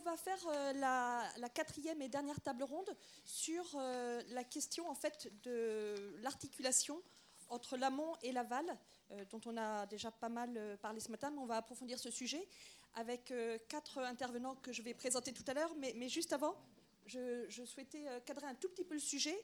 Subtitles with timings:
[0.00, 0.38] on va faire
[0.74, 3.64] la, quatrième et dernière table ronde sur
[4.30, 7.00] la question en fait de l'articulation
[7.48, 8.64] entre l'amont et l'aval,
[9.30, 12.48] dont on a déjà pas mal parlé ce matin, on va approfondir ce sujet
[12.94, 13.32] avec
[13.68, 15.72] quatre intervenants que je vais présenter tout à l'heure.
[15.78, 16.54] Mais, juste avant,
[17.06, 19.36] je, je, souhaitais cadrer un tout petit peu le sujet.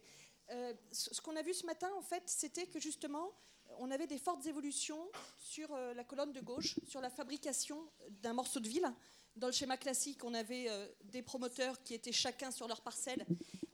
[0.93, 3.33] ce qu'on a vu ce matin, en fait, c'était que justement,
[3.79, 7.79] on avait des fortes évolutions sur euh, la colonne de gauche, sur la fabrication
[8.23, 8.93] d'un morceau de ville.
[9.37, 13.25] Dans le schéma classique, on avait euh, des promoteurs qui étaient chacun sur leur parcelle,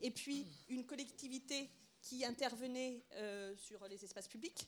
[0.01, 1.69] et puis une collectivité
[2.01, 4.67] qui intervenait euh, sur les espaces publics.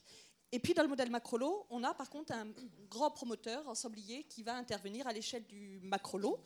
[0.52, 2.46] Et puis dans le modèle macrolo, on a par contre un
[2.88, 6.40] grand promoteur ensemblier qui va intervenir à l'échelle du macrolo.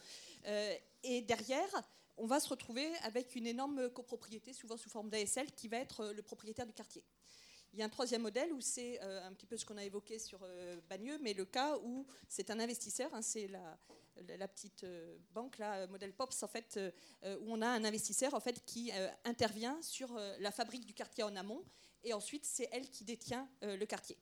[1.04, 1.68] et derrière,
[2.16, 6.12] on va se retrouver avec une énorme copropriété, souvent sous forme d'ASL, qui va être
[6.14, 7.04] le propriétaire du quartier.
[7.72, 9.84] Il y a un troisième modèle où c'est euh, un petit peu ce qu'on a
[9.84, 14.82] évoqué sur euh, Bagneux, mais le cas où c'est un investisseur, hein, c'est la, petite
[14.82, 16.80] euh, banque, là, modèle POPS, en fait,
[17.24, 18.90] où on a un investisseur en fait, qui
[19.24, 21.64] intervient sur la fabrique du quartier en amont,
[22.02, 24.18] et ensuite c'est elle qui détient le quartier.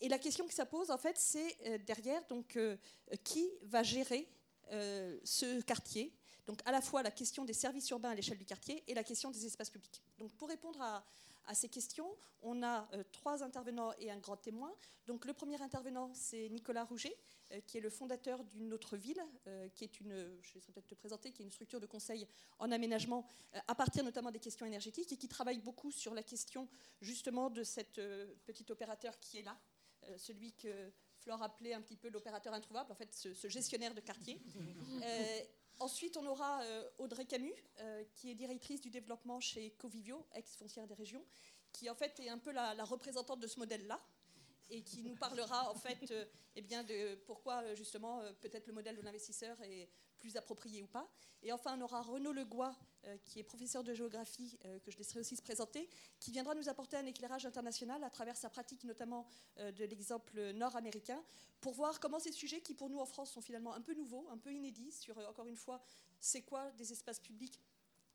[0.00, 2.58] Et la question que ça pose, en fait, c'est derrière, donc,
[3.24, 4.28] qui va gérer
[4.70, 6.12] ce quartier?
[6.46, 9.04] Donc à la fois la question des services urbains à l'échelle du quartier et la
[9.04, 10.02] question des espaces publics.
[10.18, 11.04] Donc pour répondre à,
[11.46, 12.16] à ces questions.
[12.42, 14.72] On a euh, trois intervenants et un grand témoin.
[15.06, 17.16] Donc le premier intervenant, c'est Nicolas Rouget,
[17.52, 20.86] euh, qui est le fondateur d'une autre ville, euh, qui est une, je vais peut-être
[20.86, 22.26] te présenter, qui est une structure de conseil
[22.58, 23.26] en aménagement
[23.66, 26.68] à partir notamment des questions énergétiques et qui travaille beaucoup sur la question
[27.00, 28.00] justement de cet
[28.44, 29.58] petit opérateur qui est là,
[30.16, 34.00] celui que Flore appelait un petit peu l'opérateur introuvable, en fait ce, ce gestionnaire de
[34.00, 34.40] quartier.
[35.82, 40.86] Ensuite, on aura euh, Audrey Camus, euh, qui est directrice du développement chez Covivio, ex-foncière
[40.86, 41.24] des régions,
[41.72, 44.00] qui en fait est un peu la, représentante de ce modèle-là
[44.70, 48.94] et qui nous parlera en fait euh, eh bien, de pourquoi justement peut-être le modèle
[48.94, 51.10] de l'investisseur est plus approprié ou pas.
[51.42, 52.76] Et enfin, on aura Renaud Legois,
[53.24, 55.88] qui est professeur de géographie, euh, que je laisserai aussi se présenter,
[56.20, 59.26] qui viendra nous apporter un éclairage international à travers sa pratique notamment
[59.58, 61.22] euh, de l'exemple nord-américain,
[61.60, 64.26] pour voir comment ces sujets qui pour nous en France sont finalement un peu nouveaux,
[64.30, 65.82] un peu inédits, sur encore une fois,
[66.20, 67.60] c'est quoi des espaces publics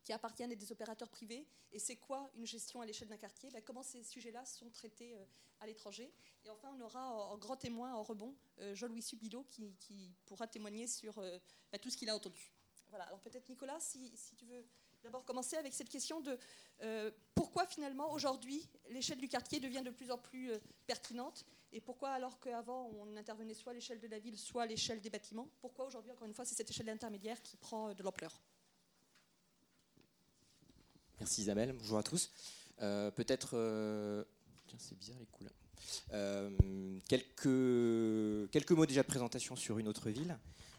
[0.04, 3.50] qui appartiennent à des opérateurs privés et c'est quoi une gestion à l'échelle d'un quartier,
[3.50, 5.14] ben, comment ces sujets-là sont traités
[5.60, 6.10] à l'étranger.
[6.46, 8.34] Et enfin, on aura en, grand témoin, en rebond,
[8.72, 12.52] Jean-Louis Subilo qui, pourra témoigner sur ben, tout ce qu'il a entendu.
[12.90, 14.64] Voilà, alors peut-être Nicolas, si, tu veux
[15.02, 16.38] d'abord commencer avec cette question de
[16.82, 21.80] euh, pourquoi finalement aujourd'hui l'échelle du quartier devient de plus en plus euh, pertinente et
[21.80, 25.48] pourquoi alors qu'avant on intervenait soit à l'échelle de la ville, soit l'échelle des bâtiments,
[25.60, 28.40] pourquoi aujourd'hui encore une fois c'est cette échelle intermédiaire qui prend euh, de l'ampleur?
[31.20, 32.30] Merci Isabelle, bonjour à tous.
[32.78, 34.24] Peut-être...
[34.78, 35.52] C'est bizarre les couleurs.
[37.08, 40.38] quelques mots déjà de présentation sur une autre ville.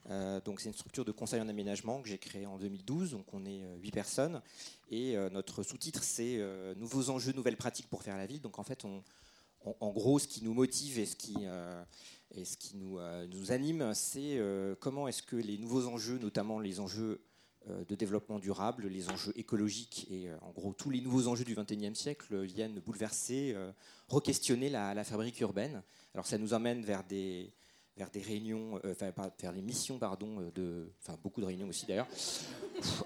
[0.10, 3.12] Euh, donc c'est une structure de conseil en aménagement que j'ai créée en 2012.
[3.12, 4.42] Donc on est 8 euh, personnes
[4.90, 6.40] et euh, notre sous-titre c'est
[6.76, 8.42] nouveaux enjeux, nouvelles pratiques pour faire la ville.
[8.42, 11.36] Donc en fait en gros, ce qui nous motive et ce qui,
[12.76, 14.40] nous, anime, c'est
[14.80, 17.22] comment est-ce que les nouveaux enjeux, notamment les enjeux
[17.68, 21.94] de développement durable, les enjeux écologiques et en gros tous les nouveaux enjeux du XXIe
[21.94, 23.54] siècle viennent bouleverser,
[24.08, 25.84] re-questionner la, fabrique urbaine.
[26.14, 27.54] Alors ça nous emmène vers des,
[28.00, 29.12] vers des réunions, euh, enfin
[29.42, 32.08] vers des missions, pardon, euh, de, enfin beaucoup de réunions aussi d'ailleurs.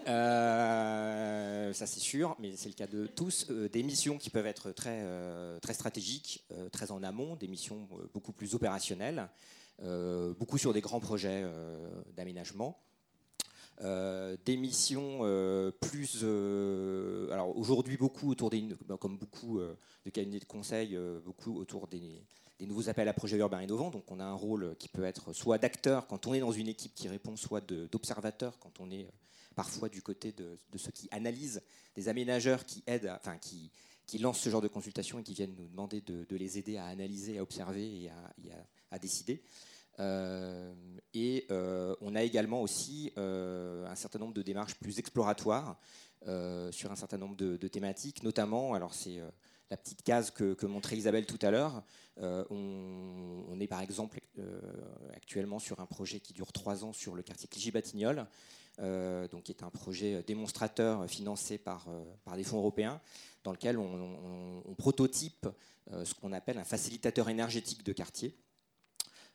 [0.07, 3.47] Euh, ça c'est sûr, mais c'est le cas de tous.
[3.49, 5.03] des missions qui peuvent être très,
[5.61, 9.27] très stratégiques, très en amont, des missions beaucoup plus opérationnelles,
[10.37, 11.43] beaucoup sur des grands projets
[12.15, 12.77] d'aménagement.
[13.81, 15.21] des missions
[15.81, 16.23] plus,
[17.31, 18.67] alors aujourd'hui beaucoup autour des,
[18.99, 22.21] comme beaucoup de cabinets de conseil, beaucoup autour des,
[22.63, 23.89] des nouveaux appels à projets urbains innovants.
[23.89, 26.69] Donc on a un rôle qui peut être soit d'acteur quand on est dans une
[26.69, 29.11] équipe qui répond, soit d'observateur quand on est euh,
[29.53, 31.61] parfois du côté de, ceux qui analysent,
[31.95, 33.69] des aménageurs qui aident, enfin qui,
[34.07, 36.85] qui lancent ce genre de consultation et qui viennent nous demander de, les aider à
[36.85, 38.09] analyser, à observer et
[38.91, 39.43] à, décider.
[39.99, 40.73] Euh,
[41.13, 45.77] et euh, on a également aussi un certain nombre de démarches plus exploratoires
[46.71, 49.21] sur un certain nombre de, de thématiques, notamment, alors c'est
[49.73, 51.83] la petite case que, montrait Isabelle tout à l'heure.
[52.19, 54.59] Euh, on, est par exemple euh,
[55.15, 58.27] actuellement sur un projet qui dure trois ans sur le quartier Clichy-Batignolles,
[58.79, 61.87] euh, donc qui est un projet démonstrateur financé par,
[62.35, 63.01] des fonds européens,
[63.43, 65.47] dans lequel on, prototype
[66.03, 68.35] ce qu'on appelle un facilitateur énergétique de quartier.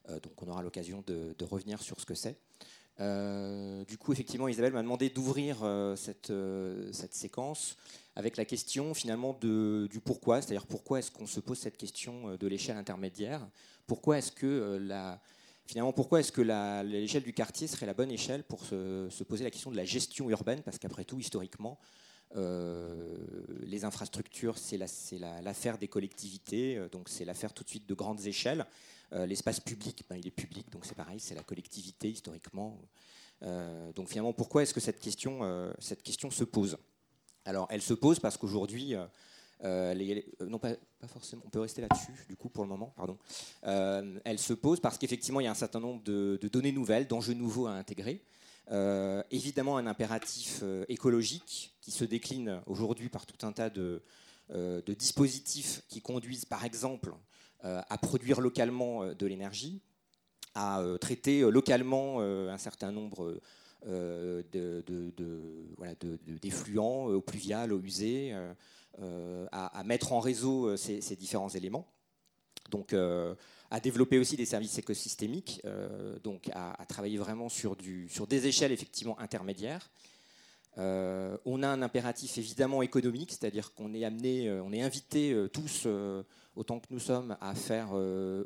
[0.09, 2.37] donc on aura l'occasion de, revenir sur ce que c'est.
[3.87, 5.59] du coup, effectivement, Isabelle m'a demandé d'ouvrir
[5.97, 6.33] cette
[7.15, 7.77] séquence
[8.19, 12.37] avec la question finalement du pourquoi, c'est-à-dire pourquoi est-ce qu'on se pose cette question euh,
[12.37, 13.49] de l'échelle intermédiaire,
[13.87, 15.15] pourquoi est-ce que euh,
[15.67, 16.43] finalement, pourquoi est-ce que
[16.83, 20.29] l'échelle du quartier serait la bonne échelle pour se, poser la question de la gestion
[20.31, 20.63] urbaine?
[20.63, 21.79] Parce qu'après tout, historiquement,
[22.35, 24.79] les infrastructures, c'est
[25.43, 28.67] l'affaire des collectivités, donc c'est l'affaire tout de suite de grandes échelles.
[29.13, 32.79] L'espace public, ben, il est public, donc c'est pareil, c'est la collectivité historiquement.
[33.95, 35.41] donc finalement, pourquoi est-ce que cette question
[36.31, 36.77] se pose?
[37.49, 39.07] Alors, elle se pose parce qu'aujourd'hui, euh,
[39.65, 40.75] euh, non, pas,
[41.07, 43.17] forcément, on peut rester là-dessus, du coup, pour le moment, pardon.
[43.65, 47.07] Euh, elle se pose parce qu'effectivement, il y a un certain nombre de, données nouvelles,
[47.07, 48.23] d'enjeux nouveaux à intégrer.
[49.31, 54.03] évidemment, un impératif écologique qui se décline aujourd'hui par tout un tas de,
[54.51, 57.15] de, dispositifs qui conduisent, par exemple,
[57.63, 59.81] à produire localement de l'énergie,
[60.55, 63.41] à traiter localement un certain nombre
[63.87, 64.85] de,
[66.41, 68.35] d'effluents eau pluviale, eau usée,
[69.01, 71.87] euh, à, mettre en réseau euh, ces, différents éléments.
[72.71, 73.37] Donc, euh,
[73.71, 75.63] à développer aussi des services écosystémiques,
[76.25, 79.91] donc à, travailler vraiment sur des échelles effectivement intermédiaires.
[80.77, 85.87] on a un impératif évidemment économique, c'est-à-dire qu'on est amené, on est invité tous,
[86.57, 87.93] autant que nous sommes, à faire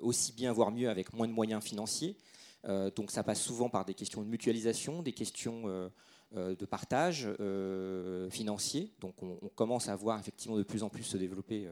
[0.03, 2.17] aussi bien, voire mieux, avec moins de moyens financiers.
[2.65, 5.91] Donc ça passe souvent par des questions de mutualisation, des questions
[6.37, 8.91] euh, de partage euh, financier.
[9.01, 11.69] Donc on, commence à voir effectivement de plus en plus se développer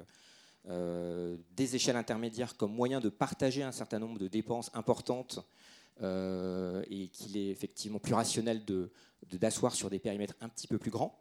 [0.69, 5.41] euh, des échelles intermédiaires comme moyen de partager un certain nombre de dépenses importantes
[6.03, 8.63] et qu'il est effectivement plus rationnel
[9.33, 11.19] d'asseoir sur des périmètres un petit peu plus grands.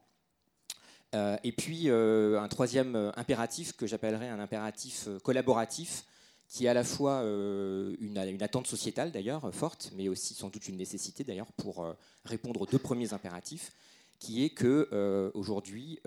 [1.13, 6.05] et puis un troisième impératif que j'appellerais un impératif collaboratif
[6.49, 10.67] qui est à la fois euh, une, attente sociétale d'ailleurs forte, mais aussi sans doute
[10.67, 11.93] une nécessité d'ailleurs pour euh,
[12.25, 13.71] répondre aux deux premiers impératifs,
[14.17, 15.99] qui est que euh, aujourd'hui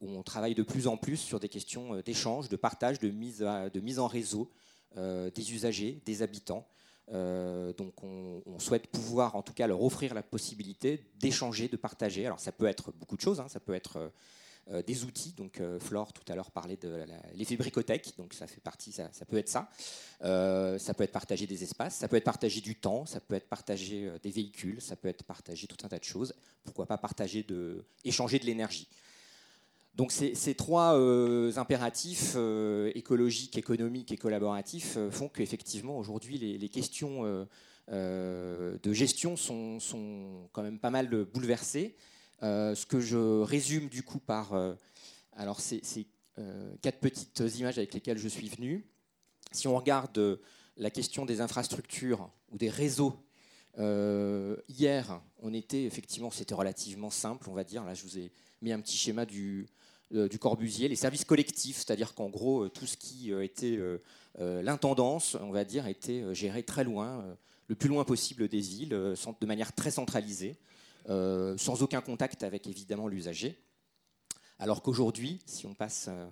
[0.00, 3.80] on travaille de plus en plus sur des questions d'échange, de partage, de mise, de
[3.80, 4.50] mise en réseau
[4.94, 6.66] des usagers, des habitants.
[7.08, 12.26] donc on, souhaite pouvoir en tout cas leur offrir la possibilité d'échanger, de partager.
[12.26, 13.48] Alors ça peut être beaucoup de choses, hein.
[13.48, 14.10] ça peut être
[14.72, 15.32] euh, des outils.
[15.36, 17.04] Donc euh, Flore tout à l'heure parlait de
[17.34, 19.70] l'effet bricothèque, donc ça fait partie, ça, peut être ça.
[20.24, 23.36] Euh, ça peut être partager des espaces, ça peut être partager du temps, ça peut
[23.36, 26.34] être partager des véhicules, ça peut être partager tout un tas de choses.
[26.64, 28.88] Pourquoi pas partager de, échanger de l'énergie.
[29.94, 30.98] Donc ces, trois
[31.56, 32.36] impératifs
[32.92, 37.46] écologiques, économiques et collaboratifs font qu'effectivement aujourd'hui les, questions
[37.88, 41.94] de gestion sont, sont, quand même pas mal bouleversées.
[42.42, 44.52] Euh, ce que je résume du coup par...
[44.52, 44.74] Euh,
[45.32, 45.82] alors c'est
[46.38, 48.86] euh, quatre petites images avec lesquelles je suis venu.
[49.52, 50.40] Si on regarde
[50.76, 53.22] la question des infrastructures ou des réseaux,
[54.68, 57.84] hier, on était effectivement, c'était relativement simple, on va dire.
[57.84, 59.68] Là, je vous ai mis un petit schéma du,
[60.10, 63.78] du Corbusier, les services collectifs, c'est-à-dire qu'en gros, tout ce qui était
[64.38, 67.36] l'intendance, on va dire, était géré très loin,
[67.68, 70.56] le plus loin possible des villes, de manière très centralisée.
[71.08, 73.56] Euh, sans aucun contact avec évidemment l'usager.
[74.58, 76.28] Alors qu'aujourd'hui, si on passe euh,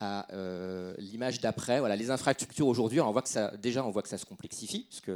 [0.00, 4.02] à euh, l'image d'après, voilà, les infrastructures aujourd'hui, on voit que ça, déjà on voit
[4.02, 5.12] que ça se complexifie, puisque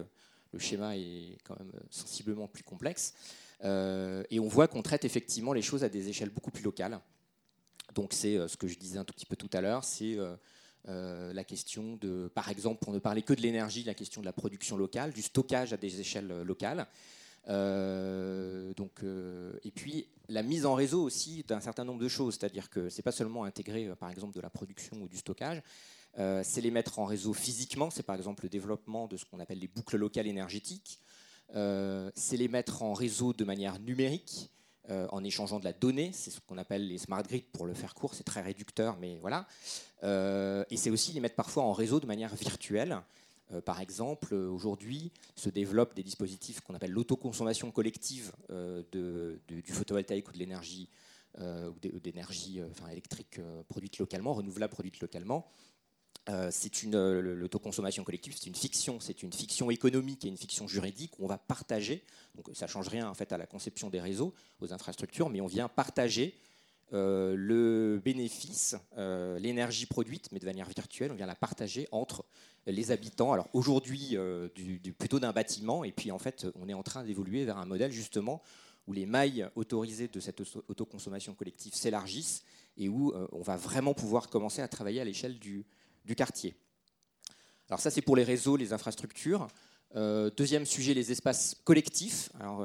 [0.52, 3.14] le schéma est quand même sensiblement plus complexe.
[3.64, 7.00] et on voit qu'on traite effectivement les choses à des échelles beaucoup plus locales.
[7.94, 10.16] Donc c'est ce que je disais un tout petit peu tout à l'heure, c'est
[10.86, 14.32] la question de, par exemple, pour ne parler que de l'énergie, la question de la
[14.32, 16.86] production locale, du stockage à des échelles locales.
[17.48, 22.36] Euh, donc, euh, et puis la mise en réseau aussi d'un certain nombre de choses,
[22.38, 25.62] c'est-à-dire que c'est pas seulement intégrer euh, par exemple de la production ou du stockage,
[26.44, 29.58] c'est les mettre en réseau physiquement, c'est par exemple le développement de ce qu'on appelle
[29.58, 30.98] les boucles locales énergétiques,
[31.52, 34.50] c'est les mettre en réseau de manière numérique,
[34.88, 37.92] en échangeant de la donnée, c'est ce qu'on appelle les smart grids pour le faire
[37.92, 39.46] court, c'est très réducteur, mais voilà.
[40.02, 43.02] et c'est aussi les mettre parfois en réseau de manière virtuelle,
[43.52, 48.82] euh, par exemple, aujourd'hui se développent des dispositifs qu'on appelle l'autoconsommation collective euh,
[49.48, 50.88] du photovoltaïque ou de l'énergie
[51.38, 51.70] euh,
[52.02, 52.60] d'énergie
[52.90, 55.46] électrique produite localement, renouvelable produite localement.
[56.50, 61.18] c'est une l'autoconsommation collective, c'est une fiction, c'est une fiction économique et une fiction juridique
[61.18, 62.02] où on va partager.
[62.34, 65.46] Donc ça change rien en fait à la conception des réseaux, aux infrastructures, mais on
[65.46, 66.38] vient partager
[66.90, 72.24] le bénéfice, l'énergie produite, mais de manière virtuelle, on vient la partager entre
[72.66, 73.32] les habitants.
[73.32, 74.48] Alors aujourd'hui, euh,
[74.98, 77.92] plutôt d'un bâtiment, et puis en fait, on est en train d'évoluer vers un modèle
[77.92, 78.42] justement
[78.86, 82.44] où les mailles autorisées de cette autoconsommation collective s'élargissent
[82.76, 85.64] et où euh, on va vraiment pouvoir commencer à travailler à l'échelle du,
[86.16, 86.54] quartier.
[87.68, 89.48] Alors ça, c'est pour les réseaux, les infrastructures.
[89.96, 92.30] Euh, deuxième sujet, les espaces collectifs.
[92.38, 92.64] Alors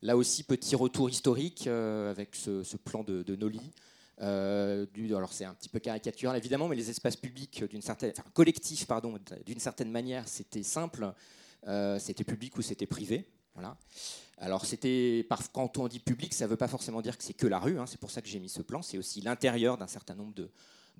[0.00, 3.60] là aussi, petit retour historique avec ce, plan de, de Noli.
[4.22, 8.86] Du, alors c'est un petit peu caricatural évidemment, mais les espaces publics d'une certaine, collectifs
[8.86, 11.12] pardon, d'une certaine manière, c'était simple,
[11.98, 13.26] c'était public ou c'était privé.
[13.54, 13.76] Voilà.
[14.38, 17.46] Alors, c'était quand on dit public, ça ne veut pas forcément dire que c'est que
[17.46, 17.78] la rue.
[17.78, 18.82] Hein, c'est pour ça que j'ai mis ce plan.
[18.82, 20.50] C'est aussi l'intérieur d'un certain nombre de,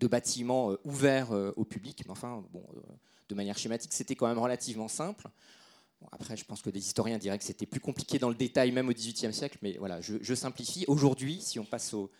[0.06, 2.02] bâtiments euh, ouverts euh, au public.
[2.04, 2.80] Mais enfin, bon, euh,
[3.28, 5.28] de manière schématique, c'était quand même relativement simple.
[6.12, 8.88] après, je pense que des historiens diraient que c'était plus compliqué dans le détail, même
[8.88, 9.58] au XVIIIe siècle.
[9.62, 10.84] Mais voilà, je, simplifie.
[10.86, 12.10] Aujourd'hui, si on passe au,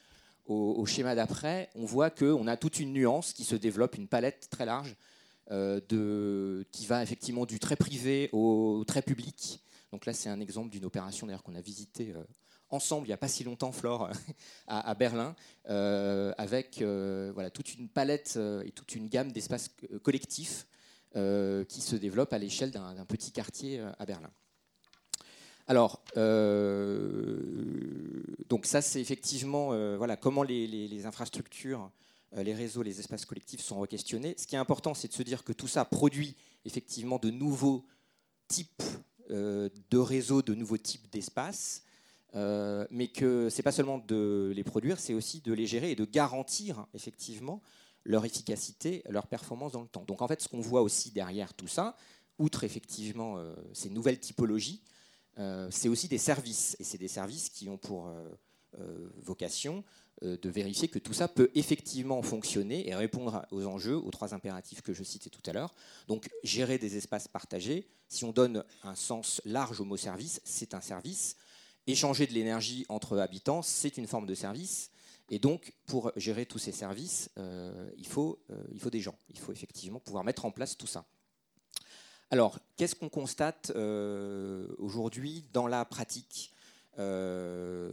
[0.87, 4.67] schéma d'après, on voit qu'on a toute une nuance qui se développe, une palette très
[4.67, 4.97] large
[5.51, 10.71] de, qui va effectivement du très privé au très public donc là, c'est un exemple
[10.71, 12.25] d'une opération d'ailleurs qu'on a visitée euh,
[12.71, 14.11] ensemble il n'y a pas si longtemps, Flore,
[14.67, 15.37] à, Berlin,
[15.69, 19.71] euh, avec euh, voilà, toute une palette et toute une gamme d'espaces
[20.03, 20.67] collectifs
[21.15, 24.31] qui se développent à l'échelle d'un petit quartier à Berlin.
[25.73, 26.03] Alors,
[28.51, 31.91] donc ça, c'est effectivement voilà, comment les, infrastructures,
[32.37, 34.35] les réseaux, les espaces collectifs sont requestionnés.
[34.37, 36.37] Ce qui est important, c'est de se dire que tout ça produit
[36.67, 37.87] effectivement de nouveaux
[38.49, 38.83] types
[39.31, 41.85] euh, de réseaux, de nouveaux types d'espaces,
[42.35, 45.95] euh, mais que c'est pas seulement de les produire, c'est aussi de les gérer et
[45.95, 47.63] de garantir effectivement
[48.05, 50.05] leur efficacité, leur performance dans le temps.
[50.05, 51.97] Donc en fait, ce qu'on voit aussi derrière tout ça,
[52.39, 54.83] outre effectivement euh, ces nouvelles typologies,
[55.71, 58.13] c'est aussi des services, et c'est des services qui ont pour
[59.23, 59.85] vocation
[60.23, 64.35] euh, de vérifier que tout ça peut effectivement fonctionner et répondre aux enjeux, aux trois
[64.35, 65.75] impératifs que je citais tout à l'heure.
[66.07, 70.75] Donc gérer des espaces partagés, si on donne un sens large au mot service, c'est
[70.75, 71.37] un service.
[71.87, 74.91] Échanger de l'énergie entre habitants, c'est une forme de service.
[75.29, 79.17] Et donc, pour gérer tous ces services, euh, euh, il faut des gens.
[79.31, 81.05] Il faut effectivement pouvoir mettre en place tout ça.
[82.33, 83.71] Alors, qu'est-ce qu'on constate
[84.79, 86.53] aujourd'hui dans la pratique
[86.99, 87.89] euh,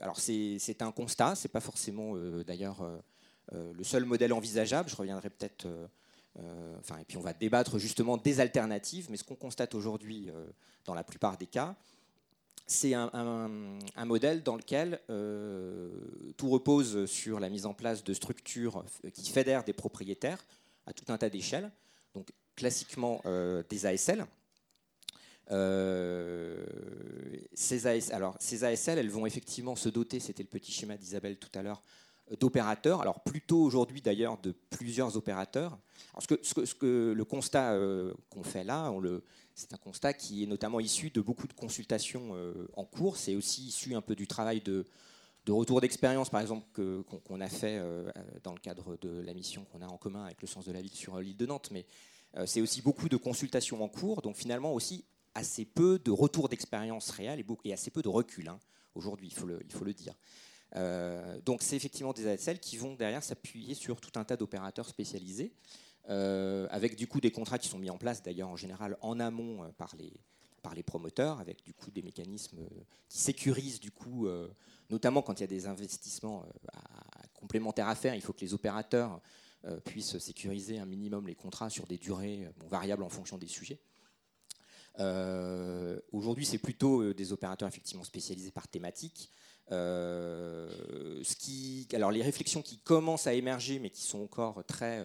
[0.00, 2.82] alors c'est un constat, c'est pas forcément euh, d'ailleurs
[3.52, 4.88] euh, le seul modèle envisageable.
[4.88, 5.68] Je reviendrai peut-être.
[6.78, 9.08] enfin, et puis on va débattre justement des alternatives.
[9.10, 10.30] Mais ce qu'on constate aujourd'hui,
[10.84, 11.74] dans la plupart des cas,
[12.66, 15.00] c'est un, un, modèle dans lequel
[16.36, 20.42] tout repose sur la mise en place de structures qui fédèrent des propriétaires
[20.86, 21.70] à tout un tas d'échelles.
[22.14, 23.22] Donc classiquement
[23.68, 24.26] des ASL,
[25.50, 26.64] euh,
[27.52, 31.50] ces, alors, ces ASL, elles vont effectivement se doter, c'était le petit schéma d'Isabelle tout
[31.54, 31.82] à l'heure,
[32.40, 35.78] d'opérateurs, alors plutôt aujourd'hui d'ailleurs de plusieurs opérateurs.
[36.28, 38.92] que, ce, que, le constat euh, qu'on fait là,
[39.54, 43.34] c'est un constat qui est notamment issu de beaucoup de consultations euh, en cours, c'est
[43.34, 44.86] aussi issu un peu du travail de,
[45.44, 47.82] de retour d'expérience, par exemple, qu'on a fait
[48.44, 50.80] dans le cadre de la mission qu'on a en commun avec le sens de la
[50.80, 51.84] ville sur l'île de Nantes, mais
[52.46, 57.10] c'est aussi beaucoup de consultations en cours, donc finalement aussi assez peu de retour d'expérience
[57.10, 58.58] réelle et, assez peu de recul hein,
[58.94, 59.46] aujourd'hui, il, faut
[59.84, 60.14] le, dire.
[60.76, 64.88] Euh, donc c'est effectivement des ASL qui vont derrière s'appuyer sur tout un tas d'opérateurs
[64.88, 65.52] spécialisés,
[66.08, 69.20] euh, avec du coup des contrats qui sont mis en place d'ailleurs en général en
[69.20, 70.12] amont euh, par, les,
[70.62, 72.58] par les promoteurs, avec du coup des mécanismes
[73.08, 74.28] qui sécurisent du coup,
[74.90, 76.44] notamment quand il y a des investissements
[77.34, 79.20] complémentaires à faire, il faut que les opérateurs
[79.84, 83.80] puissent sécuriser un minimum les contrats sur des durées variables en fonction des sujets.
[84.98, 89.30] Euh, aujourd'hui, c'est plutôt euh, des opérateurs effectivement spécialisés par thématique.
[89.70, 90.68] Euh,
[91.94, 95.04] alors les réflexions qui commencent à émerger, mais qui sont encore très,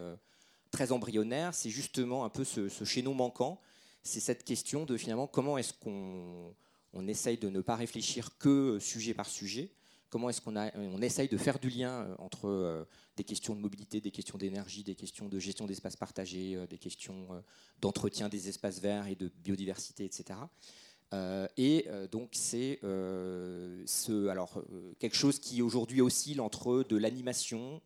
[0.71, 3.61] très embryonnaires, c'est justement un peu ce, ce chaînon manquant.
[4.03, 6.55] C'est cette question de finalement comment est-ce qu'on
[6.93, 9.71] on essaye de ne pas réfléchir que sujet par sujet,
[10.09, 12.85] comment est-ce qu'on on essaye de faire du lien euh, entre euh,
[13.15, 16.77] des questions de mobilité, des questions d'énergie, des questions de gestion d'espaces partagés, euh, des
[16.77, 17.27] questions
[17.81, 20.39] d'entretien des espaces verts et de biodiversité, etc.
[21.57, 27.81] et donc c'est ce, quelque chose qui aujourd'hui oscille entre de l'animation,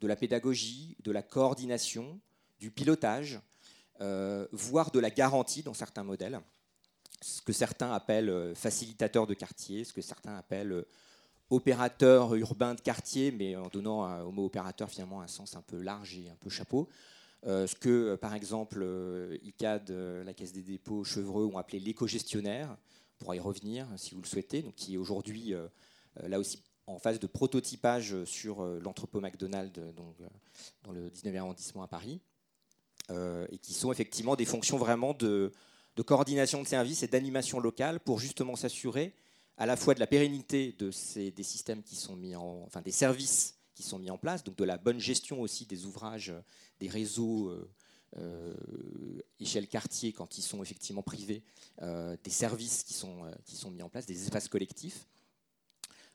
[0.00, 2.20] de la pédagogie, de la coordination,
[2.58, 3.40] du pilotage,
[4.00, 6.40] voire de la garantie dans certains modèles
[7.20, 10.84] ce que certains appellent facilitateur de quartier, ce que certains appellent
[11.54, 15.80] opérateur urbain de quartier, mais en donnant au mot opérateur finalement un sens un peu
[15.80, 16.88] large et un peu chapeau.
[17.46, 21.78] Euh, ce que, euh, par exemple, euh, ICAD, la Caisse des dépôts, Chevreux ont appelé
[21.78, 22.76] l'éco-gestionnaire,
[23.14, 25.54] on pourra y revenir si vous le souhaitez, donc qui est aujourd'hui
[26.22, 30.16] là aussi en phase de prototypage sur l'entrepôt McDonald's donc,
[30.82, 32.20] dans le 19e arrondissement à Paris,
[33.10, 35.52] et qui sont effectivement des fonctions vraiment de
[36.04, 39.14] coordination de services et d'animation locale pour justement s'assurer
[39.56, 42.80] à la fois de la pérennité de ces, des systèmes qui sont mis en, enfin
[42.80, 46.32] des services qui sont mis en place, donc de la bonne gestion aussi des ouvrages,
[46.80, 47.70] des réseaux euh,
[48.18, 48.54] euh
[49.40, 51.42] échelle quartier quand ils sont effectivement privés,
[51.82, 55.06] euh, des services qui sont, euh, qui sont mis en place, des espaces collectifs.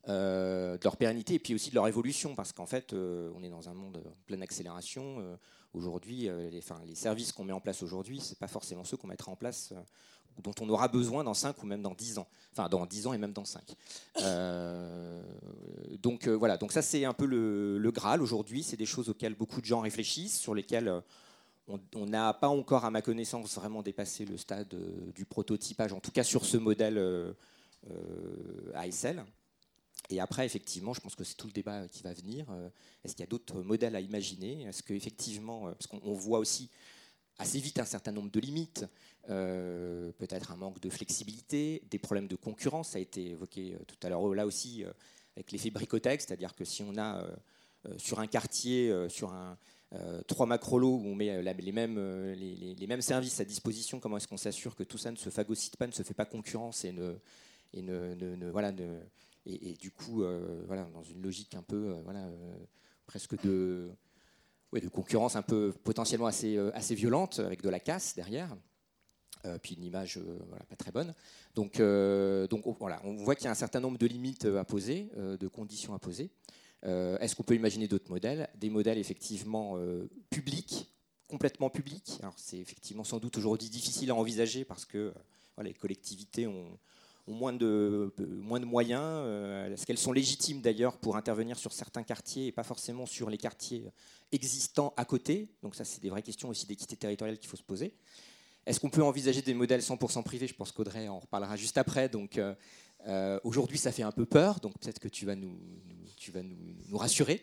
[0.07, 3.69] de leur pérennité et puis aussi de leur évolution, parce qu'en fait, on est dans
[3.69, 5.37] un monde en pleine accélération.
[5.73, 9.31] aujourd'hui, les, les, services qu'on met en place aujourd'hui, ce pas forcément ceux qu'on mettra
[9.31, 9.73] en place
[10.43, 12.27] dont on aura besoin dans 5 ou même dans 10 ans.
[12.51, 13.61] Enfin, dans 10 ans et même dans 5.
[14.21, 15.21] Euh,
[16.01, 18.63] donc euh, voilà, donc ça c'est un peu le, Graal aujourd'hui.
[18.63, 21.01] C'est des choses auxquelles beaucoup de gens réfléchissent, sur lesquelles euh,
[21.95, 24.75] on n'a pas encore, à ma connaissance, vraiment dépassé le stade
[25.13, 27.35] du prototypage, en tout cas sur ce modèle
[28.73, 29.23] ASL.
[30.09, 32.47] Et après, effectivement, je pense que c'est tout le débat qui va venir.
[33.03, 34.63] Est-ce qu'il y a d'autres modèles à imaginer?
[34.63, 36.71] Est-ce qu'effectivement, parce qu'on voit aussi
[37.39, 38.85] assez vite un certain nombre de limites,
[39.29, 43.79] euh, peut-être un manque de flexibilité, des problèmes de concurrence, ça a été évoqué euh,
[43.87, 44.27] tout à l'heure.
[44.35, 44.91] Là aussi euh,
[45.35, 47.25] avec l'effet bricotex, c'est-à-dire que si on a
[47.95, 49.57] sur un quartier, sur un,
[50.27, 51.97] trois macrolos où on met les, mêmes,
[52.33, 55.77] les, mêmes services à disposition, comment est-ce qu'on s'assure que tout ça ne se phagocyte
[55.77, 57.13] pas, ne se fait pas concurrence et ne,
[57.71, 58.73] et ne, voilà,
[59.45, 60.25] et, du coup,
[60.67, 62.29] voilà, dans une logique un peu voilà,
[63.05, 63.89] presque de
[64.73, 68.55] de concurrence un peu potentiellement assez, euh, assez violente, avec de la casse derrière.
[69.45, 70.37] Euh, puis une image euh,
[70.69, 71.13] pas très bonne.
[71.55, 71.81] Donc,
[72.49, 75.09] donc oh, voilà, on voit qu'il y a un certain nombre de limites à poser,
[75.17, 76.29] de conditions à poser.
[76.83, 78.49] Est-ce qu'on peut imaginer d'autres modèles?
[78.55, 79.77] Des modèles effectivement
[80.29, 80.89] publics,
[81.27, 82.17] complètement publics.
[82.21, 85.13] Alors c'est effectivement sans doute aujourd'hui difficile à envisager parce que
[85.61, 86.77] les collectivités ont,
[87.29, 91.71] ont moins de, moins de moyens euh, Est-ce qu'elles sont légitimes d'ailleurs pour intervenir sur
[91.71, 93.91] certains quartiers et pas forcément sur les quartiers
[94.31, 95.49] existants à côté?
[95.61, 97.93] Donc ça, c'est des vraies questions aussi d'équité territoriale qu'il faut se poser.
[98.65, 100.47] Est-ce qu'on peut envisager des modèles 100% privés?
[100.47, 102.09] Je pense qu'Audrey en reparlera juste après.
[102.09, 102.53] Donc euh,
[103.07, 105.57] euh, aujourd'hui, ça fait un peu peur, donc peut-être que tu vas nous,
[106.17, 106.57] tu vas nous,
[106.87, 107.41] nous rassurer.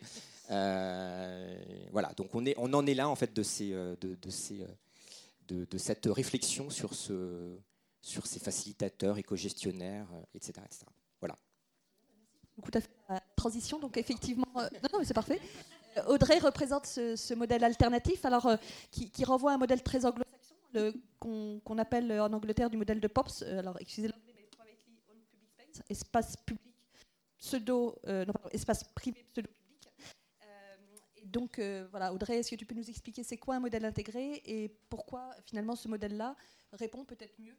[0.49, 4.65] voilà, donc on, est, on en est là en fait de, ces, de, ces,
[5.47, 7.57] de cette réflexion sur ce,
[8.07, 10.85] sur ces facilitateurs, éco-gestionnaires, etc., euh, etc.
[11.19, 11.35] Voilà.
[12.63, 15.41] Tout à fait la transition, donc effectivement, euh, non, non, c'est parfait.
[15.97, 18.49] Euh, Audrey représente ce, modèle alternatif, alors
[18.91, 23.41] qui, renvoie à un modèle très anglo-saxon, qu'on appelle en Angleterre du modèle de POPS.
[23.43, 26.73] alors, excusez moi mais Privately Owned Public Space, espace public
[27.37, 29.91] pseudo, non, pardon, espace privé pseudo public.
[31.17, 31.59] et donc,
[31.91, 35.35] voilà, Audrey, est-ce que tu peux nous expliquer c'est quoi un modèle intégré et pourquoi
[35.45, 36.35] finalement ce modèle-là
[36.73, 37.55] répond peut-être mieux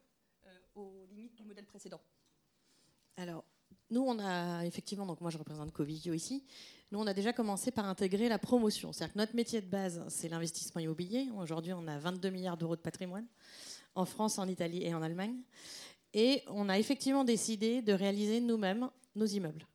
[1.10, 2.00] limites du modèle précédent
[3.16, 3.44] Alors,
[3.90, 6.44] nous, on a effectivement, donc moi je représente Covigio ici,
[6.90, 8.92] nous on a déjà commencé par intégrer la promotion.
[8.92, 11.28] C'est-à-dire que notre métier de base, c'est l'investissement immobilier.
[11.36, 13.26] Aujourd'hui, on a 22 milliards d'euros de patrimoine
[13.94, 15.36] en France, en Italie et en Allemagne.
[16.14, 19.66] Et on a effectivement décidé de réaliser nous-mêmes nos immeubles.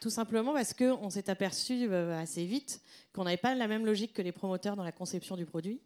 [0.00, 4.12] Tout simplement parce qu'on s'est aperçu euh, assez vite qu'on n'avait pas la même logique
[4.12, 5.80] que les promoteurs dans la conception du produit.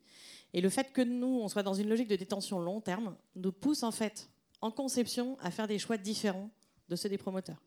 [0.54, 3.52] Et le fait que nous, on soit dans une logique de détention long terme, nous
[3.52, 4.28] pousse en fait
[4.60, 6.50] en conception à faire des choix différents
[6.88, 7.62] de ceux des promoteurs.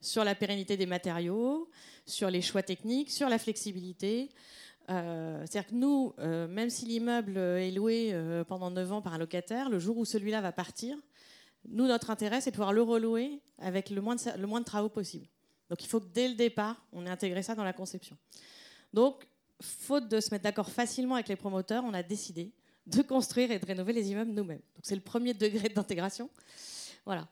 [0.00, 1.68] Sur la pérennité des matériaux,
[2.06, 4.30] sur les choix techniques, sur la flexibilité.
[4.88, 9.14] Euh, c'est-à-dire que nous, euh, même si l'immeuble est loué euh, pendant 9 ans par
[9.14, 10.96] un locataire, le jour où celui-là va partir,
[11.68, 14.64] nous, notre intérêt, c'est de pouvoir le relouer avec le moins, de, le moins de
[14.64, 15.26] travaux possible.
[15.68, 18.16] Donc il faut que dès le départ, on ait intégré ça dans la conception.
[18.92, 19.26] Donc,
[19.60, 22.50] faute de se mettre d'accord facilement avec les promoteurs, on a décidé
[22.90, 24.58] de construire et de rénover les immeubles nous-mêmes.
[24.74, 26.28] Donc c'est le premier degré d'intégration.
[27.04, 27.28] Voilà.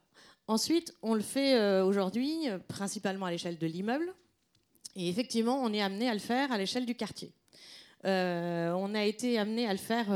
[0.46, 4.14] Ensuite, on le fait euh, aujourd'hui euh, principalement à l'échelle de l'immeuble.
[4.96, 7.32] Et effectivement, on est amené à le faire à l'échelle du quartier.
[8.04, 10.06] Euh, on a été amené à le faire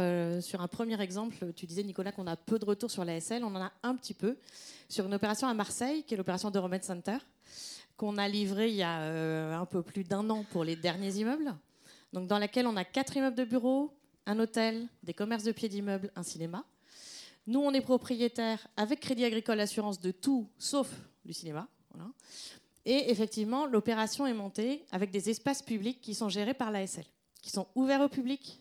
[0.42, 1.52] sur un premier exemple.
[1.55, 3.44] Tu disais, Nicolas, qu'on a peu de retours sur la SL.
[3.44, 4.38] On en a un petit peu
[4.88, 7.18] sur une opération à Marseille, qui est l'opération de Remède Center,
[7.96, 11.55] qu'on a livrée il y a un peu plus d'un an pour les derniers immeubles.
[12.12, 13.92] Donc, dans laquelle on a quatre immeubles de bureaux,
[14.26, 16.64] un hôtel, des commerces de pieds d'immeubles, un cinéma.
[17.46, 20.88] Nous, on est propriétaire avec Crédit Agricole Assurance de tout, sauf
[21.24, 21.68] du cinéma.
[22.85, 27.04] Et effectivement, l'opération est montée avec des espaces publics qui sont gérés par l'ASL,
[27.40, 28.61] qui sont ouverts au public,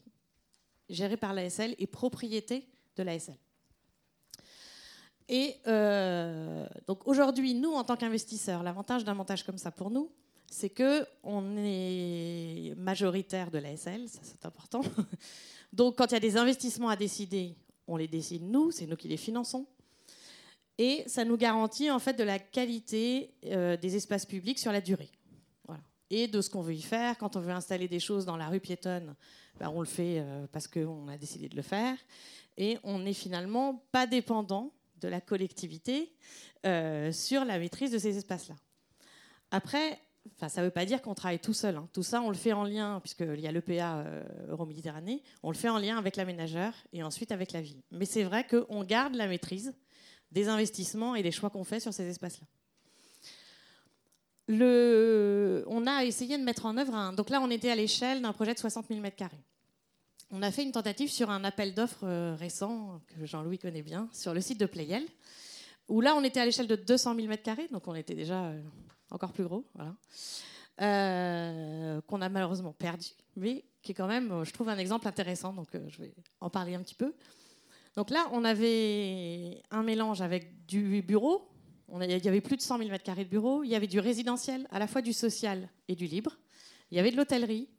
[0.89, 3.37] gérés par l'ASL et propriété de l'ASL.
[5.27, 10.11] Et euh, donc aujourd'hui, nous, en tant qu'investisseurs, l'avantage d'un montage comme ça pour nous,
[10.51, 14.81] c'est que on est majoritaire de l'ASL, ça c'est important.
[15.73, 17.55] Donc quand il y a des investissements à décider,
[17.87, 19.65] on les décide nous, c'est nous qui les finançons.
[20.77, 24.81] Et ça nous garantit en fait de la qualité euh, des espaces publics sur la
[24.81, 25.09] durée.
[26.13, 27.17] Et de ce qu'on veut y faire.
[27.17, 29.15] Quand on veut installer des choses dans la rue piétonne,
[29.57, 31.95] ben, on le fait euh, parce qu'on a décidé de le faire.
[32.57, 36.11] Et on n'est finalement pas dépendant de la collectivité
[36.65, 38.55] euh, sur la maîtrise de ces espaces-là.
[39.51, 39.99] Après,
[40.37, 41.77] ça ne veut pas dire qu'on travaille tout seul.
[41.77, 41.87] Hein.
[41.93, 45.55] Tout ça, on le fait en lien, puisqu'il y a l'EPA euh, Euroméditerranée, on le
[45.55, 47.81] fait en lien avec l'aménageur et ensuite avec la ville.
[47.91, 49.73] Mais c'est vrai qu'on garde la maîtrise
[50.31, 52.47] des investissements et des choix qu'on fait sur ces espaces-là.
[54.47, 57.13] on a essayé de mettre en œuvre un.
[57.13, 59.27] Donc là, on était à l'échelle d'un projet de 60 000 m2.
[60.33, 64.07] On a fait une tentative sur un appel d'offres euh, récent, que Jean-Louis connaît bien,
[64.13, 65.03] sur le site de Playel,
[65.89, 68.61] où là, on était à l'échelle de 200 000 m2, donc on était déjà euh,
[69.11, 69.95] encore plus gros, voilà.
[70.81, 75.53] Euh, qu'on a malheureusement perdu, mais qui est quand même, je trouve, un exemple intéressant,
[75.53, 77.13] donc je vais en parler un petit peu.
[77.95, 81.49] Donc là, on avait un mélange avec du bureau,
[81.99, 84.65] il y avait plus de 100 000 m2 de bureaux, il y avait du résidentiel,
[84.71, 86.37] à la fois du social et du libre,
[86.89, 87.69] il y avait de l'hôtellerie,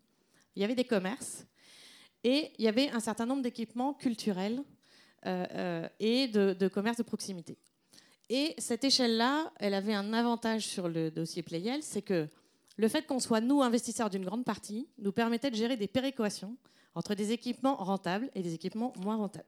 [0.54, 1.46] il y avait des commerces,
[2.24, 4.62] et il y avait un certain nombre d'équipements culturels
[5.26, 7.58] euh, euh, et de commerces de proximité.
[8.34, 12.26] Et cette échelle-là, elle avait un avantage sur le dossier Playel, c'est que
[12.78, 16.56] le fait qu'on soit, nous, investisseurs d'une grande partie, nous permettait de gérer des péréquations
[16.94, 19.44] entre des équipements rentables et des équipements moins rentables.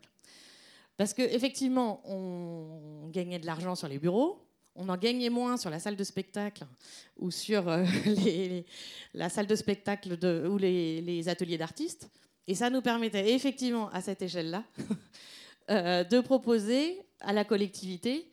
[0.99, 4.45] Parce qu'effectivement, on gagnait de l'argent sur les bureaux,
[4.75, 6.67] on en gagnait moins sur la salle de spectacle
[7.19, 7.87] ou sur euh,
[9.15, 12.11] la salle de spectacle ou les, ateliers d'artistes.
[12.47, 14.63] Et ça nous permettait effectivement, à cette échelle-là,
[15.71, 18.31] euh, de proposer à la collectivité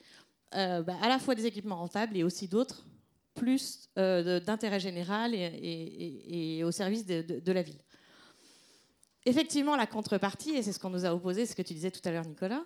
[0.55, 2.85] euh, bah, à la fois des équipements rentables et aussi d'autres,
[3.33, 7.79] plus d'intérêt général et, au service de, la ville.
[9.25, 12.01] Effectivement, la contrepartie, et c'est ce qu'on nous a opposé, ce que tu disais tout
[12.03, 12.63] à l'heure, Nicolas,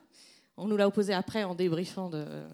[0.58, 2.12] on nous l'a opposé après en débriefant,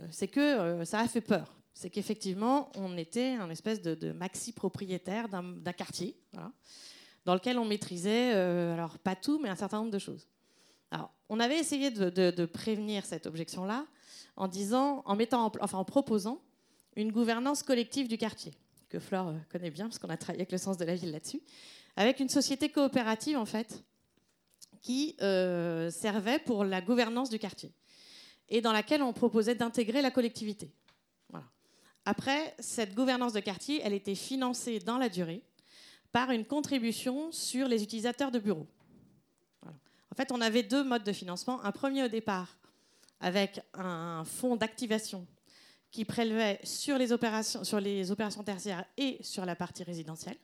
[0.10, 1.56] c'est que euh, ça a fait peur.
[1.74, 6.16] C'est qu'effectivement, on était un espèce de, maxi propriétaire d'un, quartier,
[7.26, 10.28] dans lequel on maîtrisait, euh, alors pas tout, mais un certain nombre de choses.
[10.90, 13.86] Alors, on avait essayé de, prévenir cette objection-là
[14.36, 16.42] en disant, en mettant, enfin, en proposant
[16.96, 18.54] une gouvernance collective du quartier,
[18.90, 21.12] que Flore euh, connaît bien, parce qu'on a travaillé avec le sens de la ville
[21.12, 21.42] là-dessus,
[21.96, 23.84] avec une société coopérative, en fait,
[24.82, 27.72] qui servait pour la gouvernance du quartier
[28.52, 30.72] et dans laquelle on proposait d'intégrer la collectivité.
[32.06, 35.44] Après, cette gouvernance de quartier, elle était financée dans la durée
[36.12, 38.68] par une contribution sur les utilisateurs de bureaux.
[39.66, 41.64] En fait, on avait deux modes de financement.
[41.64, 42.58] Un premier au départ,
[43.22, 45.26] avec un fonds d'activation
[45.92, 50.38] qui prélevait sur les, opérations, sur les opérations tertiaires et sur la partie résidentielle.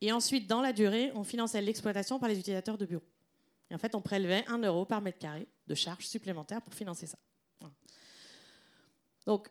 [0.00, 3.04] Et ensuite, dans la durée, on finançait l'exploitation par les utilisateurs de bureaux.
[3.70, 7.06] Et en fait, on prélevait un euro par mètre carré de charges supplémentaires pour financer
[7.06, 7.18] ça.
[9.26, 9.48] Donc,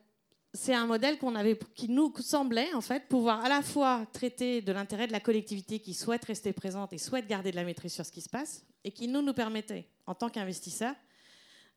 [0.54, 4.62] c'est un modèle qu'on avait, qui nous semblait en fait pouvoir à la fois traiter
[4.62, 7.94] de l'intérêt de la collectivité qui souhaite rester présente et souhaite garder de la maîtrise
[7.94, 10.96] sur ce qui se passe, et qui nous nous permettait, en tant qu'investisseurs,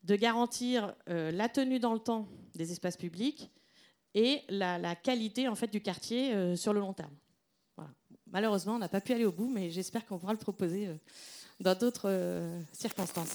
[0.05, 3.51] de garantir euh, la tenue dans le temps des espaces publics
[4.15, 7.15] et la, qualité en fait du quartier euh, sur le long terme.
[8.33, 10.95] Malheureusement, on n'a pas pu aller au bout, mais j'espère qu'on pourra le proposer euh,
[11.61, 13.35] dans d'autres circonstances.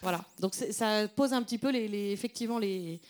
[0.00, 0.24] Voilà.
[0.38, 3.00] Donc ça pose un petit peu les, effectivement les.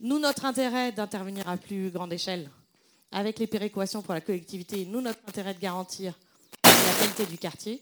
[0.00, 2.50] Nous, notre intérêt d'intervenir à plus grande échelle
[3.14, 6.18] avec les péréquations pour la collectivité, nous, notre intérêt de garantir
[6.64, 7.80] la qualité du quartier,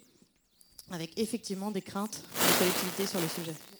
[0.90, 3.71] avec effectivement des craintes de collectivité sur le sujet.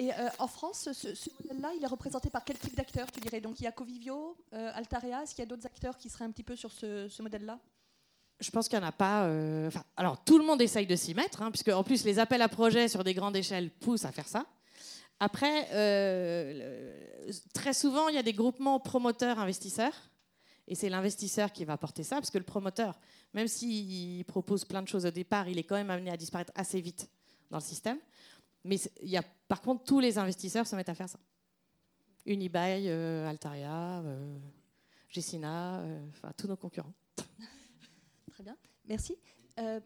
[0.00, 3.40] Et euh, en France, ce, modèle-là, il est représenté par quel type d'acteurs, tu dirais?
[3.40, 6.24] Donc il y a Covivio, euh, Altaria, est-ce qu'il y a d'autres acteurs qui seraient
[6.24, 7.60] un petit peu sur ce modèle-là?
[8.40, 9.26] Je pense qu'il n'y en a pas.
[9.26, 12.40] Euh, alors, tout le monde essaye de s'y mettre, hein, puisque en plus, les appels
[12.40, 14.46] à projets sur des grandes échelles poussent à faire ça.
[15.20, 16.98] Après, euh,
[17.52, 19.92] très souvent, il y a des groupements promoteurs-investisseurs,
[20.66, 22.98] et c'est l'investisseur qui va porter ça, parce que le promoteur,
[23.34, 26.52] même s'il propose plein de choses au départ, il est quand même amené à disparaître
[26.54, 27.10] assez vite
[27.50, 27.98] dans le système.
[28.64, 31.18] Mais il y a, par contre, tous les investisseurs se mettent à faire ça.
[32.26, 34.02] Unibail, euh, Altaria,
[35.08, 36.92] Gessina, enfin tous nos concurrents.
[38.30, 39.16] Très bien, merci.
[39.58, 39.80] Euh,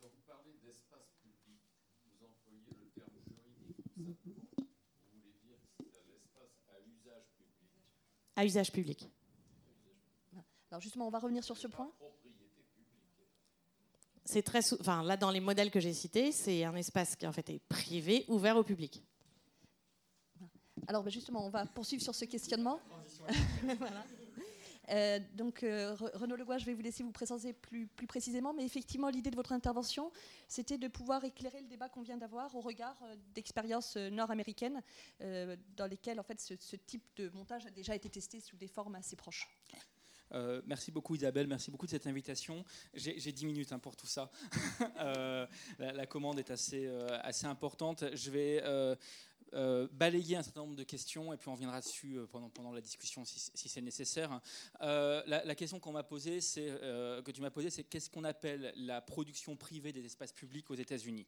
[0.00, 1.60] Quand vous parlez d'espace public,
[2.06, 3.86] vous employez le terme juridique.
[3.96, 4.04] Vous
[5.12, 7.82] voulez dire que c'est l'espace à usage public
[8.36, 9.10] À usage public.
[10.70, 11.92] Alors justement, on va revenir sur ce point.
[14.24, 17.32] C'est très, enfin là dans les modèles que j'ai cités, c'est un espace qui en
[17.32, 19.02] fait est privé, ouvert au public.
[20.86, 22.80] Alors ben, justement, on va poursuivre sur ce questionnement.
[23.78, 24.04] voilà.
[24.90, 28.64] Euh, donc, euh, Renaud Legois, je vais vous laisser vous présenter plus, plus précisément, mais
[28.64, 30.10] effectivement, l'idée de votre intervention,
[30.48, 34.82] c'était de pouvoir éclairer le débat qu'on vient d'avoir au regard euh, d'expériences nord-américaines,
[35.20, 38.94] dans lesquelles en fait, ce, type de montage a déjà été testé sous des formes
[38.94, 39.48] assez proches.
[40.66, 42.64] Merci beaucoup Isabelle, merci beaucoup de cette invitation.
[42.94, 44.30] J'ai 10 minutes hein, pour tout ça.
[45.78, 46.88] la, commande est assez,
[47.22, 48.04] assez importante.
[48.14, 48.62] Je vais
[49.54, 52.80] euh, balayer un certain nombre de questions et puis on reviendra dessus euh, pendant, la
[52.80, 54.40] discussion si, c'est nécessaire.
[54.82, 59.00] Euh, la, question qu'on m'a posée, que tu m'as posée, c'est qu'est-ce qu'on appelle la
[59.00, 61.26] production privée des espaces publics aux États-Unis?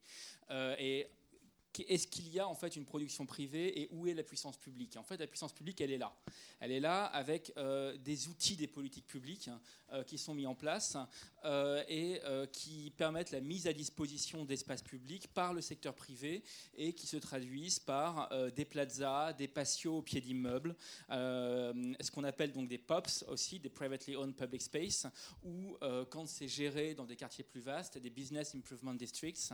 [1.83, 4.97] Est-ce qu'il y a en fait une production privée et où est la puissance publique?
[4.97, 6.15] En fait, la puissance publique, elle est là.
[6.61, 9.51] Elle est là avec euh, des outils des politiques publiques
[9.93, 10.97] euh, qui sont mis en place
[11.45, 12.21] euh, et
[12.53, 16.43] qui permettent la mise à disposition d'espaces publics par le secteur privé
[16.77, 20.75] et qui se traduisent par des plazas, des patios au pied d'immeubles,
[21.09, 25.07] ce qu'on appelle donc des POPs aussi, des privately owned public space,
[25.45, 25.77] ou
[26.11, 29.53] quand c'est géré dans des quartiers plus vastes, des business improvement districts,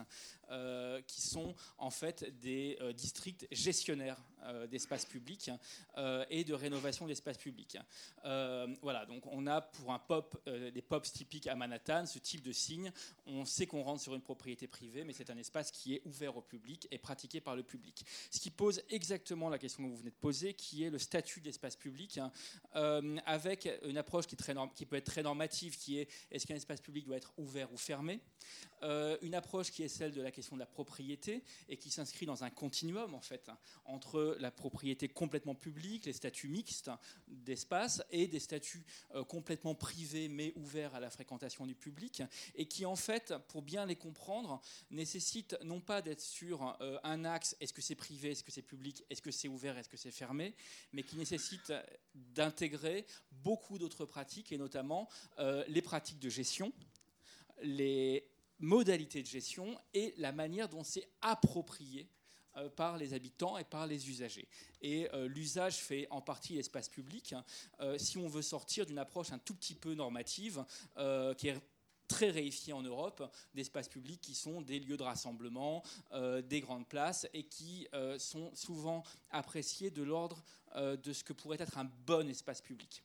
[1.06, 4.22] qui sont en fait des districts gestionnaires
[4.70, 5.50] d'espaces publics
[6.30, 7.78] et de rénovation d'espaces publics.
[8.24, 12.52] voilà, donc on a pour un pop, des pops typiques à Manhattan, ce type de
[12.52, 12.92] signe.
[13.26, 16.36] On sait qu'on rentre sur une propriété privée, mais c'est un espace qui est ouvert
[16.36, 18.04] au public et pratiqué par le public.
[18.30, 21.40] Ce qui pose exactement la question que vous venez de poser, qui est le statut
[21.40, 22.32] d'espace public, hein,
[23.26, 24.54] avec une approche qui, est très
[24.86, 28.20] peut être très normative, qui est est-ce qu'un espace public doit être ouvert ou fermé?
[28.82, 32.42] Une approche qui est celle de la question de la propriété et qui s'inscrit dans
[32.42, 36.90] un continuum en fait hein, entre la propriété complètement publique, les statuts mixtes
[37.28, 38.84] d'espace et des statuts
[39.14, 42.22] euh, complètement privés mais ouverts à la fréquentation du public
[42.56, 44.60] et qui en fait, pour bien les comprendre,
[44.90, 48.62] nécessitent non pas d'être sur euh, un axe est-ce que c'est privé, est-ce que c'est
[48.62, 50.56] public, est-ce que c'est ouvert, est-ce que c'est fermé,
[50.92, 51.72] mais qui nécessitent
[52.14, 56.72] d'intégrer beaucoup d'autres pratiques et notamment euh, les pratiques de gestion,
[57.62, 62.08] les modalités de gestion et la manière dont c'est approprié
[62.58, 64.46] euh, par les habitants et par les usagers.
[64.82, 67.34] Et euh, l'usage fait en partie l'espace public.
[67.80, 70.62] Euh, si on veut sortir d'une approche un tout petit peu normative,
[71.38, 71.58] qui est
[72.08, 73.22] très réifiée en Europe,
[73.54, 75.82] d'espaces publics qui sont des lieux de rassemblement,
[76.44, 77.88] des grandes places, et qui
[78.18, 80.44] sont souvent appréciés de l'ordre
[80.76, 83.02] de ce que pourrait être un bon espace public.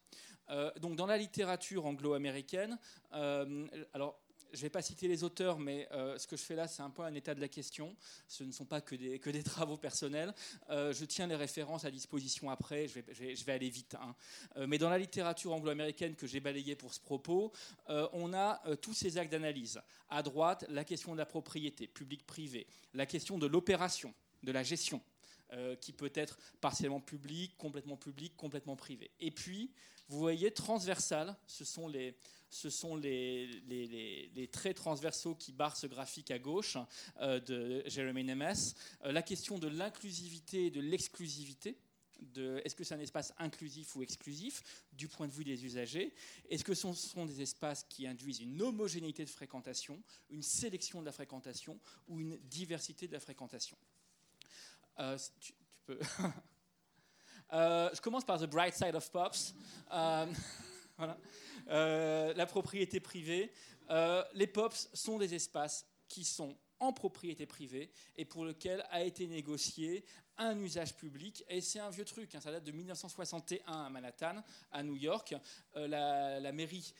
[0.81, 2.77] donc dans la littérature anglo-américaine,
[3.11, 4.19] alors
[4.53, 6.81] je ne vais pas citer les auteurs, mais euh, ce que je fais là, c'est
[6.81, 7.95] un peu un état de la question.
[8.27, 10.33] Ce ne sont pas que des, travaux personnels.
[10.69, 13.95] Euh, je tiens les références à disposition après, je vais, aller vite.
[13.95, 14.15] Hein.
[14.57, 17.51] Euh, mais dans la littérature anglo-américaine que j'ai balayée pour ce propos,
[17.87, 19.81] on a tous ces actes d'analyse.
[20.09, 25.01] À droite, la question de la propriété, public-privé, la question de l'opération, de la gestion.
[25.79, 29.11] qui peut être partiellement public, complètement public, complètement privé.
[29.19, 29.71] Et puis,
[30.09, 32.17] vous voyez, transversal, ce sont les,
[32.49, 36.77] ce sont les, traits transversaux qui barrent ce graphique à gauche
[37.19, 38.53] euh, de Jeremy Nemes.
[39.03, 41.77] Euh, la question de l'inclusivité et de l'exclusivité.
[42.35, 46.15] Est-ce que c'est un espace inclusif ou exclusif du point de vue des usagers
[46.49, 51.05] Est-ce que ce sont des espaces qui induisent une homogénéité de fréquentation, une sélection de
[51.05, 53.77] la fréquentation ou une diversité de la fréquentation
[54.99, 55.15] euh,
[57.51, 59.53] je commence par The Bright Side of Pops.
[61.69, 63.51] Euh, la propriété privée.
[63.89, 69.03] Euh, les POPs sont des espaces qui sont en propriété privée et pour lequel a
[69.03, 70.05] été négocié
[70.37, 71.43] un usage public.
[71.49, 75.35] Et c'est un vieux truc, hein, ça date de 1961 à Manhattan, à New York.
[75.75, 75.87] Euh,
[76.39, 76.93] la, mairie,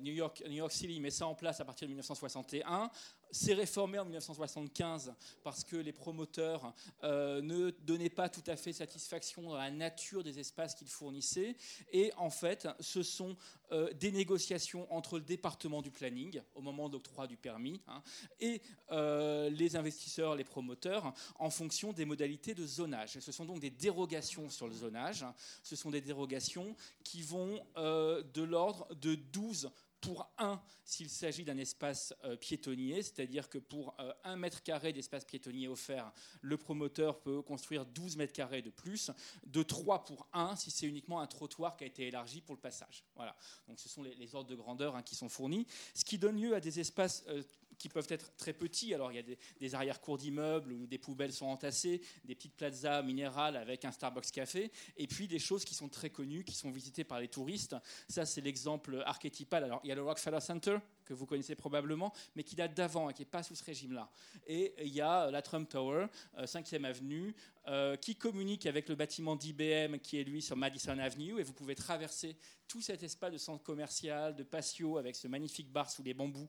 [0.00, 2.90] New, York, New York City met ça en place à partir de 1961.
[3.30, 8.72] C'est réformé en 1975 parce que les promoteurs euh, ne donnaient pas tout à fait
[8.72, 11.56] satisfaction dans la nature des espaces qu'ils fournissaient.
[11.92, 13.36] Et en fait, ce sont
[13.72, 18.02] euh, des négociations entre le département du planning, au moment d'octroi du permis, hein,
[18.40, 18.62] et
[18.92, 23.18] euh, les investisseurs, les promoteurs, en fonction des modalités de zonage.
[23.18, 25.26] ce sont donc des dérogations sur le zonage.
[25.62, 31.58] Ce sont des dérogations qui vont de l'ordre de 12 pour un s'il s'agit d'un
[31.58, 37.20] espace euh, piétonnier, c'est-à-dire que pour euh, un mètre carré d'espace piétonnier offert, le promoteur
[37.20, 39.10] peut construire 12 mètres carrés de plus,
[39.46, 42.60] de 3 pour 1 si c'est uniquement un trottoir qui a été élargi pour le
[42.60, 43.04] passage.
[43.16, 43.36] Voilà.
[43.66, 46.54] Donc ce sont les, ordres de grandeur hein, qui sont fournis, ce qui donne lieu
[46.54, 47.42] à des espaces euh,
[47.78, 48.94] qui peuvent être très petits.
[48.94, 52.54] Alors il y a des, des arrière-cours d'immeubles où des poubelles sont entassées, des petites
[52.54, 56.54] plazas minérales avec un Starbucks café, et puis des choses qui sont très connues, qui
[56.54, 57.76] sont visitées par les touristes.
[58.08, 59.64] Ça, c'est l'exemple archétypal.
[59.64, 63.08] Alors il y a le Rockefeller Center que vous connaissez probablement, mais qui date d'avant
[63.08, 64.10] et qui n'est pas sous ce régime-là.
[64.46, 67.34] Et il y a la Trump Tower, 5e euh, avenue,
[67.68, 71.52] euh, qui communique avec le bâtiment d'IBM qui est lui sur Madison Avenue et vous
[71.52, 72.36] pouvez traverser
[72.68, 76.48] tout cet espace de centre commercial, de patio avec ce magnifique bar sous les bambous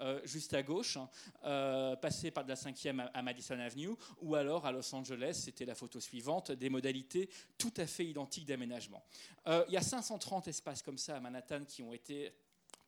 [0.00, 0.98] euh, juste à gauche,
[1.44, 5.64] euh, passer par de la 5e à, Madison Avenue ou alors à Los Angeles, c'était
[5.64, 9.02] la photo suivante, des modalités tout à fait identiques d'aménagement.
[9.46, 12.32] il y a 530 espaces comme ça à Manhattan qui ont été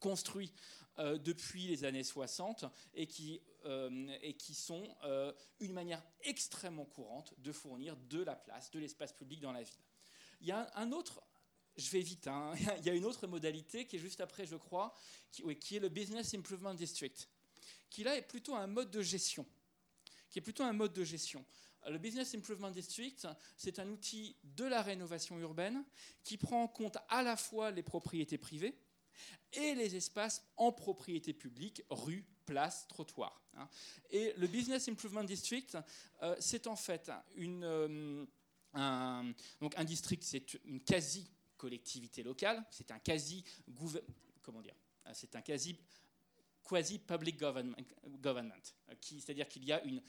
[0.03, 0.53] construits
[0.99, 7.33] depuis les années 60 et qui euh, et qui sont euh, une manière extrêmement courante
[7.39, 9.85] de fournir de la place, de l'espace public dans la ville.
[10.41, 11.23] Il y a un autre,
[11.77, 14.57] je vais vite, hein, il y a une autre modalité qui est juste après, je
[14.57, 14.97] crois,
[15.31, 17.29] qui, qui est le Business Improvement District,
[17.89, 19.47] qui là est plutôt un mode de gestion
[20.29, 21.45] qui est plutôt un mode de gestion.
[21.87, 25.85] Le Business Improvement District, c'est un outil de la rénovation urbaine
[26.25, 28.75] qui prend en compte à la fois les propriétés privées
[29.53, 33.43] et les espaces en propriété publique, rues, places, trottoirs.
[33.57, 33.69] hein.
[34.11, 35.77] Et le Business Improvement District,
[36.23, 38.25] euh, c'est en fait une, euh,
[38.75, 43.45] un, donc un district, c'est une quasi collectivité locale, c'est un quasi
[44.43, 45.77] comment dire, Ah, c'est un quasi
[46.69, 47.75] quasi public government,
[48.89, 50.03] euh, c'est-à-dire qu'il y a une,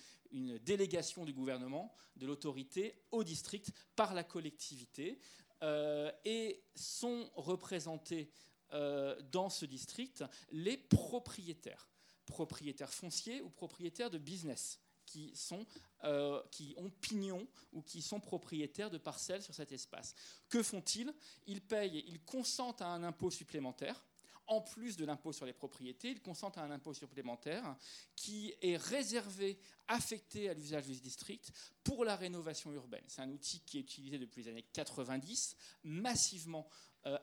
[0.60, 5.20] délégation du gouvernement, de l'autorité au district par la collectivité,
[5.62, 8.32] euh, et sont représentés
[8.74, 11.90] euh, dans ce district les propriétaires,
[12.26, 15.66] propriétaires fonciers ou propriétaires de business qui, sont,
[16.04, 20.16] euh, qui ont pignon ou qui sont propriétaires de parcelles sur cet espace.
[20.50, 21.14] Que font-ils?
[21.46, 24.04] Ils payent, ils consentent à un impôt supplémentaire.
[24.48, 27.78] En plus de l'impôt sur les propriétés, ils consentent à un impôt supplémentaire
[28.16, 29.58] qui est réservé,
[29.88, 33.06] affecté à l'usage du district pour la rénovation urbaine.
[33.08, 35.56] C'est un outil qui est utilisé depuis les années 90,
[35.86, 36.68] massivement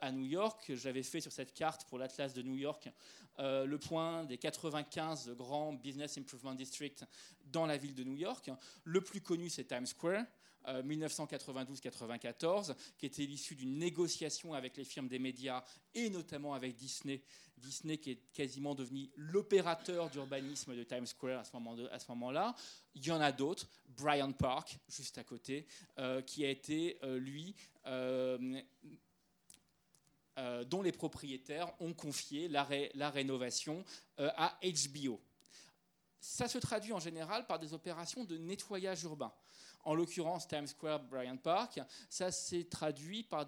[0.01, 0.73] à New York.
[0.75, 2.89] J'avais fait sur cette carte pour l'Atlas de New York
[3.39, 7.05] euh, le point des 95 grands Business Improvement Districts
[7.47, 8.51] dans la ville de New York.
[8.85, 10.25] Le plus connu, c'est Times Square.
[10.69, 15.65] euh, 1992-94, qui était l'issue d'une négociation avec les firmes des médias
[15.95, 17.23] et notamment avec Disney.
[17.57, 21.45] Disney qui est quasiment devenu l'opérateur d'urbanisme de Times Square à
[21.99, 22.55] ce moment-là.
[22.95, 23.69] Il y en a d'autres.
[23.89, 25.67] Bryant Park, juste à côté,
[25.99, 27.55] euh, qui a été, euh, lui,
[30.41, 33.85] euh, dont les propriétaires ont confié la, ré- la rénovation
[34.19, 35.21] euh, à HBO.
[36.21, 39.33] Ça se traduit en général par des opérations de nettoyage urbain.
[39.85, 43.47] En l'occurrence, Times Square, Bryant Park, ça s'est traduit par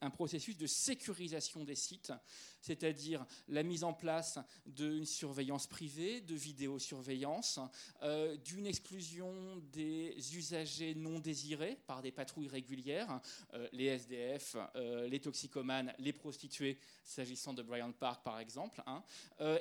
[0.00, 2.12] un processus de sécurisation des sites,
[2.60, 7.60] c'est-à-dire la mise en place d'une surveillance privée, de vidéosurveillance,
[8.02, 9.32] euh, d'une exclusion
[9.72, 13.20] des usagers non désirés par des patrouilles régulières,
[13.54, 19.02] euh, les SDF, euh, les toxicomanes, les prostituées, s'agissant de Bryant Park par exemple, hein,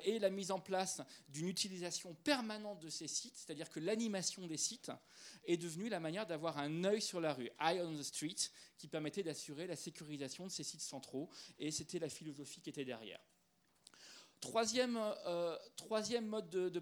[0.04, 4.58] et la mise en place d'une utilisation permanente de ces sites, c'est-à-dire que l'animation des
[4.58, 4.92] sites
[5.46, 8.36] est devenue la manière d'avoir un œil sur la rue, eye on the street,
[8.78, 12.86] qui permettait d'assurer la sécurisation de ces sites centraux, et c'était la philosophie qui était
[12.88, 13.20] derrière.
[14.40, 16.82] Troisième, euh, troisième mode de, de.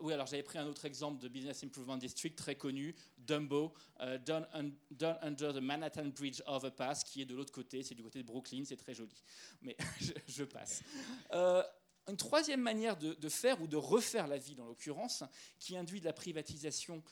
[0.00, 4.18] Oui, alors j'avais pris un autre exemple de Business Improvement District très connu, Dumbo, euh,
[4.18, 8.02] done, un- done under the Manhattan Bridge Overpass, qui est de l'autre côté, c'est du
[8.02, 9.22] côté de Brooklyn, c'est très joli.
[9.60, 9.76] Mais
[10.28, 10.82] je, passe.
[11.32, 11.62] Euh,
[12.08, 15.22] une troisième manière de, de faire ou de refaire la ville, en l'occurrence,
[15.58, 17.02] qui induit de la privatisation,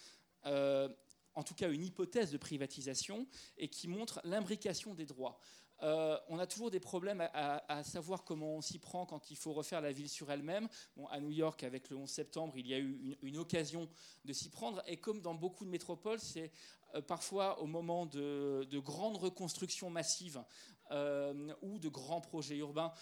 [0.46, 0.88] euh,
[1.34, 3.26] en tout cas une hypothèse de privatisation,
[3.58, 5.38] et qui montre l'imbrication des droits.
[5.82, 9.52] Euh, on a toujours des problèmes à, savoir comment on s'y prend quand il faut
[9.52, 10.68] refaire la ville sur elle-même.
[11.10, 13.88] À New York, avec le 11 septembre, il y a eu une, occasion
[14.24, 14.82] de s'y prendre.
[14.86, 16.50] Et comme dans beaucoup de métropoles, c'est
[16.94, 20.42] euh, parfois au moment de, de grandes reconstructions massives
[20.90, 22.92] euh, ou de grands projets urbains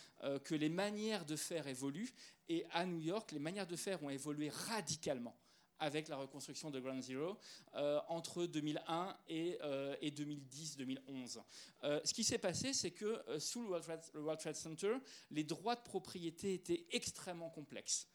[0.44, 2.12] que les manières de faire évoluent.
[2.48, 5.36] Et à New York, les manières de faire ont évolué radicalement
[5.78, 7.38] avec la reconstruction de Ground Zero
[7.74, 11.42] euh, entre 2001 et, euh, et 2010-2011.
[11.84, 14.96] Euh, ce qui s'est passé, c'est que euh, sous le World, Trade, Center,
[15.30, 18.08] les droits de propriété étaient extrêmement complexes.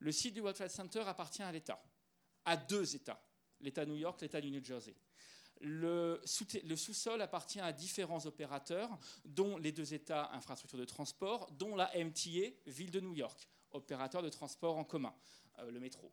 [0.00, 1.82] Le site du World Trade Center appartient à l'État,
[2.44, 3.20] à deux États,
[3.60, 4.94] l'État de New York, l'État du New Jersey.
[5.60, 8.90] Le sous- le sous-sol appartient à différents opérateurs,
[9.24, 14.20] dont les deux États infrastructures de transport, dont la MTA, ville de New York, opérateur
[14.22, 15.14] de transport en commun,
[15.60, 16.12] euh, le métro.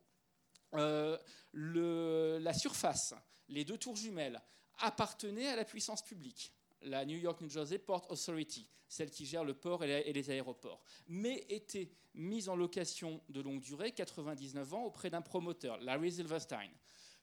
[0.74, 1.18] Euh,
[1.52, 3.14] la surface,
[3.48, 4.40] les deux tours jumelles,
[4.78, 9.44] appartenaient à la puissance publique, la New York New Jersey Port Authority, celle qui gère
[9.44, 14.74] le port et et les aéroports, mais étaient mise en location de longue durée, 99
[14.74, 16.70] ans, auprès d'un promoteur, Larry Silverstein.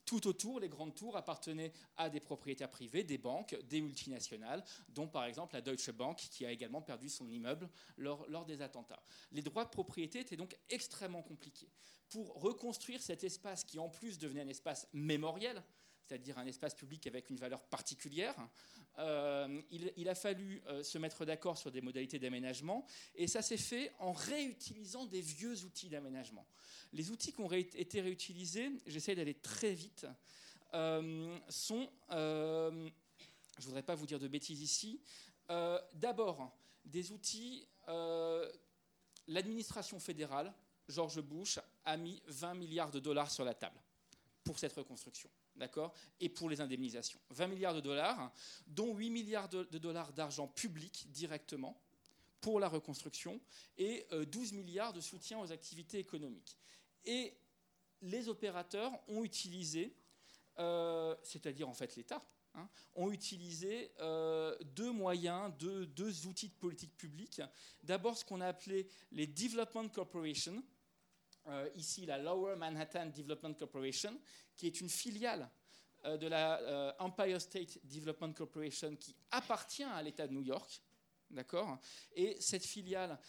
[0.10, 5.08] Tout autour, les grandes tours appartenaient à des propriétaires privés, des banques, des multinationales, dont
[5.08, 9.04] par exemple la Deutsche Bank, qui a également perdu son immeuble lors, des attentats.
[9.32, 11.70] Les droits de propriété étaient donc extrêmement compliqués.
[12.10, 15.62] Pour reconstruire cet espace qui en plus devenait un espace mémoriel,
[16.10, 18.36] c'est-à-dire un espace public avec une valeur particulière,
[18.98, 23.58] euh, il, a fallu euh, se mettre d'accord sur des modalités d'aménagement, et ça s'est
[23.58, 26.48] fait en réutilisant des vieux outils d'aménagement.
[26.94, 30.08] Les outils qui ont été réutilisés, j'essaie d'aller très vite,
[30.74, 35.00] euh, sont, je ne voudrais pas vous dire de bêtises ici,
[35.94, 36.52] d'abord
[36.86, 37.68] des outils,
[39.28, 40.54] l'administration fédérale,
[40.88, 43.80] George Bush, a mis 20 milliards de dollars sur la table
[44.44, 45.30] pour cette reconstruction.
[45.60, 45.94] D'accord?
[46.22, 47.20] Et pour les indemnisations.
[47.32, 48.32] 20 milliards de dollars,
[48.66, 51.78] dont 8 milliards de, dollars d'argent public directement
[52.40, 53.42] pour la reconstruction
[53.78, 56.58] et euh, 12 milliards de soutien aux activités économiques.
[57.04, 57.34] Et
[58.02, 59.94] les opérateurs ont utilisé,
[60.60, 62.24] euh, c'est-à-dire en fait l'État,
[62.56, 67.42] hein, ont utilisé euh, deux moyens, deux, deux, outils de politique publique.
[67.84, 70.64] D'abord ce qu'on a appelé les Development Corporation,
[71.50, 74.20] euh, ici la Lower Manhattan Development Corporation,
[74.56, 75.50] qui est une filiale
[76.06, 80.82] euh, de la euh, Empire State Development Corporation qui appartient à l'État de New York.
[81.30, 81.78] D'accord?
[82.14, 83.20] Et cette filiale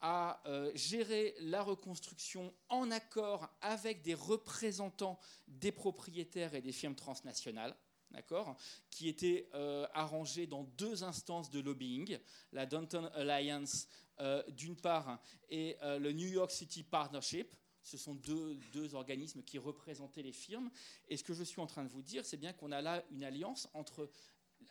[0.00, 0.42] a
[0.74, 5.18] géré la reconstruction en accord avec des représentants
[5.48, 7.76] des propriétaires et des firmes transnationales.
[8.10, 8.56] D'accord?
[8.90, 9.86] Qui étaient euh,
[10.48, 12.18] dans deux instances de lobbying,
[12.52, 13.86] la Downtown Alliance
[14.48, 17.54] d'une part et euh, le New York City Partnership.
[17.82, 20.70] Ce sont deux, deux organismes qui représentaient les firmes.
[21.08, 23.04] Et ce que je suis en train de vous dire, c'est bien qu'on a là
[23.10, 24.10] une alliance entre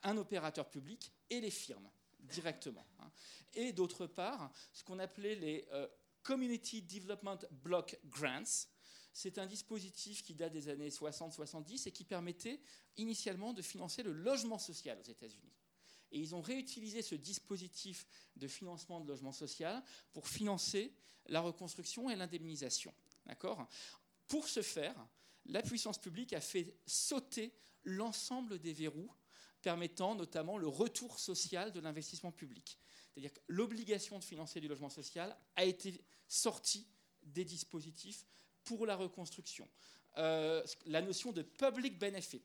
[0.03, 1.89] un opérateur public et les firmes
[2.19, 2.85] directement.
[2.99, 3.09] hein.
[3.53, 5.87] Et d'autre part, ce qu'on appelait les euh,
[6.27, 8.67] Community Development Block Grants.
[9.13, 12.59] C'est un dispositif qui date des années 60-70 et qui permettait
[12.97, 15.56] initialement de financer le logement social aux États-Unis.
[16.11, 18.05] Et ils ont réutilisé ce dispositif
[18.35, 19.83] de financement de logement social
[20.13, 20.93] pour financer
[21.27, 22.93] la reconstruction et l'indemnisation.
[23.25, 23.67] D'accord?
[24.27, 24.95] Pour ce faire,
[25.45, 27.53] la puissance publique a fait sauter
[27.83, 29.11] l'ensemble des verrous
[29.61, 32.77] permettant notamment le retour social de l'investissement public.
[33.11, 36.87] C'est-à-dire que l'obligation de financer du logement social a été sortie
[37.23, 38.25] des dispositifs
[38.63, 39.67] pour la reconstruction.
[40.17, 42.43] Euh, la notion de public benefit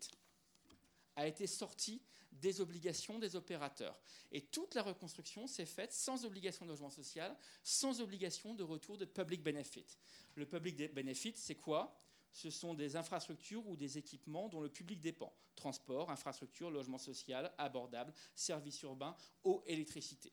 [1.17, 2.03] a été sortie
[2.33, 4.01] des obligations des opérateurs.
[4.31, 8.97] Et toute la reconstruction s'est faite sans obligation de logement social, sans obligation de retour
[8.97, 9.99] de public benefit.
[10.35, 11.95] Le public benefit, c'est quoi?
[12.33, 15.33] Ce sont des infrastructures ou des équipements dont le public dépend.
[15.55, 19.15] Transport, infrastructure, logement social, abordable, services urbains,
[19.45, 20.33] eau, électricité.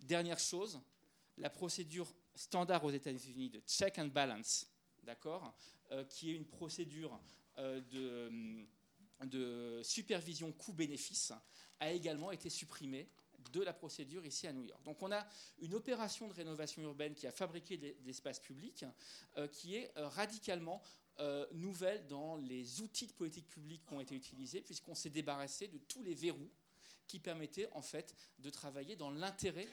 [0.00, 0.80] Dernière chose,
[1.36, 4.66] la procédure standard aux États-Unis de check and balance,
[5.02, 5.54] d'accord,
[5.90, 7.20] euh, qui est une procédure
[7.58, 8.66] euh, de,
[9.24, 11.32] de supervision coût-bénéfice,
[11.80, 13.08] a également été supprimée
[13.52, 14.82] de la procédure ici à New York.
[14.84, 15.26] Donc on a
[15.58, 18.84] une opération de rénovation urbaine qui a fabriqué des espaces publics
[19.36, 20.82] euh, qui est euh, radicalement
[21.18, 25.68] euh, nouvelle dans les outils de politique publique qui ont été utilisés, puisqu'on s'est débarrassé
[25.68, 26.50] de tous les verrous
[27.06, 29.68] qui permettaient en fait de travailler dans l'intérêt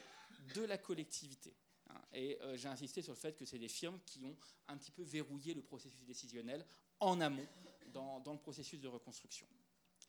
[0.54, 1.52] de la collectivité.
[1.90, 2.00] Hein.
[2.12, 4.36] Et j'ai insisté sur le fait que c'est des firmes qui ont
[4.68, 6.64] un petit peu verrouillé le processus décisionnel
[7.00, 7.46] en amont
[7.94, 9.46] dans, le processus de reconstruction.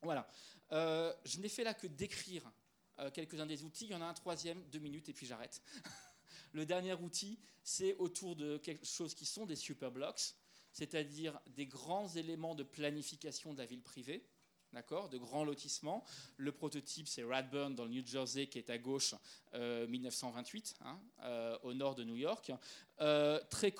[0.01, 0.27] Voilà.
[0.71, 2.51] Euh, je n'ai fait là que décrire
[2.99, 3.86] euh, quelques-uns des outils.
[3.86, 5.61] Il y en a un troisième, deux minutes, et puis j'arrête.
[6.51, 10.36] le dernier outil, c'est autour de quelque chose qui sont des superblocks
[10.75, 14.25] c'est-à-dire des grands éléments de planification de la ville privée,
[14.73, 16.03] d'accord, de grands lotissements.
[16.36, 19.15] Le prototype, c'est Radburn dans le New Jersey, qui est à gauche,
[19.53, 22.51] euh, 1928, hein, euh, au nord de New York.
[22.99, 23.73] Euh, très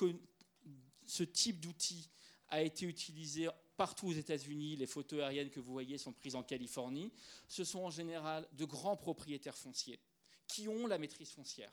[1.05, 2.09] ce type d'outil
[2.47, 4.76] a été utilisé partout aux États-Unis.
[4.76, 7.11] Les photos aériennes que vous voyez sont prises en Californie.
[7.47, 9.99] Ce sont en général de grands propriétaires fonciers
[10.47, 11.71] qui ont la maîtrise foncière,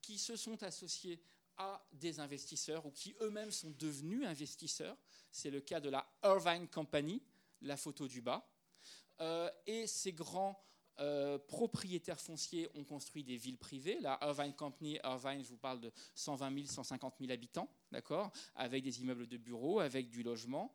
[0.00, 1.20] qui se sont associés
[1.56, 4.96] à des investisseurs ou qui eux-mêmes sont devenus investisseurs.
[5.30, 7.22] C'est le cas de la Irvine Company,
[7.62, 8.48] la photo du bas.
[9.20, 10.58] Euh, et ces grands
[11.00, 13.98] euh, propriétaires fonciers ont construit des villes privées.
[14.00, 18.82] La Irvine Company, Irvine, je vous parle de 120 000, 150 000 habitants, d'accord, avec
[18.82, 20.72] des immeubles de bureaux, avec du logement.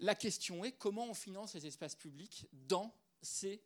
[0.00, 3.62] La question est comment on finance les espaces publics dans ces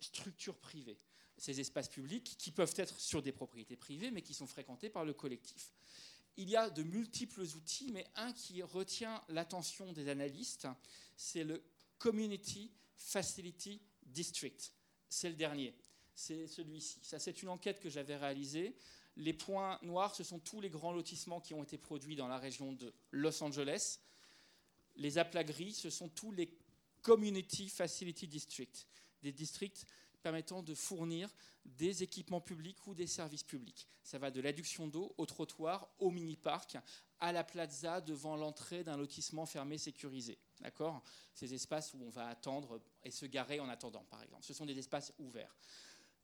[0.00, 0.98] structures privées
[1.42, 5.04] ces espaces publics qui peuvent être sur des propriétés privées, mais qui sont fréquentés par
[5.04, 5.72] le collectif.
[6.36, 10.68] Il y a de multiples outils, mais un qui retient l'attention des analystes,
[11.16, 11.62] c'est le
[11.98, 14.72] Community Facility District.
[15.08, 15.74] C'est le dernier,
[16.14, 17.00] c'est celui-ci.
[17.02, 18.76] Ça, c'est une enquête que j'avais réalisée.
[19.16, 22.38] Les points noirs, ce sont tous les grands lotissements qui ont été produits dans la
[22.38, 23.98] région de Los Angeles.
[24.96, 26.56] Les aplats gris, ce sont tous les
[27.02, 28.86] Community Facility Districts,
[29.22, 29.86] des districts
[30.22, 31.28] permettant de fournir
[31.64, 33.88] des équipements publics ou des services publics.
[34.02, 36.78] Ça va de l'adduction d'eau au trottoir, au mini-parc,
[37.18, 40.38] à la plaza devant l'entrée d'un lotissement fermé sécurisé.
[40.60, 41.02] D'accord?
[41.34, 44.44] Ces espaces où on va attendre et se garer en attendant, par exemple.
[44.44, 45.54] Ce sont des espaces ouverts.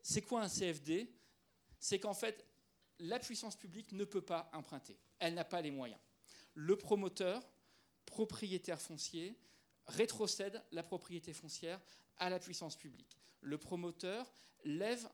[0.02, 1.12] C'est quoi un CFD
[1.78, 2.44] C'est qu'en fait,
[3.00, 4.98] la puissance publique ne peut pas emprunter.
[5.18, 6.00] Elle n'a pas les moyens.
[6.54, 7.48] Le promoteur,
[8.08, 9.36] propriétaire foncier,
[9.86, 11.80] rétrocède la propriété foncière
[12.18, 14.32] à la puissance publique le promoteur
[14.64, 15.08] lève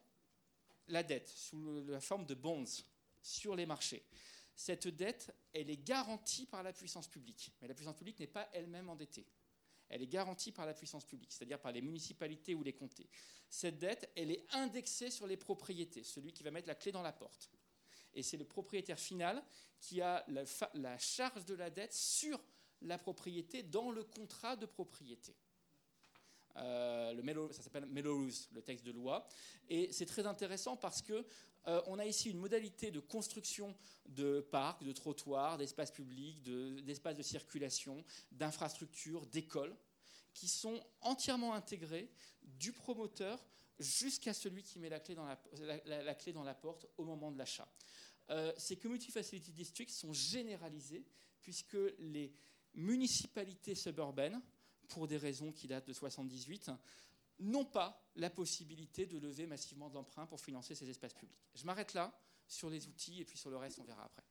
[0.88, 2.64] la dette sous la forme de bonds
[3.22, 4.04] sur les marchés.
[4.54, 8.48] Cette dette, elle est garantie par la puissance publique, mais la puissance publique n'est pas
[8.52, 9.26] elle-même endettée.
[9.88, 13.08] Elle est garantie par la puissance publique, c'est-à-dire par les municipalités ou les comtés.
[13.48, 17.02] Cette dette, elle est indexée sur les propriétés, celui qui va mettre la clé dans
[17.02, 17.50] la porte.
[18.14, 19.42] Et c'est le propriétaire final
[19.80, 22.40] qui a la, la charge de la dette sur
[22.84, 25.34] la propriété dans le contrat de propriété.
[26.56, 29.26] Euh, le Mello- ça s'appelle Melrose, le texte de loi.
[29.68, 31.26] Et c'est très intéressant parce que
[31.66, 33.74] euh, on a ici une modalité de construction
[34.06, 39.74] de parcs, de trottoirs, d'espaces publics, de- d'espaces de, circulation, d'infrastructures, d'écoles,
[40.32, 42.08] qui sont entièrement intégrés
[42.42, 43.44] du promoteur
[43.80, 46.86] jusqu'à celui qui met la clé dans la, la- la- la clé dans la porte
[46.98, 47.66] au moment de l'achat.
[48.30, 51.04] Euh, ces Community Facility Districts sont généralisés
[51.40, 52.32] puisque les
[52.74, 54.40] municipalités suburbaines,
[54.88, 56.70] pour des raisons qui datent de 78,
[57.40, 61.38] n'ont pas la possibilité de lever massivement de l'emprunt pour financer ces espaces publics.
[61.54, 62.12] Je m'arrête là
[62.46, 64.22] sur les outils et puis sur le reste, on verra après.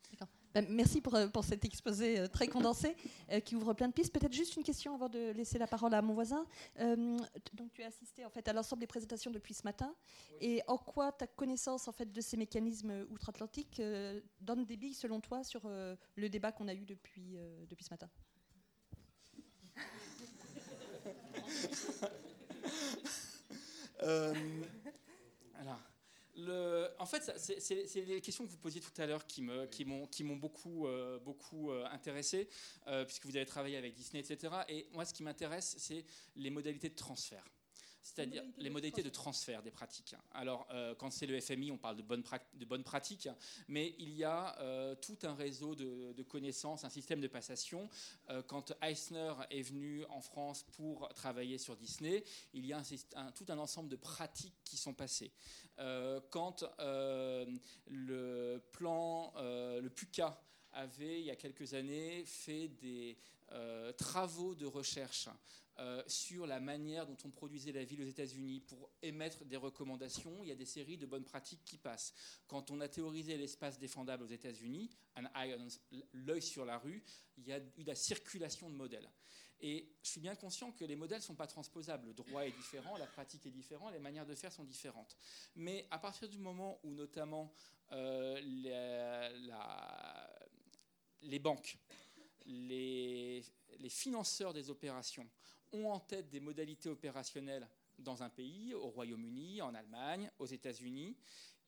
[0.53, 2.95] Ben, merci pour, euh, pour cet exposé euh, très condensé
[3.31, 4.13] euh, qui ouvre plein de pistes.
[4.13, 6.45] Peut-être juste une question avant de laisser la parole à mon voisin.
[6.79, 7.17] Euh,
[7.53, 9.95] donc, tu as assisté en fait à l'ensemble des présentations depuis ce matin.
[10.39, 14.93] Et en quoi ta connaissance en fait de ces mécanismes outre-Atlantique euh, donne des billes
[14.93, 17.35] selon toi sur le débat qu'on a eu depuis,
[17.67, 18.09] depuis ce matin?
[24.01, 24.33] Euh,
[25.55, 25.79] alors,
[26.35, 30.23] le- en fait, c'est les questions que vous posiez tout à l'heure qui m'ont qui
[30.23, 32.49] beaucoup, euh, beaucoup euh, intéressé,
[33.05, 34.53] puisque vous avez travaillé avec Disney, etc.
[34.67, 36.03] Et moi, ce qui m'intéresse, c'est
[36.35, 37.45] les modalités de transfert.
[38.03, 40.13] C'est-à-dire les modalités de transfert des pratiques.
[40.33, 43.29] Alors, euh, quand c'est le FMI, on parle de bonnes, prac- de bonnes pratiques,
[43.69, 47.89] mais il y a euh, tout un réseau de, de connaissances, un système de passation.
[48.29, 52.81] Euh, quand Eisner est venu en France pour travailler sur Disney, il y a un
[52.83, 55.31] syst- un- tout un ensemble de pratiques qui sont passées.
[56.29, 56.63] Quand
[57.87, 60.39] le plan, le PUCA
[60.73, 63.17] avait, il y a quelques années, fait des
[63.51, 65.29] euh, travaux de recherche
[65.79, 70.43] euh, sur la manière dont on produisait la ville aux États-Unis pour émettre des recommandations,
[70.43, 72.13] il y a des séries de bonnes pratiques qui passent.
[72.47, 74.91] Quand on a théorisé l'espace défendable aux États-Unis,
[76.13, 77.03] l'œil sur la rue,
[77.37, 79.09] il y a eu la circulation de modèles.
[79.61, 82.07] Et je suis bien conscient que les modèles ne sont pas transposables.
[82.07, 85.17] Le droit est différent, la pratique est différente, les manières de faire sont différentes.
[85.55, 87.51] Mais à partir du moment où notamment
[87.93, 88.39] euh,
[91.21, 91.77] les banques,
[92.45, 93.43] les
[93.89, 95.27] financeurs des opérations
[95.73, 97.67] ont en tête des modalités opérationnelles
[97.99, 101.15] dans un pays, au Royaume-Uni, en Allemagne, aux États-Unis,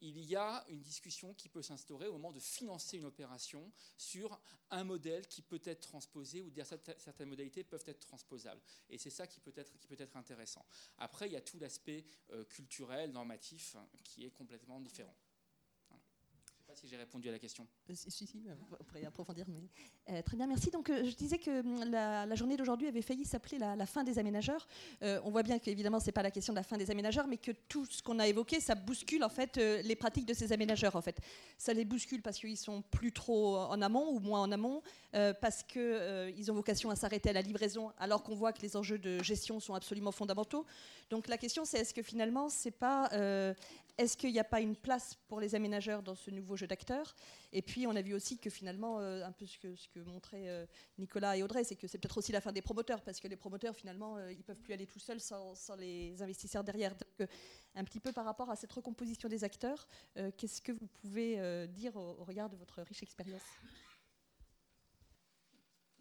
[0.01, 4.39] il y a une discussion qui peut s'instaurer au moment de financer une opération sur
[4.69, 8.61] un modèle qui peut être transposé ou dire certaines modalités peuvent être transposables.
[8.89, 10.65] Et c'est ça qui peut être, qui peut être intéressant.
[10.97, 15.15] Après, il y a tout l'aspect euh, culturel, normatif, hein, qui est complètement différent.
[15.89, 16.03] Voilà.
[16.03, 17.65] Je ne sais pas si j'ai répondu à la question.
[17.89, 19.45] Euh, Si, si, si, vous pourrez approfondir.
[19.47, 19.69] Mais...
[20.09, 20.69] Euh, très bien, merci.
[20.71, 23.85] Donc, euh, je disais que hum, la, la journée d'aujourd'hui avait failli s'appeler la, la
[23.85, 24.67] fin des aménageurs.
[25.03, 27.27] Euh, on voit bien qu'évidemment, ce n'est pas la question de la fin des aménageurs,
[27.27, 30.33] mais que tout ce qu'on a évoqué, ça bouscule en fait euh, les pratiques de
[30.33, 30.95] ces aménageurs.
[30.95, 31.19] En fait,
[31.57, 34.81] ça les bouscule parce qu'ils sont plus trop en amont ou moins en amont,
[35.13, 38.51] euh, parce que euh, ils ont vocation à s'arrêter à la livraison, alors qu'on voit
[38.51, 40.65] que les enjeux de gestion sont absolument fondamentaux.
[41.09, 43.53] Donc, la question, c'est est-ce que finalement, c'est pas euh,
[43.97, 47.15] est-ce qu'il n'y a pas une place pour les aménageurs dans ce nouveau jeu d'acteurs?
[47.51, 50.65] Et puis, on a vu aussi que finalement, euh, un peu ce que, montraient euh,
[50.97, 53.37] Nicolas et Audrey, c'est que c'est peut-être aussi la fin des promoteurs, parce que les
[53.37, 56.95] promoteurs, finalement, euh, ils ne peuvent plus aller tout seuls sans, les investisseurs derrière.
[56.95, 57.29] Donc,
[57.75, 59.87] un petit peu par rapport à cette recomposition des acteurs,
[60.37, 63.41] qu'est-ce que vous pouvez dire au regard de votre riche expérience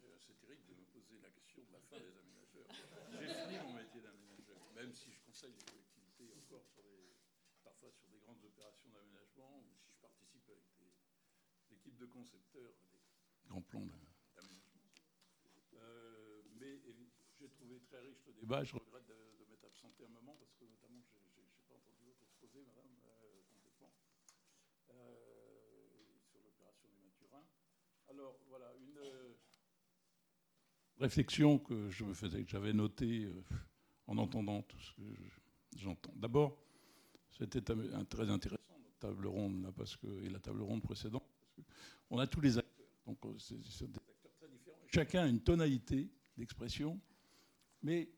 [0.03, 2.69] Euh, C'est terrible de me poser la question de la fin des aménageurs.
[3.11, 7.15] J'ai fini mon métier d'aménageur, même si je conseille les collectivités encore sur des,
[7.63, 10.63] parfois sur des grandes opérations d'aménagement, ou si je participe avec
[11.69, 11.77] des
[12.15, 14.81] concepteurs des grands plans d'a- d'aménagement.
[15.73, 16.79] Euh, mais
[17.37, 18.63] j'ai trouvé très riche le débat.
[18.63, 22.03] Je regrette de, de m'être absenté un moment parce que notamment je n'ai pas entendu
[22.05, 23.91] votre exposé, madame, euh, complètement,
[24.91, 27.45] euh, sur l'opération des Mathurins.
[28.07, 28.99] Alors voilà, une
[30.97, 33.43] réflexion que je me faisais, que j'avais notée euh,
[34.07, 36.13] en entendant tout ce que je- j'entends.
[36.15, 36.57] D'abord,
[37.31, 41.27] c'était très intéressant notre table ronde là, parce que et la table ronde précédente,
[42.09, 44.07] on a tous les acteurs, donc euh, c'est différents.
[44.87, 46.99] Chacun a une tonalité d'expression,
[47.81, 48.09] mais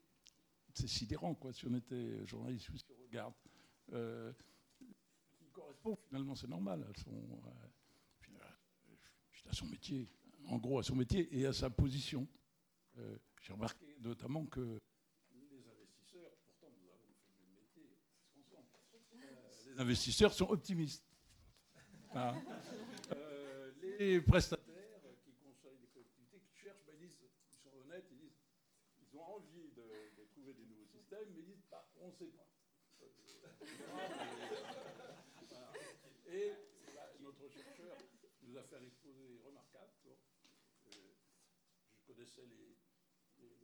[0.74, 1.54] c'est sidérant quoi.
[1.54, 3.34] Si on était journaliste, qui regarde.
[3.94, 4.34] Euh,
[5.40, 6.86] qui correspond finalement, c'est normal.
[7.08, 7.38] Euh,
[9.50, 10.10] à son métier,
[10.48, 12.28] en gros à son métier et à sa position.
[13.42, 14.82] J'ai remarqué notamment que
[19.78, 21.04] les investisseurs, sont optimistes.
[22.12, 22.36] Voilà.
[23.98, 27.18] Les prestataires qui conseillent les collectivités, qui cherchent, ben, ils, disent,
[27.52, 28.38] ils sont honnêtes, ils disent
[29.02, 32.14] ils ont envie de, de trouver des nouveaux systèmes, mais ils disent bah, on ne
[32.14, 32.48] sait pas.
[33.00, 33.12] Voilà.
[36.28, 36.52] Et
[36.94, 37.98] bah, notre chercheur
[38.58, 39.92] a fait un exposé remarquable.
[40.08, 40.16] Euh,
[41.94, 42.76] je connaissais les,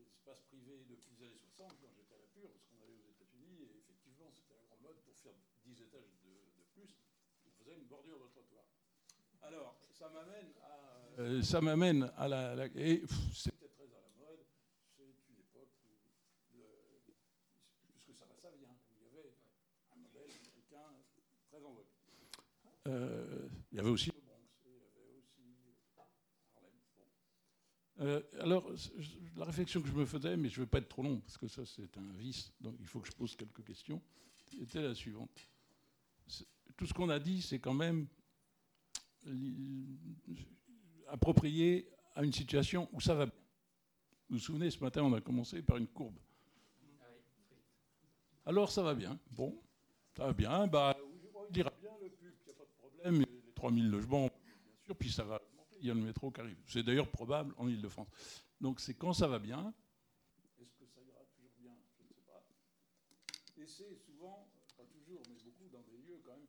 [0.02, 3.10] espaces privés depuis les années 60 quand j'étais à la Pure, parce qu'on allait aux
[3.10, 5.34] États-Unis, et effectivement, c'était la grande mode pour faire
[5.66, 6.96] 10 étages de, plus.
[7.46, 8.66] On faisait une bordure de trottoir.
[9.42, 11.22] Alors, ça m'amène à.
[11.22, 12.66] Euh, ça m'amène à la.
[12.76, 14.44] et c'était très à la mode.
[14.98, 16.60] C'est une époque où.
[17.91, 18.76] puisque ça va, ça vient.
[18.89, 19.34] Il y avait
[19.91, 20.98] un modèle américain
[21.50, 21.86] très en vogue.
[22.88, 25.44] Euh, il y avait aussi le Bronx, il y avait aussi
[26.56, 26.72] Harlem.
[28.02, 28.70] Euh, alors,
[29.38, 31.38] la réflexion que je me faisais, mais je ne veux pas être trop long, parce
[31.38, 34.02] que ça c'est un vice, donc il faut que je pose quelques questions,
[34.60, 35.48] était la suivante.
[36.76, 38.08] Tout ce qu'on a dit, c'est quand même
[41.07, 43.36] approprié à une situation où ça va bien.
[44.30, 46.17] Vous vous souvenez, ce matin, on a commencé par une courbe.
[48.45, 49.19] Alors ça va bien.
[49.32, 49.57] Bon,
[50.17, 50.67] ça va bien.
[50.67, 50.97] Bah,
[51.49, 53.19] il ira bien le pub, il n'y a pas de problème.
[53.21, 55.41] Les 3000 logements, bien sûr, puis ça va.
[55.80, 56.57] Il y a le métro qui arrive.
[56.67, 58.07] C'est d'ailleurs probable en Ile-de-France.
[58.59, 59.74] Donc c'est quand ça va bien.
[60.59, 61.76] Est-ce que ça ira toujours bien?
[61.97, 62.43] Je ne sais pas.
[63.57, 64.47] Et c'est souvent,
[64.78, 66.47] pas toujours, mais beaucoup dans des lieux quand même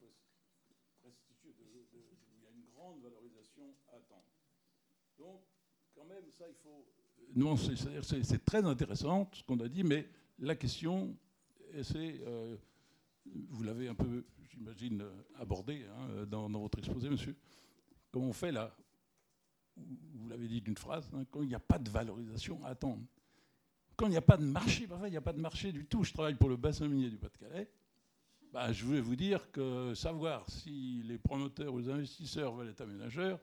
[1.00, 1.98] prestigieux, où
[2.36, 4.24] il y a une grande valorisation à attendre.
[5.18, 5.40] Donc,
[5.94, 6.84] quand même, ça, il faut.
[8.22, 10.08] C'est très intéressant ce qu'on a dit, mais
[10.38, 11.16] la question,
[11.82, 12.20] c'est.
[12.26, 12.56] Euh,
[13.48, 15.04] vous l'avez un peu, j'imagine,
[15.36, 17.34] abordé hein, dans, votre exposé, monsieur.
[18.12, 18.76] Comment on fait là
[19.76, 23.02] vous l'avez dit d'une phrase, hein, quand il n'y a pas de valorisation à attendre.
[23.96, 25.84] Quand il n'y a pas de marché, parfois il n'y a pas de marché du
[25.84, 26.04] tout.
[26.04, 27.70] Je travaille pour le bassin minier du Pas-de-Calais.
[28.52, 32.80] Bah, je voulais vous dire que savoir si les promoteurs ou les investisseurs veulent être
[32.80, 33.40] aménageurs,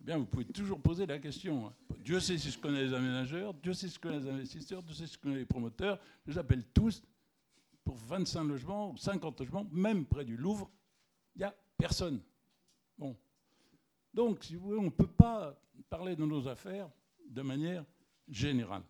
[0.00, 1.72] eh bien, vous pouvez toujours poser la question.
[2.04, 4.94] Dieu sait si je connais les aménageurs, Dieu sait si je connais les investisseurs, Dieu
[4.94, 5.98] sait si je connais les promoteurs.
[6.26, 7.02] Je les appelle tous
[7.84, 10.70] pour 25 logements ou 50 logements, même près du Louvre.
[11.34, 12.20] Il n'y a personne.
[12.96, 13.16] Bon,
[14.14, 16.90] donc, si vous voulez, on ne peut pas parler de nos affaires
[17.28, 17.84] de manière
[18.28, 18.82] générale.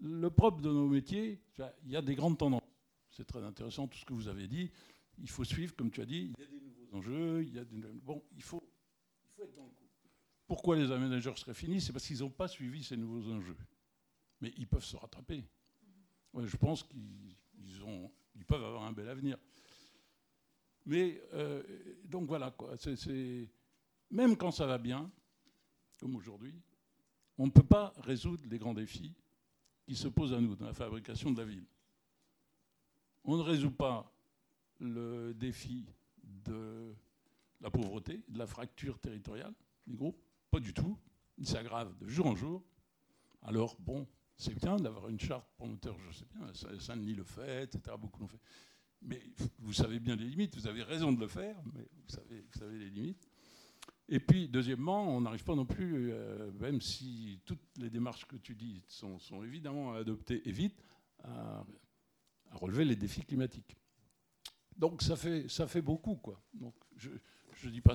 [0.00, 1.40] Le propre de nos métiers,
[1.84, 2.62] il y a des grandes tendances.
[3.10, 4.70] C'est très intéressant tout ce que vous avez dit.
[5.18, 7.66] Il faut suivre, comme tu as dit, il y a des nouveaux enjeux, il.
[8.02, 8.62] Bon, il faut,
[9.38, 9.79] être dans le.
[10.50, 13.56] Pourquoi les aménageurs seraient finis C'est parce qu'ils n'ont pas suivi ces nouveaux enjeux.
[14.40, 15.44] Mais ils peuvent se rattraper.
[16.36, 19.38] je pense qu'ils peuvent avoir un bel avenir.
[20.86, 21.62] Mais euh,
[22.04, 22.74] donc voilà, quoi.
[24.10, 25.08] Même quand ça va bien,
[26.00, 26.60] comme aujourd'hui,
[27.38, 29.14] on ne peut pas résoudre les grands défis
[29.86, 31.66] qui se posent à nous dans la fabrication de la ville.
[33.22, 34.12] On ne résout pas
[34.80, 35.86] le défi
[36.24, 36.92] de
[37.60, 39.54] la pauvreté, de la fracture territoriale
[39.86, 40.20] des groupes,
[40.50, 40.98] pas du tout.
[41.38, 42.62] Il s'aggrave de jour en jour.
[43.42, 47.96] Alors, bon, c'est bien d'avoir une charte promoteur, je sais bien, Saint-Denis le fait, etc.,
[47.98, 48.40] beaucoup l'ont fait.
[49.02, 49.22] Mais
[49.58, 52.58] vous savez bien les limites, vous avez raison de le faire, mais vous savez, vous
[52.58, 53.28] savez les limites.
[54.08, 58.36] Et puis, deuxièmement, on n'arrive pas non plus, euh, même si toutes les démarches que
[58.36, 60.82] tu dis sont, évidemment adoptées et vite,
[61.22, 61.64] à,
[62.52, 63.76] relever les défis climatiques.
[64.76, 66.42] Donc ça fait, ça fait beaucoup, quoi.
[66.52, 67.10] Donc je
[67.66, 67.94] ne dis pas,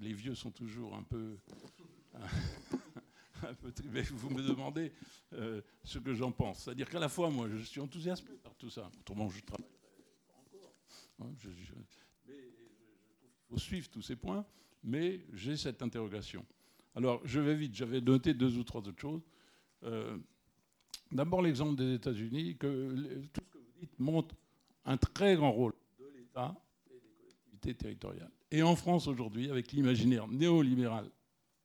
[0.00, 1.38] les vieux sont toujours un peu...
[3.42, 4.92] un peu mais vous me demandez
[5.34, 6.64] euh, ce que j'en pense.
[6.64, 8.90] C'est-à-dire qu'à la fois, moi, je suis enthousiasmé par tout ça.
[9.00, 9.66] Autrement, je travaille
[10.46, 10.72] encore.
[11.20, 12.34] Hein, je qu'il
[13.48, 14.46] faut suivre tous ces points
[14.86, 16.46] mais j'ai cette interrogation.
[16.94, 19.20] Alors, je vais vite, j'avais noté deux ou trois autres choses.
[19.82, 20.16] Euh,
[21.12, 24.34] d'abord, l'exemple des États-Unis, que tout ce que vous dites montre
[24.84, 26.54] un très grand rôle de l'État
[26.88, 28.30] et des collectivités territoriales.
[28.50, 31.10] Et en France aujourd'hui, avec l'imaginaire néolibéral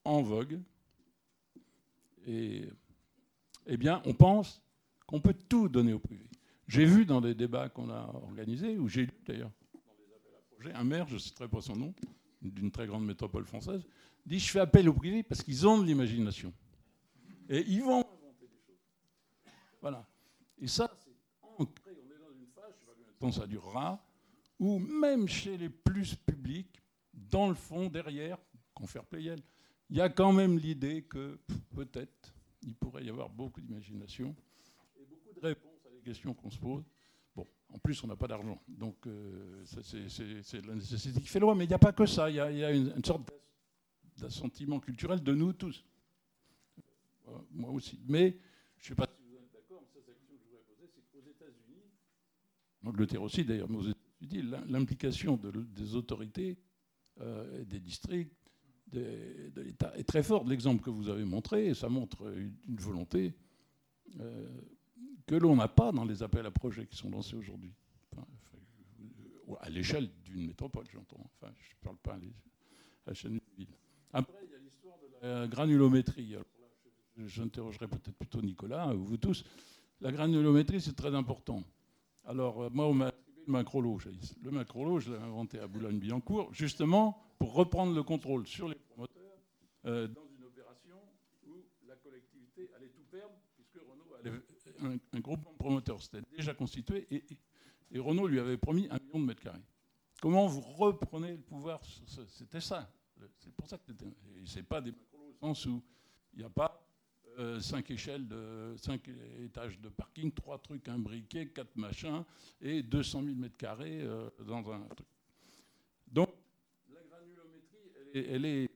[0.03, 0.59] en vogue,
[2.27, 2.67] eh
[3.77, 4.61] bien, on pense
[5.05, 6.25] qu'on peut tout donner au privé.
[6.67, 10.33] J'ai vu dans des débats qu'on a organisés, où j'ai lu d'ailleurs dans les appels
[10.35, 11.93] à projets, un maire, je ne citerai pas son nom,
[12.41, 13.83] d'une très grande métropole française,
[14.25, 16.53] dit je fais appel au privé parce qu'ils ont de l'imagination.
[17.49, 19.53] Et ils vont inventer des choses.
[19.81, 20.07] Voilà.
[20.59, 21.11] Et ça, c'est
[21.41, 21.91] ancré.
[21.91, 24.03] On est dans une phase, je ne sais pas combien de temps ça durera,
[24.61, 26.79] où même chez les plus publics,
[27.13, 28.37] dans le fond, derrière,
[28.75, 29.39] confère Playel,
[29.89, 31.39] il y a quand même l'idée que
[31.75, 34.35] peut-être il pourrait y avoir beaucoup d'imagination
[34.95, 36.85] et beaucoup de réponses à des questions qu'on se pose.
[37.73, 38.61] En plus, on n'a pas d'argent.
[38.67, 41.55] Donc, euh, c'est la nécessité qui fait loi.
[41.55, 42.29] Mais il n'y a pas que ça.
[42.29, 43.31] Il y, a une, sorte
[44.17, 45.85] d'assentiment culturel de nous tous.
[47.29, 47.97] Euh, moi aussi.
[48.07, 48.37] Mais
[48.77, 51.01] je ne sais pas si vous êtes d'accord, cette question que je voudrais poser, c'est
[51.09, 51.81] qu'aux États-Unis,
[52.83, 54.00] en Angleterre aussi d'ailleurs, mais aux États-Unis,
[54.67, 56.57] l'implication des autorités,
[57.19, 58.35] euh, des districts,
[58.87, 60.47] de, l'État est très forte.
[60.47, 63.33] L'exemple que vous avez montré, ça montre une, volonté
[65.25, 67.73] que l'on n'a pas dans les appels à projets qui sont lancés aujourd'hui.
[69.61, 71.23] à l'échelle d'une métropole, j'entends.
[71.25, 73.75] Enfin, je ne parle pas à l'échelle d'une ville.
[74.11, 76.35] Après, il y a l'histoire de la granulométrie.
[77.17, 79.45] J'interrogerai peut-être plutôt Nicolas ou vous tous.
[80.01, 81.63] La granulométrie, c'est très important.
[82.25, 83.11] Alors, euh, moi, on m'a
[83.45, 83.99] le macrolo.
[84.41, 89.21] Le macrolo, je l'ai inventé à Boulogne-Billancourt, justement pour reprendre le contrôle sur les promoteurs
[89.85, 90.95] euh, dans une opération
[91.47, 96.53] où la collectivité allait tout perdre, puisque Renault avait un, groupement de promoteurs s'était déjà
[96.53, 99.65] constitué et, Renault lui avait promis un million de mètres carrés.
[100.21, 101.81] Comment vous reprenez le pouvoir
[102.27, 102.89] C'était ça.
[103.37, 103.91] C'est pour ça que
[104.45, 105.83] c'est pas des macrolos au sens où
[106.33, 106.90] il n'y a pas
[107.39, 109.09] euh, cinq échelles de cinq
[109.39, 112.25] étages de parking, trois trucs imbriqués, quatre machins
[112.59, 115.07] et 200 000 mètres carrés euh, dans un truc.
[116.07, 116.29] Donc
[116.89, 117.77] la granulométrie,
[118.13, 118.69] elle est,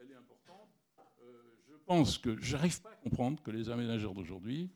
[0.00, 0.70] elle est, importante.
[1.22, 4.70] Euh, je pense que j'arrive pas à comprendre que les aménageurs d'aujourd'hui,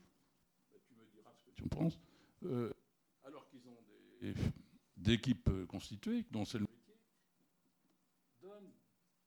[0.71, 1.99] bah, tu me diras ce que tu en penses,
[3.23, 3.77] alors qu'ils ont
[4.21, 6.95] des, équipes constituées, dont c'est le métier,
[8.39, 8.71] donnent,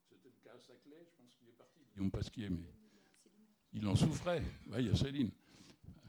[0.08, 2.77] c'était le cas à Saclay, je pense qu'il est parti, Guillaume Pasquier, mais
[3.72, 4.42] il en souffrait.
[4.78, 5.30] il y a Céline.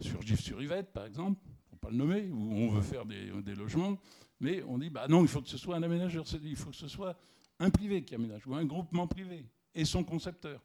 [0.02, 3.98] Sur Gif-sur-Yvette, par exemple, pour ne pas le nommer, où on veut faire des, logements,
[4.40, 6.76] mais on dit bah non, il faut que ce soit un aménageur, il faut que
[6.76, 7.18] ce soit
[7.60, 9.46] un privé qui aménage, ou un groupement privé,
[9.76, 10.64] et son concepteur.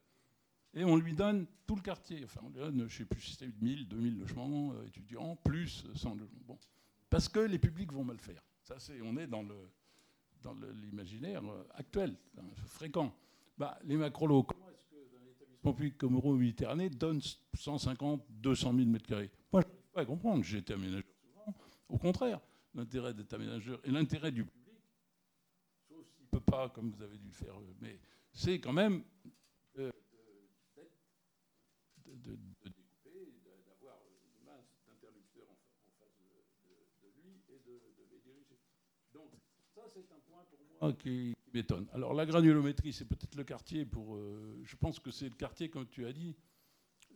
[0.72, 2.22] Et on lui donne tout le quartier.
[2.24, 5.36] Enfin, on lui donne, je ne sais plus si c'était 1000, 2000 logements euh, étudiants,
[5.36, 6.40] plus 100 logements.
[6.46, 6.58] Bon.
[7.08, 8.42] Parce que les publics vont mal faire.
[8.62, 9.44] Ça, c'est, on est dans,
[10.74, 12.16] l'imaginaire euh, actuel,
[12.66, 13.14] fréquent.
[13.56, 14.46] Bah, les macrolos,
[15.72, 17.20] public comme Euro-Méditerranée donne
[17.54, 19.30] 150, 200 000 mètres carrés.
[19.52, 20.44] Moi, je n'arrive pas à comprendre.
[20.44, 21.54] J'ai été aménageur souvent.
[21.88, 22.40] Au contraire,
[22.74, 24.82] l'intérêt d'être aménageur et l'intérêt du public,
[25.88, 27.98] sauf s'il ne peut pas, comme vous avez dû le faire, euh, mais
[28.32, 29.02] c'est quand même
[29.76, 29.90] de,
[32.62, 33.32] découper,
[33.66, 38.58] d'avoir une masse d'interlocuteurs en, face de, lui et de, les diriger.
[39.12, 39.30] Donc,
[39.74, 40.92] ça, c'est un point pour moi
[41.92, 44.16] alors la granulométrie, c'est peut-être le quartier pour.
[44.16, 46.36] Euh, je pense que c'est le quartier, comme tu as dit,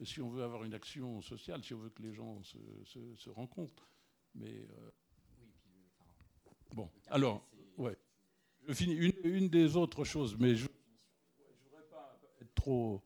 [0.04, 3.88] si on veut avoir une action sociale, si on veut que les gens se, rencontrent.
[4.34, 4.90] Mais euh,
[6.74, 7.96] bon, alors, ouais.
[8.66, 8.94] Je finis.
[9.24, 13.02] Une, des autres choses, mais je ne voudrais pas être trop,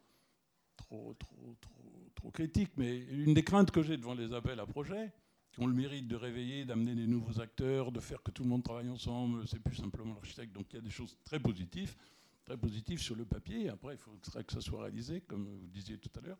[0.77, 4.67] trop, trop, trop, trop critique, mais une des craintes que j'ai devant les appels à
[4.67, 5.13] projets,
[5.53, 8.49] qui ont le mérite de réveiller, d'amener des nouveaux acteurs, de faire que tout le
[8.49, 9.47] monde travaille ensemble.
[9.47, 10.53] C'est plus simplement l'architecte.
[10.55, 11.95] Donc il y a des choses très positives,
[12.45, 13.69] très positives sur le papier.
[13.69, 16.39] Après, il faudrait que ça soit réalisé, comme vous disiez tout à l'heure.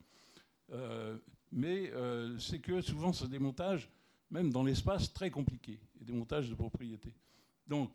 [0.71, 1.19] Euh,
[1.53, 3.91] mais euh, c'est que souvent, c'est des montages,
[4.31, 7.15] même dans l'espace, très compliqués, et des montages de propriété.
[7.67, 7.95] Donc,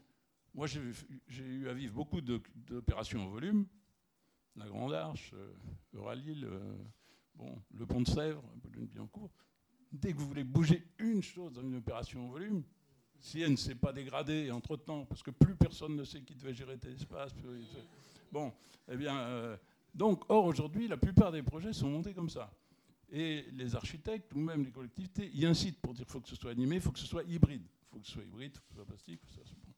[0.54, 3.66] moi, j'ai eu à vivre beaucoup d'opérations en volume.
[4.56, 5.54] La Grande Arche, euh,
[5.96, 6.48] Euralil,
[7.36, 9.32] bon, le Pont de Sèvres, bien court
[10.00, 12.64] dès que vous voulez bouger une chose dans une opération en volume,
[13.20, 16.54] si elle ne s'est pas dégradée entre-temps, parce que plus personne ne sait qui devait
[16.54, 17.34] gérer tel espace,
[18.32, 18.54] bon,
[18.90, 19.58] eh bien, euh,
[19.94, 22.52] donc, or aujourd'hui, la plupart des projets sont montés comme ça.
[23.10, 26.36] Et les architectes ou même les collectivités y incitent pour dire qu'il faut que ce
[26.36, 27.64] soit animé, il faut que ce soit hybride.
[27.66, 29.22] Il faut que ce soit hybride, il faut que ce soit plastique.
[29.34, 29.74] Ça, bon.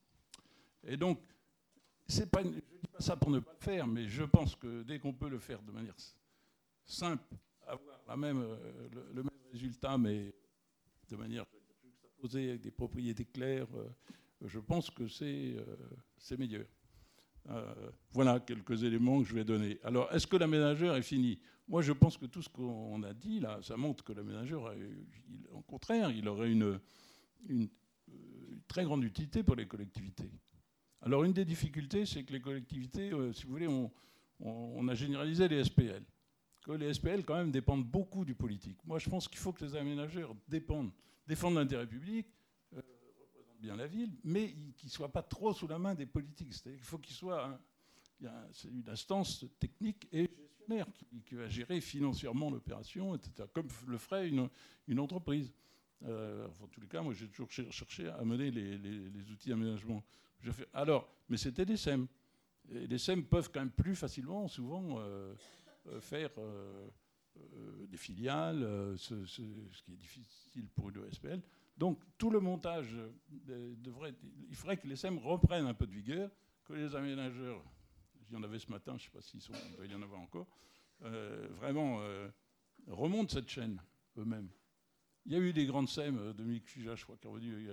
[0.83, 1.19] Et donc,
[2.31, 4.83] pas, je ne dis pas ça pour ne pas le faire, mais je pense que
[4.83, 5.95] dès qu'on peut le faire de manière
[6.85, 7.23] simple,
[7.67, 10.33] avoir la euh, le, même résultat, mais
[11.09, 11.45] de manière
[11.83, 13.89] juxtaposée avec des propriétés claires, euh,
[14.45, 16.65] je pense que c'est euh, meilleur.
[18.11, 19.79] voilà quelques éléments que je vais donner.
[19.83, 23.39] Alors, est-ce que l'aménageur est fini Moi, je pense que tout ce qu'on a dit
[23.39, 24.73] là, ça montre que l'aménageur,
[25.51, 26.79] au contraire, il aurait une,
[27.47, 27.69] une,
[28.67, 30.31] très grande utilité pour les collectivités.
[31.01, 33.67] Alors, une des difficultés, c'est que les collectivités, si vous voulez,
[34.39, 36.03] on a généralisé les SPL
[36.61, 38.77] que les SPL quand même dépendent beaucoup du politique.
[38.85, 40.91] Moi, je pense qu'il faut que les aménageurs dépendent,
[41.27, 42.27] défendent l'intérêt public,
[42.73, 42.81] euh,
[43.21, 46.53] représentent bien la ville, mais qu'ils ne soient pas trop sous la main des politiques.
[46.53, 47.59] C'est-à-dire qu'il faut qu'ils soient
[48.21, 50.87] une instance technique et gestionnaire
[51.25, 55.53] qui, va gérer financièrement l'opération, etc., comme le ferait une, entreprise.
[56.03, 60.03] Euh, en tous les cas, moi, j'ai toujours cherché à mener les, outils d'aménagement.
[60.73, 62.07] Alors, mais c'était des SEM.
[62.69, 65.33] Les SEM peuvent quand même plus facilement, souvent, euh,
[65.99, 66.89] faire euh,
[67.37, 68.61] euh, des filiales,
[68.97, 69.13] ce,
[69.83, 71.41] qui est difficile pour une SPL.
[71.77, 72.97] Donc tout le montage
[73.29, 74.13] devrait,
[74.49, 76.29] il faudrait que les SEM reprennent un peu de vigueur,
[76.65, 77.63] que les aménageurs,
[78.29, 79.53] il y en avait ce matin, je ne sais pas s'ils sont,
[79.83, 80.47] y en avoir encore,
[80.99, 82.01] vraiment
[82.87, 83.81] remontent cette chaîne
[84.17, 84.49] eux-mêmes.
[85.25, 87.69] Il y a eu des grandes SEM, Dominique Fija, je crois, qui est revenu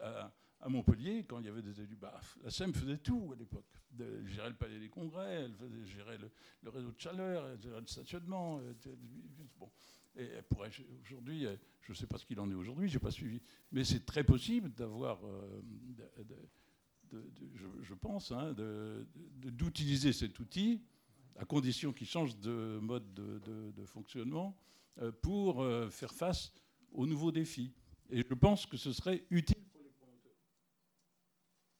[0.00, 0.32] à,
[0.62, 3.66] à Montpellier, quand il y avait des élus, bah, la SEM faisait tout à l'époque.
[3.98, 5.54] Elle gérait le palais des congrès, elle
[5.84, 8.60] gérait le, réseau de chaleur, elle gérait le stationnement.
[10.16, 10.30] Et
[11.02, 11.46] aujourd'hui,
[11.80, 13.42] je ne sais pas ce qu'il en est aujourd'hui, je n'ai pas suivi.
[13.72, 15.62] Mais c'est très possible d'avoir, euh,
[17.82, 18.54] je, pense, hein,
[19.36, 20.82] d'utiliser cet outil
[21.36, 24.56] à condition qu'ils changent de mode de, fonctionnement
[25.22, 26.52] pour faire face
[26.92, 27.72] aux nouveaux défis.
[28.10, 30.36] Et je pense que ce serait utile pour les promoteurs.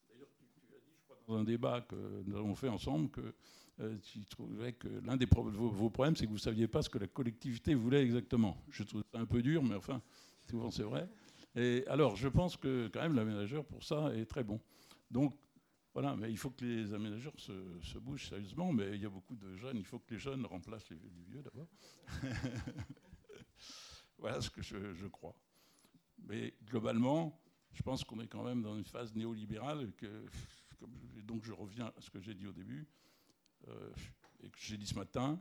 [0.08, 3.10] D'ailleurs, tu, tu, as dit, je crois, dans un débat que nous avons fait ensemble,
[3.10, 3.34] que
[3.80, 6.90] euh, tu trouvais que l'un des vos, problèmes, c'est que vous ne saviez pas ce
[6.90, 8.56] que la collectivité voulait exactement.
[8.70, 10.02] Je trouve ça un peu dur, mais enfin,
[10.48, 11.08] souvent c'est vrai.
[11.54, 14.60] Et alors, je pense que quand même l'aménageur, pour ça, est très bon.
[15.10, 15.36] Donc,
[15.94, 19.36] voilà, mais il faut que les aménageurs se, bougent sérieusement, mais il y a beaucoup
[19.36, 20.96] de jeunes, il faut que les jeunes remplacent les,
[21.28, 21.68] vieux d'abord.
[24.18, 25.36] voilà ce que je, crois.
[26.24, 27.38] Mais globalement,
[27.72, 30.24] je pense qu'on est quand même dans une phase néolibérale, que,
[31.22, 32.86] donc je reviens à ce que j'ai dit au début,
[33.68, 33.92] euh,
[34.40, 35.40] et que j'ai dit ce matin,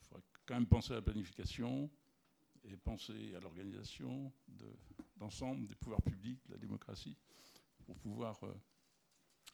[0.00, 1.90] il faudrait quand même penser à la planification
[2.64, 4.32] et penser à l'organisation
[5.16, 7.16] d'ensemble des pouvoirs publics, de la démocratie,
[7.84, 8.54] pour pouvoir euh,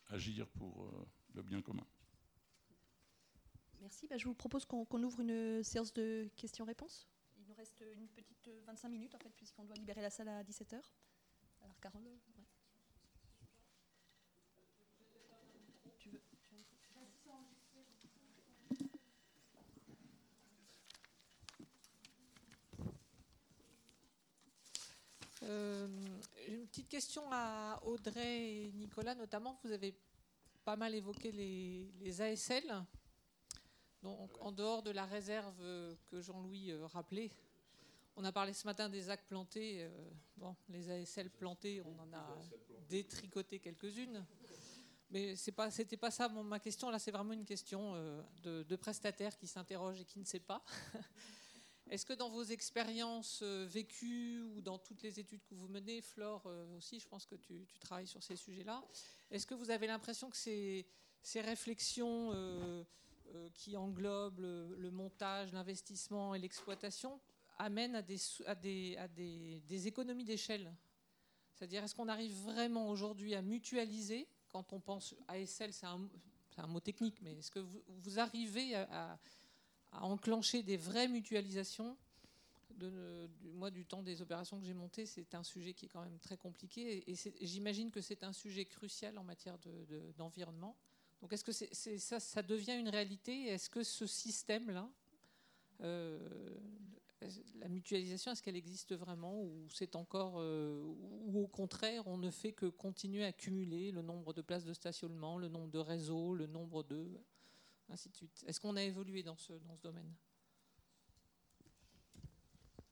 [0.09, 1.87] agir pour euh, le bien commun.
[3.81, 4.07] Merci.
[4.09, 7.09] Bah, je vous propose qu'on ouvre une séance de questions-réponses.
[7.37, 10.43] Il nous reste une petite 25 minutes, en fait, puisqu'on doit libérer la salle à
[10.43, 10.81] 17h.
[11.63, 12.03] Alors, Carole
[25.49, 25.89] Euh,
[26.47, 29.59] une petite question à Audrey et Nicolas, notamment.
[29.65, 29.95] Vous avez
[30.65, 32.85] pas mal évoqué les, ASL.
[34.03, 35.57] Donc, en dehors de la réserve
[36.11, 37.31] que Jean-Louis euh, rappelait,
[38.17, 39.85] on a parlé ce matin des actes plantés.
[39.85, 42.37] Euh, bon, les ASL plantés, on en a
[42.89, 44.25] détricoté quelques-unes.
[45.11, 46.91] Mais ce n'était pas, ça ma question.
[46.91, 47.95] Là, c'est vraiment une question
[48.43, 50.63] de, de prestataire qui s'interroge et qui ne sait pas.
[51.91, 56.03] Est-ce que dans vos expériences euh, vécues ou dans toutes les études que vous menez,
[56.03, 58.85] Flore euh, aussi, je pense que tu, travailles sur ces sujets-là,
[59.31, 60.87] est-ce que vous avez l'impression que ces,
[61.35, 62.85] réflexions euh,
[63.55, 67.21] qui englobent le, montage, l'investissement et l'exploitation
[67.59, 70.75] amènent à des, économies d'échelle?
[71.55, 74.29] C'est-à-dire, est-ce qu'on arrive vraiment aujourd'hui à mutualiser?
[74.51, 76.07] Quand on pense ASL, c'est un,
[76.59, 79.19] un, mot technique, mais est-ce que vous, arrivez à
[79.93, 81.97] enclencher des vraies mutualisations.
[82.77, 86.03] De, moi, du temps des opérations que j'ai montées, c'est un sujet qui est quand
[86.03, 87.11] même très compliqué.
[87.11, 89.59] Et, j'imagine que c'est un sujet crucial en matière
[90.17, 90.77] d'environnement.
[91.21, 93.47] Donc, est-ce que ça, ça, devient une réalité?
[93.47, 94.89] Est-ce que ce système-là,
[95.81, 96.19] euh,
[97.61, 100.81] la mutualisation, est-ce qu'elle existe vraiment Ou c'est encore, euh,
[101.27, 104.73] ou au contraire, on ne fait que continuer à cumuler le nombre de places de
[104.73, 107.09] stationnement, le nombre de réseaux, le nombre de
[107.91, 108.45] ainsi de suite.
[108.47, 110.13] Est-ce qu'on a évolué dans ce, dans ce domaine?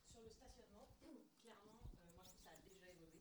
[0.09, 0.88] Sur le stationnement,
[1.42, 3.20] clairement, euh, moi je trouve que ça a déjà évolué.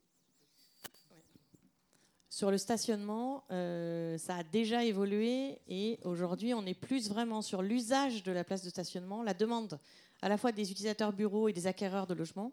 [2.28, 7.62] Sur le stationnement, euh, ça a déjà évolué et aujourd'hui on est plus vraiment sur
[7.62, 9.78] l'usage de la place de stationnement, la demande
[10.22, 12.52] à la fois des utilisateurs bureaux et des acquéreurs de logements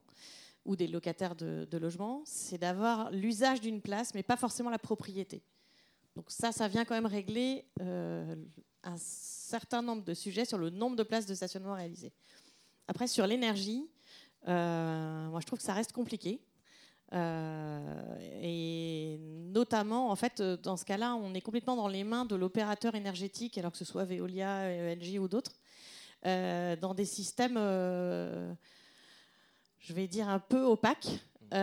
[0.66, 4.80] ou des locataires de, de logements, c'est d'avoir l'usage d'une place mais pas forcément la
[4.80, 5.44] propriété.
[6.16, 8.36] Donc ça, ça vient quand même régler euh,
[8.84, 12.14] un certain nombre de sujets sur le nombre de places de stationnement réalisées.
[12.88, 13.90] Après, sur l'énergie,
[14.48, 16.42] euh, moi je trouve que ça reste compliqué.
[17.14, 22.36] Euh, et notamment, en fait, dans ce cas-là, on est complètement dans les mains de
[22.36, 25.54] l'opérateur énergétique, alors que ce soit Veolia, ENG ou d'autres,
[26.24, 27.56] dans des systèmes,
[29.80, 31.10] je vais dire, un peu opaques.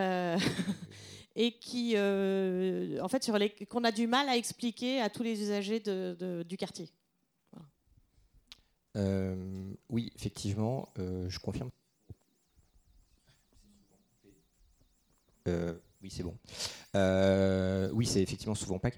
[1.36, 3.30] et qui, euh, en fait,
[3.68, 6.90] qu'on a du mal à expliquer à tous les usagers du quartier.
[8.96, 11.70] Euh, oui, effectivement, euh, je confirme.
[16.02, 16.36] oui, c'est bon.
[17.92, 18.96] oui, c'est effectivement souvent opaque.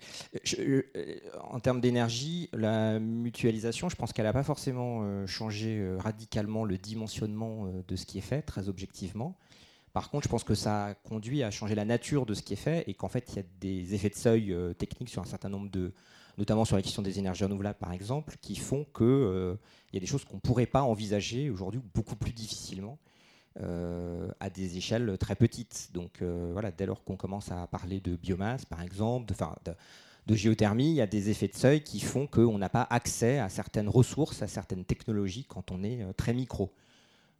[1.40, 7.72] en termes d'énergie, la mutualisation, je pense qu'elle n'a pas forcément changé radicalement le dimensionnement
[7.88, 9.38] de ce qui est fait, très objectivement.
[9.92, 12.54] Par contre, je pense que ça a conduit à changer la nature de ce qui
[12.54, 15.20] est fait et qu'en fait, il y a des effets de seuil euh, techniques sur
[15.20, 15.92] un certain nombre de,
[16.38, 19.54] notamment sur la question des énergies renouvelables par exemple, qui font qu'il euh,
[19.92, 22.98] y a des choses qu'on ne pourrait pas envisager aujourd'hui beaucoup plus difficilement
[23.60, 25.90] euh, à des échelles très petites.
[25.92, 29.72] Donc voilà, dès lors qu'on commence à parler de biomasse par exemple, de,
[30.26, 33.38] de, géothermie, il y a des effets de seuil qui font qu'on n'a pas accès
[33.38, 36.72] à certaines ressources, à certaines technologies quand on est très micro.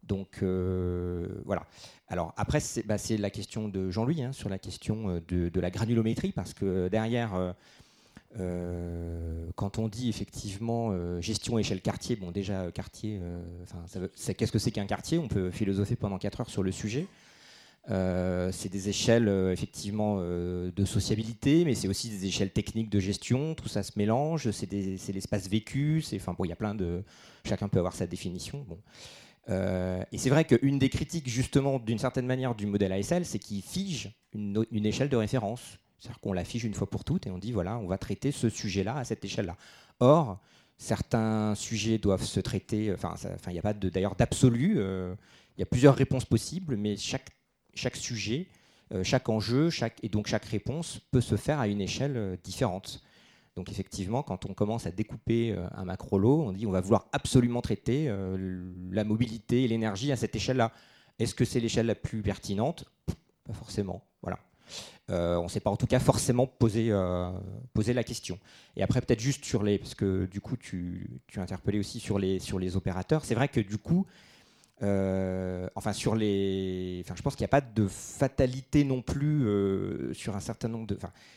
[0.02, 1.66] Donc euh, voilà.
[2.08, 5.20] Alors après, bah, c'est la question de Jean-Louis hein, sur la question euh,
[5.50, 7.52] de, la granulométrie, parce que derrière, euh,
[8.36, 13.20] quand on dit effectivement gestion échelle quartier, bon déjà quartier,
[14.36, 15.18] qu'est-ce que c'est qu'un quartier?
[15.18, 17.06] On peut philosopher pendant 4 heures sur le sujet.
[17.88, 23.54] c'est des échelles effectivement de sociabilité, mais c'est aussi des échelles techniques de gestion.
[23.54, 24.50] Tout ça se mélange.
[24.50, 24.72] C'est
[25.12, 26.02] l'espace vécu.
[26.14, 27.04] Enfin bon, il y a plein de.
[27.44, 28.64] Chacun peut avoir sa définition.
[28.66, 28.78] Bon.
[29.48, 33.62] et c'est vrai qu'une des critiques justement d'une certaine manière du modèle ASL, c'est qu'il
[33.62, 35.78] fige une, échelle de référence.
[36.02, 38.48] C'est-à-dire qu'on l'affiche une fois pour toutes et on dit voilà, on va traiter ce
[38.48, 39.56] sujet-là à cette échelle-là.
[40.00, 40.40] Or,
[40.76, 43.14] certains sujets doivent se traiter, enfin,
[43.46, 45.14] il n'y a pas d'ailleurs d'absolu, euh,
[45.56, 47.30] il y a plusieurs réponses possibles, mais chaque,
[47.94, 48.48] sujet,
[48.92, 52.36] euh, chaque enjeu, chaque, et donc chaque réponse peut se faire à une échelle euh,
[52.42, 53.00] différente.
[53.54, 57.60] Donc effectivement, quand on commence à découper un macro-lot, on dit on va vouloir absolument
[57.60, 58.10] traiter
[58.90, 60.72] la mobilité et l'énergie à cette échelle-là.
[61.18, 62.86] Est-ce que c'est l'échelle la plus pertinente?
[63.44, 64.02] Pas forcément.
[64.22, 64.38] Voilà.
[65.10, 67.30] Euh, on ne s'est pas en tout cas forcément posé, euh,
[67.74, 68.38] la question.
[68.76, 72.18] Et après peut-être juste sur les, parce que du coup tu, tu interpellais aussi sur
[72.18, 74.06] les, sur les opérateurs, c'est vrai que du coup,
[74.82, 80.14] euh, enfin sur les, enfin je pense qu'il n'y a pas de fatalité non plus
[80.14, 80.96] sur un certain nombre de,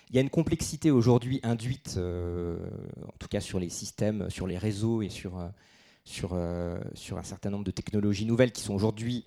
[0.10, 4.60] il y a une complexité aujourd'hui induite, en tout cas sur les systèmes, sur les
[4.60, 5.44] réseaux et sur,
[6.04, 6.40] sur,
[6.94, 9.26] sur un certain nombre de technologies nouvelles qui sont aujourd'hui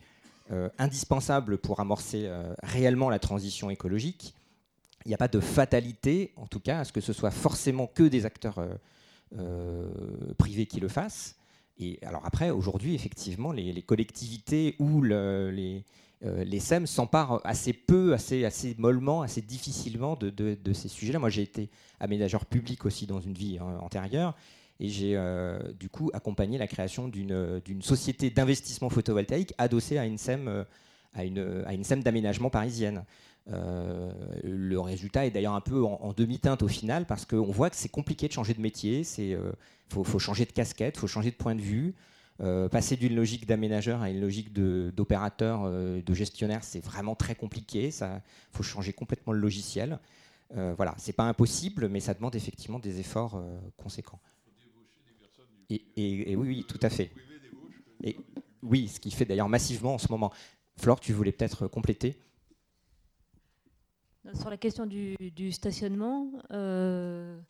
[0.79, 4.35] indispensable pour amorcer euh, réellement la transition écologique.
[5.05, 7.87] Il n'y a pas de fatalité, en tout cas, à ce que ce soit forcément
[7.87, 8.59] que des acteurs
[9.39, 9.91] euh,
[10.39, 11.37] privés qui le fassent.
[11.79, 15.85] Et alors après, aujourd'hui, effectivement, les, collectivités ou les,
[16.23, 21.21] les SEM s'emparent assez peu, assez, assez mollement, assez difficilement de, de ces sujets-là.
[21.21, 21.71] Moi, j'ai été
[22.01, 24.35] aménageur public aussi dans une vie antérieure.
[24.81, 30.19] Et j'ai euh, du coup accompagné la création d'une société d'investissement photovoltaïque adossée à une
[30.19, 30.65] SEM, euh,
[31.15, 33.05] à une, SEM d'aménagement parisienne.
[33.51, 34.13] Euh,
[34.45, 37.89] le résultat est d'ailleurs un peu en, demi-teinte au final parce qu'on voit que c'est
[37.89, 39.39] compliqué de changer de métier, il
[39.89, 41.95] faut, faut, changer de casquette, il faut changer de point de vue.
[42.71, 47.89] passer d'une logique d'aménageur à une logique d'opérateur, de, gestionnaire, c'est vraiment très compliqué.
[47.89, 48.23] Il
[48.53, 49.99] faut changer complètement le logiciel.
[50.55, 53.43] voilà, c'est pas impossible, mais ça demande effectivement des efforts
[53.79, 54.21] conséquents.
[55.71, 57.11] Et, oui, tout à fait.
[58.03, 58.17] Et
[58.63, 60.33] oui, ce qui fait d'ailleurs massivement en ce moment.
[60.77, 62.17] Flore, tu voulais peut-être compléter?
[64.35, 67.41] Sur la question du, stationnement, euh,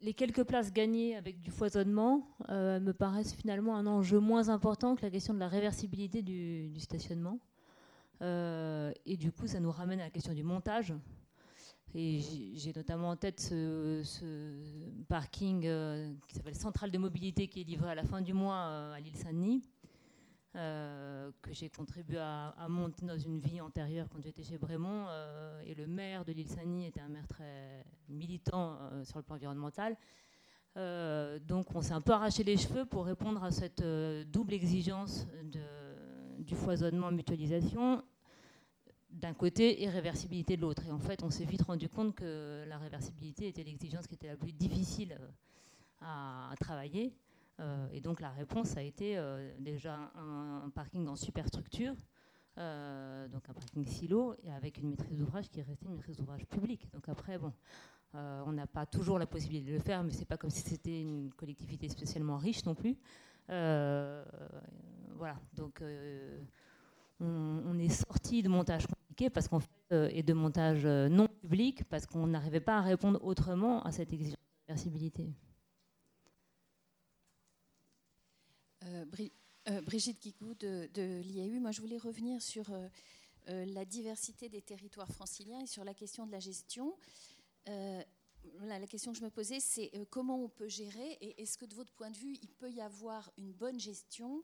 [0.00, 4.96] les quelques places gagnées avec du foisonnement euh, me paraissent finalement un enjeu moins important
[4.96, 7.38] que la question de la réversibilité du, stationnement.
[8.22, 10.94] Euh, et du coup, ça nous ramène à la question du montage.
[11.92, 14.02] J'ai notamment en tête ce,
[15.08, 18.66] parking euh, qui s'appelle Centrale de mobilité qui est livré à la fin du mois
[18.68, 19.62] euh, à l'île Saint-Denis,
[20.54, 25.06] euh, que j'ai contribué à, monter dans une vie antérieure quand j'étais chez Brémont.
[25.66, 29.96] et le maire de l'île Saint-Denis était un maire très militant sur le plan environnemental.
[30.76, 33.82] donc on s'est un peu arraché les cheveux pour répondre à cette
[34.30, 35.26] double exigence
[36.38, 38.04] du foisonnement mutualisation
[39.12, 40.84] d'un côté et réversibilité de l'autre.
[40.86, 44.28] Et en fait, on s'est vite rendu compte que la réversibilité était l'exigence qui était
[44.28, 45.28] la plus difficile euh,
[46.00, 47.12] à, travailler.
[47.58, 51.94] Euh, et donc la réponse a été euh, déjà un, parking en superstructure,
[52.56, 56.44] donc un parking silo, et avec une maîtrise d'ouvrage qui est restée une maîtrise d'ouvrage
[56.46, 56.90] publique.
[56.92, 57.52] Donc après, bon,
[58.12, 61.00] on n'a pas toujours la possibilité de le faire, mais c'est pas comme si c'était
[61.00, 62.98] une collectivité spécialement riche non plus.
[63.48, 65.82] voilà, donc
[67.20, 68.86] on, est sorti de montage
[69.28, 72.80] parce qu'en fait, euh, et de montage euh, non public parce qu'on n'arrivait pas à
[72.80, 75.28] répondre autrement à cette exigence de réversibilité.
[78.84, 82.72] Euh, Brigitte Guigou de, de l'IAU, moi je voulais revenir sur
[83.46, 86.96] la diversité des territoires franciliens et sur la question de la gestion.
[87.66, 91.74] la question que je me posais, c'est comment on peut gérer et est-ce que de
[91.74, 94.42] votre point de vue, il peut y avoir une bonne gestion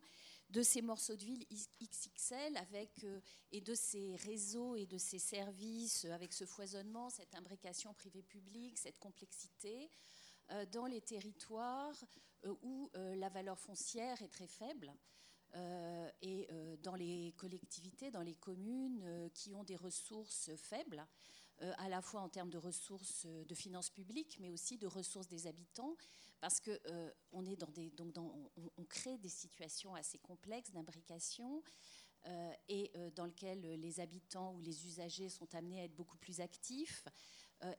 [0.50, 1.44] de ces morceaux de ville
[1.80, 3.20] XXL avec, euh,
[3.52, 8.78] et de ces réseaux et de ces services euh, avec ce foisonnement, cette imbrication privée-publique,
[8.78, 9.90] cette complexité
[10.50, 12.04] euh, dans les territoires
[12.62, 14.94] où la valeur foncière est très faible.
[16.22, 16.48] et
[16.84, 21.04] dans les collectivités, dans les communes qui ont des ressources faibles,
[21.58, 25.48] à la fois en termes de ressources de finances publiques, mais aussi de ressources des
[25.48, 25.96] habitants,
[26.40, 31.62] parce que euh, on est dans des, donc on, crée des situations assez complexes d'imbrication
[32.26, 36.18] euh, et euh, dans lesquelles les habitants ou les usagers sont amenés à être beaucoup
[36.18, 37.04] plus actifs.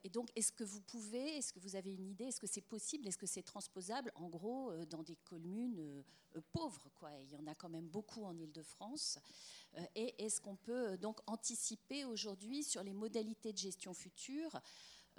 [0.02, 2.66] et donc, est-ce que vous pouvez, est-ce que vous avez une idée, est-ce que c'est
[2.66, 6.02] possible, est-ce que c'est transposable, en gros, dans des communes
[6.52, 7.10] pauvres quoi.
[7.20, 9.20] Il y en a quand même beaucoup en Ile-de-France.
[9.94, 14.60] et est-ce qu'on peut donc anticiper aujourd'hui sur les modalités de gestion future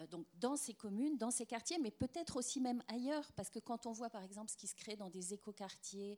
[0.07, 3.85] donc dans ces communes, dans ces quartiers, mais peut-être aussi même ailleurs, parce que quand
[3.85, 6.17] on voit par exemple ce qui se crée dans des écoquartiers,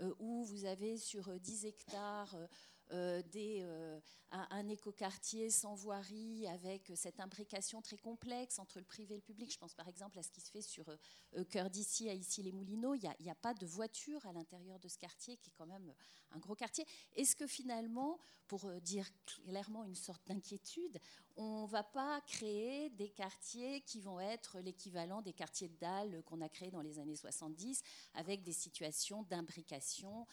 [0.00, 2.46] euh, où vous avez sur 10 euh, hectares euh,
[2.90, 9.18] des, euh, un, écoquartier sans voirie avec cette imbrication très complexe entre le privé et
[9.18, 9.52] le public.
[9.52, 12.94] Je pense par exemple à ce qui se fait sur euh, Cœur d'ici, à Issy-les-Moulineaux.
[12.94, 15.92] Il n'y a, pas de voiture à l'intérieur de ce quartier qui est quand même
[16.32, 16.84] un gros quartier.
[17.14, 20.98] Est-ce que finalement, pour dire clairement une sorte d'inquiétude,
[21.36, 26.22] on ne va pas créer des quartiers qui vont être l'équivalent des quartiers de Dalles
[26.24, 27.82] qu'on a créés dans les années 70
[28.14, 30.26] avec des situations d'imbrication,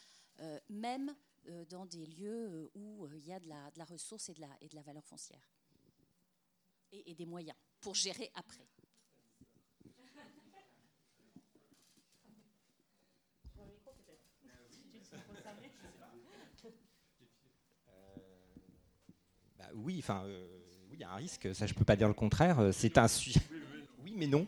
[0.70, 1.14] même euh,
[1.70, 4.50] dans des lieux euh, où euh, il y a de la, ressource et de la,
[4.62, 5.50] et de la valeur foncière.
[6.92, 8.66] Et, des moyens pour gérer après.
[19.58, 20.26] Bah oui, enfin,
[20.90, 21.54] oui, il y a un risque.
[21.54, 22.70] Ça, je peux pas dire le contraire.
[22.72, 23.42] C'est un sujet.
[24.04, 24.48] Oui, mais non.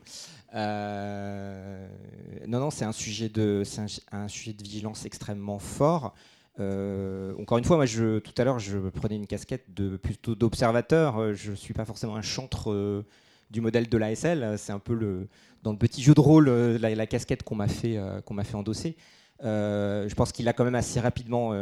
[2.48, 3.64] non, non, c'est un sujet de,
[4.12, 6.16] un, sujet de vigilance extrêmement fort.
[6.60, 11.18] Euh, encore une fois, moi, tout à l'heure, je prenais une casquette de, plutôt d'observateur.
[11.18, 13.06] Euh, je ne suis pas forcément un chantre euh,
[13.50, 14.56] du modèle de l'ASL.
[14.58, 15.28] C'est un peu
[15.64, 18.96] dans le petit jeu de rôle la, casquette qu'on m'a fait, qu'on m'a fait endosser.
[19.42, 21.54] je pense qu'il a quand même assez rapidement,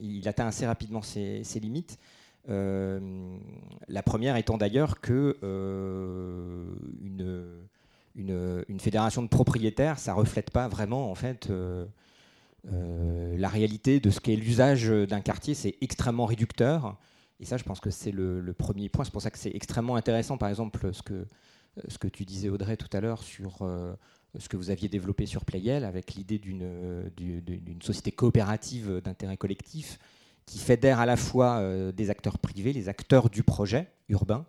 [0.00, 1.98] il atteint assez rapidement ses, limites.
[2.46, 5.36] la première étant d'ailleurs que
[7.02, 7.44] une,
[8.14, 11.50] une, une, fédération de propriétaires, ça reflète pas vraiment en fait
[12.70, 16.98] euh, la réalité de ce qu'est l'usage d'un quartier, c'est extrêmement réducteur.
[17.40, 19.04] Et ça, je pense que c'est le, premier point.
[19.04, 21.26] C'est pour ça que c'est extrêmement intéressant, par exemple, ce que,
[21.88, 23.94] ce que tu disais, Audrey, tout à l'heure, sur euh,
[24.38, 29.98] ce que vous aviez développé sur Playel, avec l'idée d'une société coopérative d'intérêt collectif
[30.46, 34.44] qui fédère à la fois euh, des acteurs privés, les acteurs du projet urbain,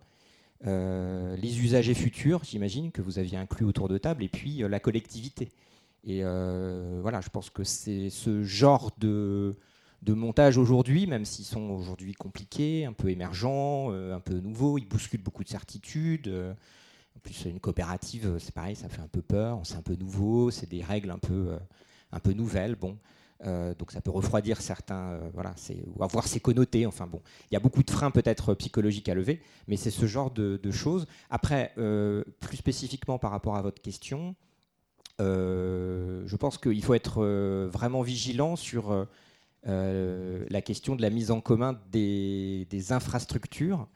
[0.66, 5.50] les usagers futurs, j'imagine, que vous aviez inclus autour de table, et puis la collectivité.
[6.06, 9.56] Et euh, voilà, je pense que c'est ce genre de,
[10.02, 14.76] de montage aujourd'hui, même s'ils sont aujourd'hui compliqués, un peu émergents, euh, un peu nouveaux,
[14.76, 16.30] ils bousculent beaucoup de certitudes.
[17.16, 20.50] En plus, une coopérative, c'est pareil, ça fait un peu peur, c'est un peu nouveau,
[20.50, 21.56] c'est des règles un peu,
[22.12, 22.74] un peu nouvelles.
[22.74, 22.98] Bon.
[23.42, 25.54] donc ça peut refroidir certains, voilà,
[25.96, 26.84] ou avoir ses connotés.
[26.84, 30.04] Enfin bon, il y a beaucoup de freins peut-être psychologiques à lever, mais c'est ce
[30.04, 31.06] genre de, choses.
[31.30, 31.72] Après,
[32.40, 34.53] plus spécifiquement par rapport à votre question, euh,
[35.18, 39.06] je pense qu'il faut être euh, vraiment vigilant sur
[39.66, 43.86] euh, la question de la mise en commun des, infrastructures.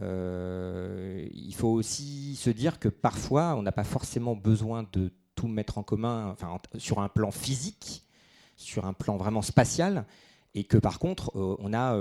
[0.00, 5.78] il faut aussi se dire que parfois, on n'a pas forcément besoin de tout mettre
[5.78, 8.02] en commun enfin, sur un plan physique,
[8.56, 10.06] sur un plan vraiment spatial,
[10.54, 11.96] et que par contre, on a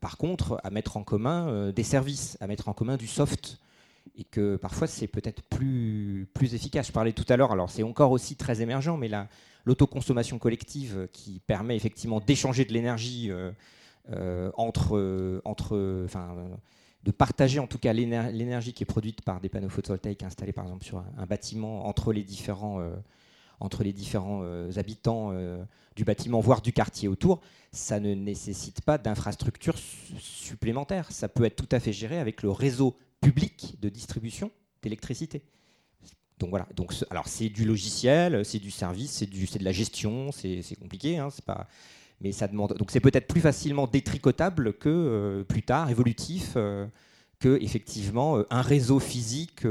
[0.00, 3.58] par contre à mettre en commun des services, à mettre en commun du soft
[4.16, 6.88] et que parfois c'est peut-être plus, plus efficace.
[6.88, 9.10] Je parlais tout à l'heure, alors c'est encore aussi très émergent, mais
[9.64, 13.50] l'autoconsommation collective qui permet effectivement d'échanger de l'énergie euh,
[14.10, 16.36] euh, entre, entre, enfin,
[17.04, 20.64] de partager en tout cas l'énergie qui est produite par des panneaux photovoltaïques installés par
[20.64, 22.94] exemple sur un, bâtiment entre les différents, euh,
[23.60, 24.42] entre les différents
[24.76, 25.32] habitants
[25.96, 27.40] du bâtiment, voire du quartier autour,
[27.72, 29.78] ça ne nécessite pas d'infrastructures
[30.18, 31.10] supplémentaires.
[31.10, 34.50] Ça peut être tout à fait géré avec le réseau public de distribution
[34.82, 35.42] d'électricité.
[36.38, 40.76] Donc voilà, donc, alors c'est du logiciel, c'est du service, c'est de la gestion, c'est
[40.80, 41.68] compliqué, hein, c'est pas,
[42.20, 42.76] mais ça demande.
[42.76, 46.86] Donc c'est peut-être plus facilement détricotable que euh, plus tard, évolutif, euh,
[47.38, 49.64] que effectivement euh, un réseau physique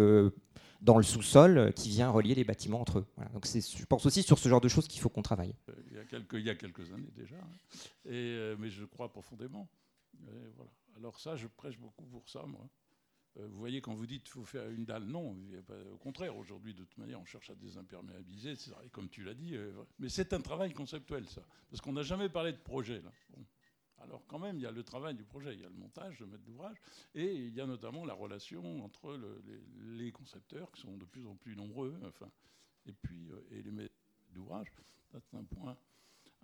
[0.84, 3.06] dans le sous-sol qui vient relier les bâtiments entre eux.
[3.34, 5.56] Donc je pense aussi sur ce genre de choses qu'il faut qu'on travaille.
[5.90, 7.80] Il y, a quelques, il y a quelques années déjà, hein.
[8.06, 9.68] et, mais je crois profondément.
[10.56, 10.72] voilà.
[10.98, 12.70] Alors ça, je prêche beaucoup pour ça, moi.
[13.38, 15.36] Euh, vous voyez, quand vous dites qu'il faut faire une dalle, non.
[15.92, 18.54] Au contraire, aujourd'hui, de toute manière, on cherche à désimperméabiliser,
[18.92, 19.55] comme tu l'as dit.
[19.55, 21.42] Euh, mais c'est un travail conceptuel, ça.
[21.70, 23.12] Parce qu'on n'a jamais parlé de projet, là.
[24.04, 26.20] Alors quand même, il y a le travail du projet, il y a le montage,
[26.20, 26.78] le maître d'ouvrage,
[27.16, 29.20] et il y a notamment la relation entre
[29.78, 32.30] les, concepteurs, qui sont de plus en plus nombreux, enfin,
[32.86, 33.96] et puis euh, et les maîtres
[34.34, 34.71] d'ouvrage.
[35.12, 35.78] C'est un point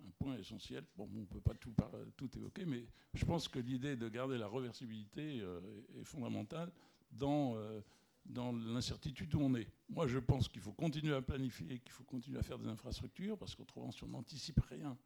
[0.06, 0.84] un point essentiel.
[0.96, 1.74] Bon, on ne peut pas tout,
[2.16, 5.60] tout, évoquer, mais je pense que l'idée de garder la reversibilité euh,
[6.00, 6.70] est fondamentale
[7.12, 7.80] dans, euh,
[8.24, 9.68] dans l'incertitude où on est.
[9.88, 13.36] Moi, je pense qu'il faut continuer à planifier, qu'il faut continuer à faire des infrastructures,
[13.38, 14.96] parce qu'autrement, si on n'anticipe rien,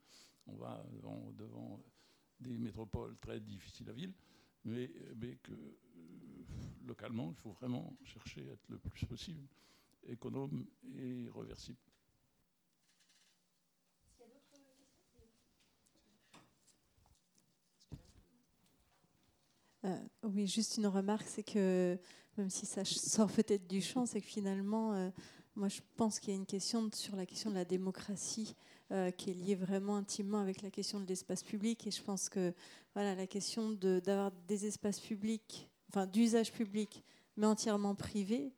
[0.46, 0.84] on va
[1.38, 1.80] devant,
[2.40, 4.12] des métropoles très difficiles à vivre,
[4.64, 5.76] mais, mais que euh,
[6.86, 9.46] localement, il faut vraiment chercher à être le plus possible
[10.06, 10.66] économe
[10.96, 11.78] et reversible.
[19.84, 21.98] Euh, oui, juste une remarque, c'est que
[22.38, 25.10] même si ça sort peut-être du champ, c'est que finalement, euh,
[25.56, 28.54] moi je pense qu'il y a une question sur la question de la démocratie
[29.16, 31.84] qui est lié vraiment intimement avec la question de l'espace public.
[31.86, 32.54] Et je pense que
[32.94, 37.02] voilà, la question d'avoir des espaces publics, enfin d'usage public,
[37.36, 38.52] mais entièrement privés,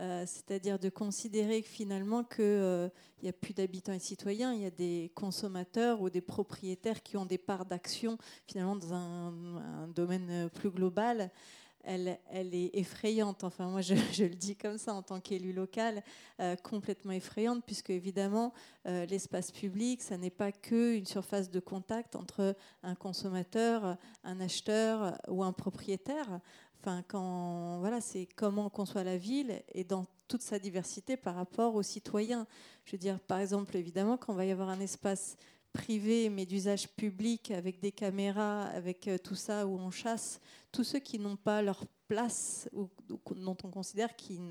[0.00, 2.88] euh, c'est-à-dire de considérer finalement qu'il euh,
[3.22, 7.18] n'y a plus d'habitants et citoyens, il y a des consommateurs ou des propriétaires qui
[7.18, 8.16] ont des parts d'action
[8.46, 11.30] finalement dans un, domaine plus global.
[11.84, 12.18] Elle,
[12.54, 13.44] est effrayante.
[13.44, 16.02] Enfin, moi, je, le dis comme ça en tant qu'élu local,
[16.40, 18.52] euh, complètement effrayante, puisque évidemment,
[18.84, 25.44] l'espace public, ça n'est pas qu'une surface de contact entre un consommateur, un acheteur ou
[25.44, 26.40] un propriétaire.
[26.80, 31.34] Enfin, quand, voilà, c'est comment on conçoit la ville et dans toute sa diversité par
[31.34, 32.46] rapport aux citoyens.
[32.86, 35.36] Je veux dire, par exemple, évidemment, quand on va y avoir un espace
[35.72, 40.40] privé mais d'usage public avec des caméras, avec euh, tout ça où on chasse,
[40.70, 44.42] tous ceux qui n'ont pas leur place ou, dont on considère qu'ils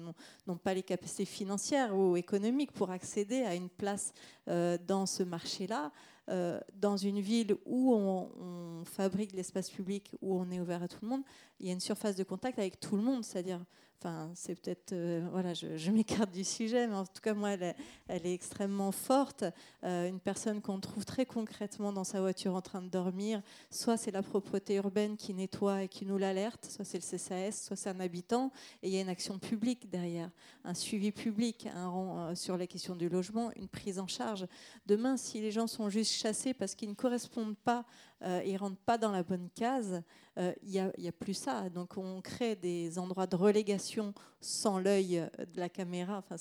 [0.48, 4.14] n'ont pas les capacités financières ou économiques pour accéder à une place
[4.48, 5.92] euh, dans ce marché-là,
[6.30, 10.98] euh, dans une ville où on, fabrique l'espace public, où on est ouvert à tout
[11.04, 11.22] le monde,
[11.60, 13.64] il y a une surface de contact avec tout le monde, c'est-à-dire
[14.04, 18.26] Enfin, c'est peut-être, euh, voilà, je, m'écarte du sujet, mais en tout cas, moi, elle,
[18.26, 19.44] est extrêmement forte.
[19.84, 23.98] Euh, une personne qu'on trouve très concrètement dans sa voiture en train de dormir, soit
[23.98, 27.76] c'est la propreté urbaine qui nettoie et qui nous l'alerte, soit c'est le CSAS, soit
[27.76, 28.52] c'est un habitant,
[28.82, 30.32] et il y a une action publique derrière,
[30.64, 34.48] un suivi public un, euh, sur la question du logement, une prise en charge.
[34.88, 37.86] Demain, si les gens sont juste chassés parce qu'ils ne correspondent pas
[38.24, 40.02] euh, ils ne rentrent pas dans la bonne case,
[40.38, 41.70] il n'y a, plus ça.
[41.70, 46.36] Donc on crée des endroits de relégation sans l'œil de la caméra, enfin,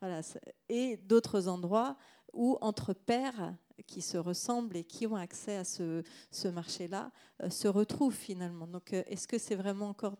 [0.00, 0.20] voilà,
[0.68, 1.96] et d'autres endroits
[2.34, 3.54] où entre pairs
[3.86, 6.02] qui se ressemblent et qui ont accès à ce,
[6.48, 7.10] marché-là
[7.42, 8.66] euh, se retrouvent finalement.
[8.66, 10.16] Donc euh, est-ce que c'est vraiment encore...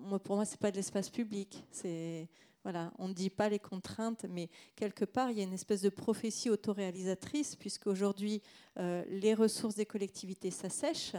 [0.00, 2.28] Moi, pour moi, ce n'est pas de l'espace public, c'est
[2.66, 5.82] voilà, on ne dit pas les contraintes, mais quelque part, il y a une espèce
[5.82, 8.42] de prophétie autoréalisatrice, puisque aujourd'hui,
[8.76, 11.14] euh, les ressources des collectivités s'assèchent.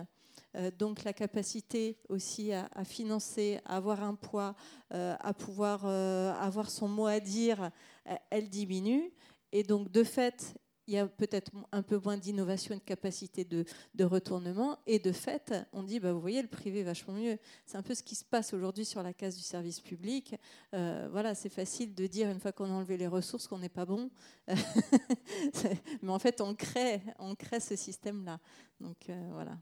[0.57, 4.55] Euh, donc la capacité aussi à, financer, à avoir un poids,
[4.93, 7.71] euh, à pouvoir avoir son mot à dire,
[8.29, 9.09] elle diminue.
[9.53, 10.53] Et donc de fait,
[10.87, 13.65] il y a peut-être un peu moins d'innovation et de capacité de,
[14.03, 14.79] retournement.
[14.87, 17.37] Et de fait, on dit, bah, vous voyez, le privé est vachement mieux.
[17.65, 20.35] C'est un peu ce qui se passe aujourd'hui sur la case du service public.
[20.73, 23.67] Euh, voilà, c'est facile de dire, une fois qu'on a enlevé les ressources, qu'on n'est
[23.67, 24.09] pas bon.
[26.01, 28.39] Mais en fait, on crée, on crée ce système-là.
[28.79, 29.57] Donc euh, voilà.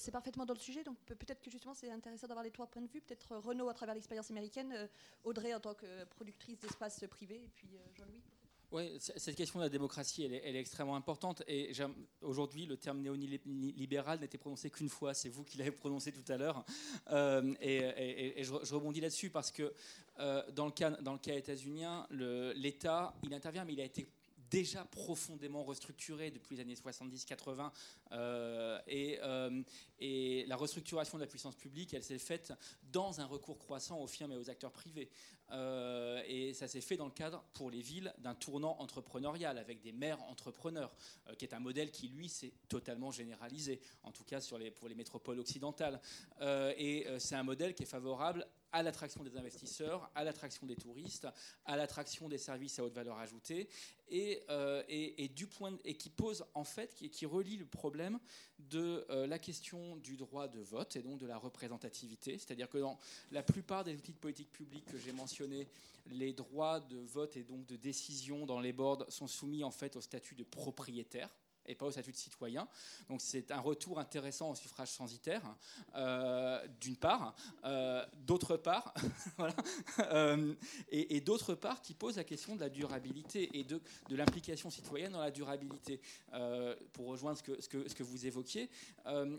[0.00, 0.82] c'est parfaitement dans le sujet.
[0.82, 3.00] Donc peut-être que justement, c'est intéressant d'avoir les trois points de vue.
[3.00, 4.86] Peut-être Renault à travers l'expérience américaine, euh,
[5.24, 8.22] Audrey en tant que productrice d'espace privé, et puis Jean-Louis.
[8.70, 11.42] Oui, cette question de la démocratie, elle est, extrêmement importante.
[11.48, 11.72] Et
[12.20, 15.14] aujourd'hui, le terme néolibéral n'était prononcé qu'une fois.
[15.14, 16.66] C'est vous qui l'avez prononcé tout à l'heure.
[17.10, 19.72] Euh, et, je, rebondis là-dessus parce que
[20.18, 24.06] euh, dans le cas, dans états-unien, l'État, il intervient, mais il a été
[24.50, 27.70] déjà profondément restructuré depuis les années 70-80
[28.12, 29.18] euh, et,
[30.00, 32.52] et, la restructuration de la puissance publique, elle s'est faite
[32.90, 35.10] dans un recours croissant aux firmes et aux acteurs privés.
[35.50, 39.80] Euh, et ça s'est fait dans le cadre, pour les villes, d'un tournant entrepreneurial avec
[39.80, 40.94] des maires entrepreneurs,
[41.28, 44.40] euh, qui est un modèle qui, lui, s'est totalement généralisé, en tout cas
[44.78, 46.00] pour les métropoles occidentales.
[46.40, 50.76] Euh, et c'est un modèle qui est favorable à l'attraction des investisseurs, à l'attraction des
[50.76, 51.26] touristes,
[51.64, 53.68] à l'attraction des services à haute valeur ajoutée,
[54.10, 54.42] et,
[54.88, 58.18] et qui pose en fait, qui, qui relie le problème
[58.58, 62.98] de la question du droit de vote et donc de la représentativité, c'est-à-dire que dans
[63.30, 65.66] la plupart des outils de politique publique que j'ai mentionnés
[66.10, 69.96] les droits de vote et donc de décision dans les boards sont soumis en fait
[69.96, 71.30] au statut de propriétaire
[71.68, 72.66] et pas au statut de citoyen.
[73.08, 75.42] Donc c'est un retour intéressant au suffrage censitaire,
[75.94, 77.36] euh, d'une part.
[77.64, 78.94] Euh, d'autre part,
[79.36, 79.54] voilà,
[80.10, 80.54] euh,
[80.90, 85.12] et, d'autre part, qui pose la question de la durabilité et de, de l'implication citoyenne
[85.12, 86.00] dans la durabilité.
[86.92, 88.70] pour rejoindre ce que, ce que, ce que vous évoquiez,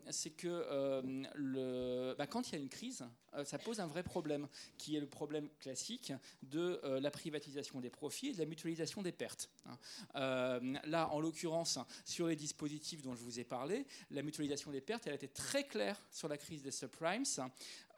[0.10, 1.02] c'est que
[1.36, 3.04] le, bah, quand il y a une crise,
[3.44, 4.48] ça pose un vrai problème,
[4.78, 9.12] qui est le problème classique de la privatisation des profits et de la mutualisation des
[9.12, 9.50] pertes.
[9.66, 10.60] Hein.
[10.86, 15.08] là, en l'occurrence, sur les dispositifs dont je vous ai parlé, la mutualisation des pertes,
[15.08, 17.24] elle a été très claire sur la crise des subprimes.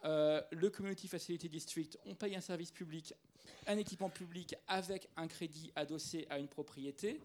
[0.03, 3.13] Euh, le Community Facility District, on paye un service public,
[3.67, 7.19] un équipement public avec un crédit adossé à une propriété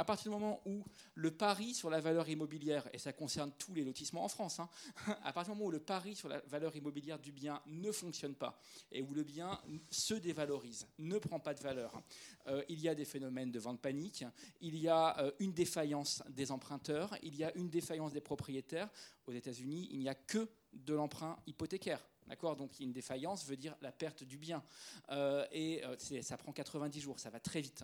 [0.00, 0.82] à partir du moment où
[1.14, 4.68] le pari sur la valeur immobilière, et ça concerne tous les lotissements en France, hein,
[5.24, 8.34] à partir du moment où le pari sur la valeur immobilière du bien ne fonctionne
[8.34, 8.58] pas
[8.92, 12.00] et où le bien se dévalorise, ne prend pas de valeur,
[12.46, 14.24] euh, il y a des phénomènes de vente panique,
[14.62, 18.88] il y a euh, une défaillance des emprunteurs, il y a une défaillance des propriétaires.
[19.26, 22.00] Aux États-Unis, il n'y a que de l'emprunt hypothécaire.
[22.30, 24.62] D'accord Donc une défaillance veut dire la perte du bien.
[25.10, 27.82] Euh, et euh, ça prend 90 jours, ça va très vite.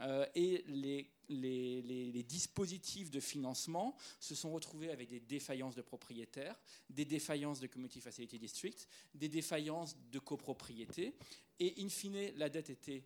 [0.00, 5.82] Euh, et les, les, les, dispositifs de financement se sont retrouvés avec des défaillances de
[5.82, 6.60] propriétaires,
[6.90, 11.14] des défaillances de Community Facility District, des défaillances de copropriété.
[11.60, 13.04] Et in fine, la dette était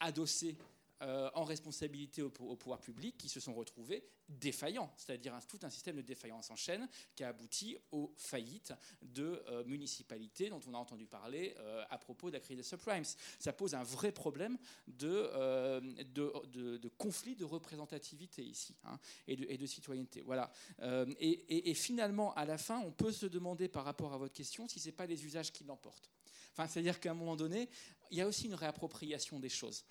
[0.00, 0.56] adossée
[1.02, 5.96] euh, en responsabilité au, pouvoir public qui se sont retrouvés défaillants, c'est-à-dire tout un système
[5.96, 8.72] de défaillance en chaîne qui a abouti aux faillites
[9.02, 12.62] de euh, municipalités dont on a entendu parler euh, à propos de la crise des
[12.62, 13.02] subprimes.
[13.40, 14.56] Ça pose un vrai problème
[14.86, 15.28] de,
[16.98, 18.96] conflit de représentativité ici hein,
[19.26, 20.22] et, de, et, de, citoyenneté.
[20.22, 20.52] Voilà.
[21.18, 24.68] Et, et, finalement, à la fin, on peut se demander par rapport à votre question
[24.68, 26.10] si ce n'est pas les usages qui l'emportent.
[26.52, 27.68] Enfin, c'est-à-dire qu'à un moment donné,
[28.10, 29.84] il y a aussi une réappropriation des choses.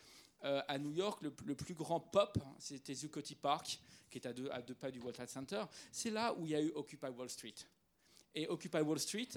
[0.43, 4.49] Euh, à New York, le, plus grand pop, c'était Zuccotti Park, qui est à deux,
[4.80, 5.63] pas du World Trade Center.
[5.91, 7.55] C'est là où il y a eu Occupy Wall Street.
[8.34, 9.27] Et Occupy Wall Street,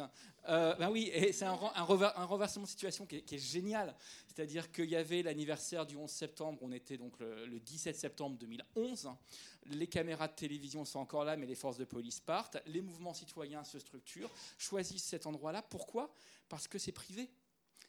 [0.47, 3.94] ben oui, c'est un, renversement de situation qui est, génial.
[4.28, 9.10] C'est-à-dire qu'il y avait l'anniversaire du 11 septembre, on était donc le, 17 septembre 2011.
[9.66, 12.59] Les caméras de télévision sont encore là, mais les forces de police partent.
[12.66, 15.62] Les mouvements citoyens se structurent, choisissent cet endroit-là.
[15.62, 16.14] Pourquoi?
[16.48, 17.28] Parce que c'est privé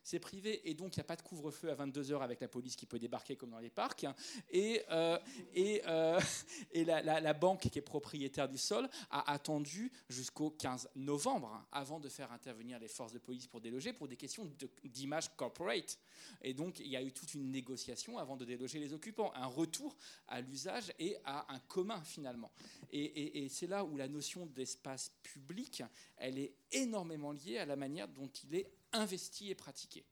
[0.06, 2.76] c'est privé et donc il n'y a pas de couvre-feu à 22h avec la police
[2.76, 4.06] qui peut débarquer comme dans les parcs.
[4.52, 5.18] Et, euh,
[5.56, 6.22] et, euh,
[6.72, 12.08] et la, banque qui est propriétaire du sol a attendu jusqu'au 15 novembre avant de
[12.08, 14.48] faire intervenir les forces de police pour déloger pour des questions
[14.84, 15.98] d'image corporate.
[16.44, 19.48] Et donc il y a eu toute une négociation avant de déloger les occupants, un
[19.48, 22.52] retour à l'usage et à un commun finalement.
[22.92, 25.82] Et, et c'est là où la notion d'espace public,
[26.18, 30.06] elle est énormément liée à la manière dont il est investi et pratiqué.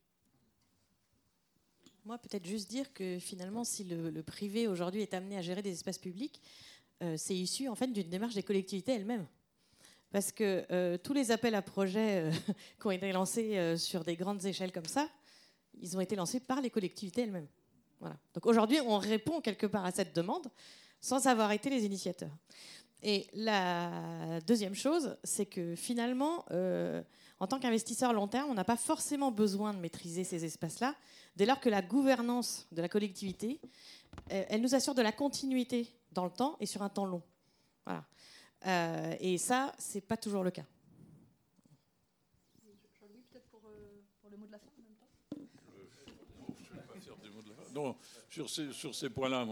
[2.04, 5.72] Moi, peut-être juste dire que finalement, si le, privé aujourd'hui est amené à gérer des
[5.72, 6.42] espaces publics,
[7.02, 9.26] euh, c'est issu en fait d'une démarche des collectivités elles-mêmes.
[10.12, 12.30] Parce que euh, tous les appels à projets euh,
[12.80, 15.08] qui ont été lancés sur des grandes échelles comme ça,
[15.80, 17.48] ils ont été lancés par les collectivités elles-mêmes.
[18.00, 18.16] Voilà.
[18.34, 20.46] Donc aujourd'hui, on répond quelque part à cette demande
[21.00, 22.36] sans avoir été les initiateurs.
[23.02, 26.44] Et la deuxième chose, c'est que finalement,
[27.40, 30.94] en tant qu'investisseur long terme, on n'a pas forcément besoin de maîtriser ces espaces-là,
[31.36, 33.60] dès lors que la gouvernance de la collectivité,
[34.30, 37.22] euh, elle nous assure de la continuité dans le temps et sur un temps long.
[38.66, 40.64] Euh, et ça, c'est pas toujours le cas.
[43.30, 45.10] peut-être pour, euh, le mot de la fin en même temps.
[47.74, 47.96] Non,
[48.30, 49.46] sur ces, points-là,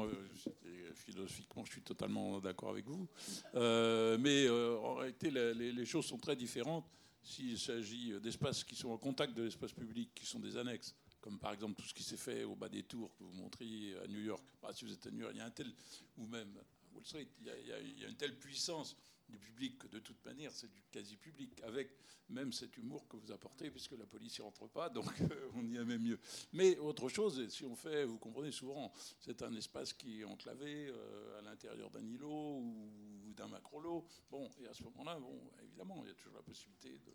[0.94, 3.08] philosophiquement, je suis totalement d'accord avec vous.
[3.54, 6.86] mais en réalité, les, choses sont très différentes
[7.22, 11.38] s'il s'agit d'espaces qui sont en contact de l'espace public, qui sont des annexes, comme
[11.38, 14.06] par exemple tout ce qui s'est fait au bas des tours que vous montriez à
[14.08, 14.42] New York.
[14.60, 15.72] Bah, si vous êtes à New York, il y a un tel,
[16.18, 18.96] ou même à Wall Street, il y a, une telle puissance
[19.28, 21.90] du public que de toute manière c'est du quasi public, avec
[22.28, 25.06] même cet humour que vous apportez, puisque la police n'y rentre pas, donc
[25.54, 26.18] on y a même mieux.
[26.52, 30.88] Mais autre chose, si on fait, vous comprenez souvent, c'est un espace qui est enclavé
[30.88, 34.06] euh, à l'intérieur d'un îlot ou d'un macro-lot.
[34.30, 37.12] Bon, et à ce moment-là, bon, évidemment, il y a toujours la possibilité de,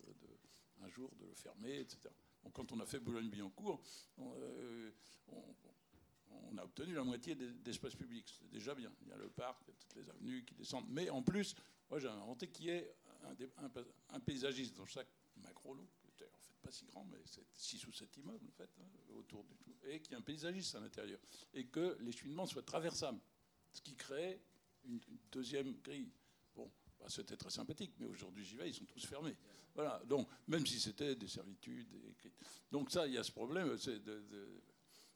[0.84, 2.10] un jour de le fermer, etc.
[2.44, 3.82] Donc, quand on a fait Boulogne-Billancourt,
[4.18, 4.92] on, euh,
[6.58, 8.34] a obtenu la moitié d'espace public.
[8.40, 8.92] C'est déjà bien.
[9.02, 10.88] Il y a le parc, il y a toutes les avenues qui descendent.
[10.90, 11.56] Mais en plus,
[11.90, 12.96] moi, j'ai inventé qu'il y ait
[14.10, 17.92] un, paysagiste dans chaque macro-lot, qui en fait pas si grand, mais c'est 6 ou
[17.92, 20.80] 7 immeubles, en fait, hein, autour du tout, et qu'il y ait un paysagiste à
[20.80, 21.20] l'intérieur.
[21.54, 23.20] Et que les cheminements soient traversables.
[23.72, 24.42] Ce qui crée
[24.88, 25.00] une,
[25.32, 26.12] deuxième grille.
[26.56, 29.36] Bon, bah, c'était très sympathique, mais aujourd'hui j'y vais, ils sont tous fermés.
[29.76, 31.88] Voilà, donc même si c'était des servitudes.
[32.72, 33.76] Donc ça, il y a ce problème.
[33.76, 34.62] De,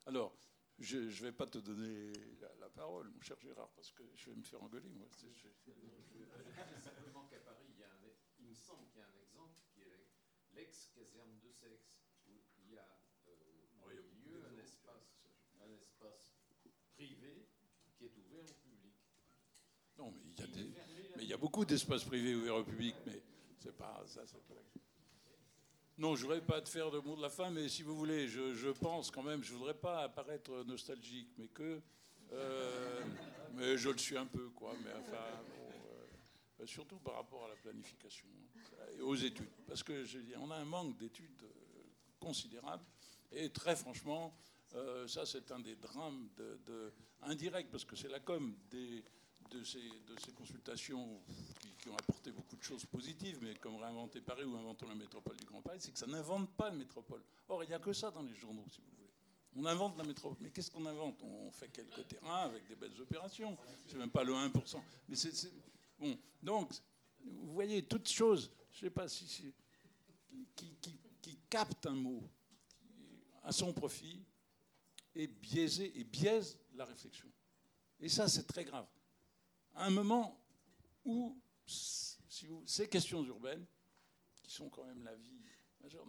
[0.06, 0.36] Alors,
[0.80, 2.12] je ne vais pas te donner
[2.60, 5.08] la, parole, mon cher Gérard, parce que je vais me faire engueuler, moi.
[6.80, 8.00] Simplement qu'à Paris, il, y a un,
[8.40, 10.08] il me semble qu'il y a un exemple qui est
[10.54, 12.88] l'ex-caserne de sexe, où il y a
[13.28, 13.34] euh,
[13.86, 15.22] au milieu un espace,
[15.60, 16.34] un espace
[16.96, 17.48] privé
[17.98, 18.46] qui est ouvert.
[20.02, 20.12] Non,
[21.16, 23.22] mais il y a, beaucoup d'espaces privés ouverts au public, mais
[23.60, 24.22] c'est pas ça.
[26.00, 28.28] Non, je voudrais pas te faire de mot de la fin, mais si vous voulez,
[28.28, 31.80] je, pense quand même, je voudrais pas apparaître nostalgique, mais que,
[32.32, 33.02] euh,
[33.54, 34.74] mais je le suis un peu, quoi.
[34.84, 35.44] Mais enfin,
[36.60, 38.28] euh, surtout par rapport à la planification
[38.98, 40.04] et aux études, parce que
[40.40, 41.84] on a un manque d'études euh,
[42.20, 42.84] considérable,
[43.32, 44.36] et très franchement,
[45.06, 46.92] ça c'est un des drames de,
[47.22, 49.04] indirects, parce que c'est la com des
[49.52, 51.22] de ces, consultations
[51.80, 55.36] qui, ont apporté beaucoup de choses positives, mais comme réinventer Paris ou inventons la métropole
[55.38, 57.24] du Grand Paris, c'est que ça n'invente pas la métropole.
[57.50, 59.10] Or, il n'y a que ça dans les journaux, si vous voulez.
[59.56, 60.38] On invente la métropole.
[60.42, 61.22] Mais qu'est-ce qu'on invente?
[61.24, 63.58] On fait quelques terrains avec des belles opérations.
[63.86, 64.82] C'est même pas le 1%.
[65.10, 65.16] Mais.
[66.00, 66.18] Bon.
[66.42, 66.72] Donc,
[67.20, 68.50] vous voyez, toutes choses.
[68.72, 69.54] Je ne sais pas si.
[70.56, 72.24] qui, qui- qui capte un mot
[73.44, 74.24] à son profit
[75.14, 77.30] et biaisé et biaise la réflexion.
[78.00, 78.88] Et ça, c'est très grave.
[79.76, 80.40] À un moment
[81.06, 83.66] où ces questions urbaines,
[84.44, 85.42] qui sont quand même la vie
[85.82, 86.06] majeure,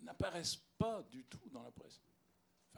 [0.00, 2.00] n'apparaissent pas du tout dans la presse.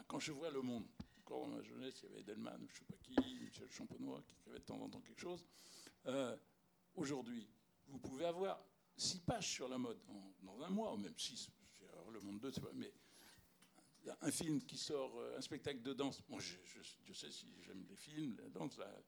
[0.09, 0.87] Quand je vois Le Monde,
[1.19, 4.23] encore dans ma jeunesse, il y avait Edelman, je ne sais pas qui, Michel Champenois,
[4.27, 5.45] qui écrivait de temps en temps quelque chose.
[6.07, 6.37] Euh,
[6.95, 7.49] Aujourd'hui,
[7.87, 8.63] vous pouvez avoir
[8.97, 9.99] six pages sur la mode
[10.43, 11.49] dans un mois, ou même six.
[12.11, 12.73] Le Monde 2, c'est pas.
[12.75, 12.93] Mais
[14.21, 16.23] un film qui sort, euh, un spectacle de danse.
[16.29, 16.57] Moi, je,
[17.07, 18.77] je- sait si j'aime les films, la danse.
[18.77, 19.03] la-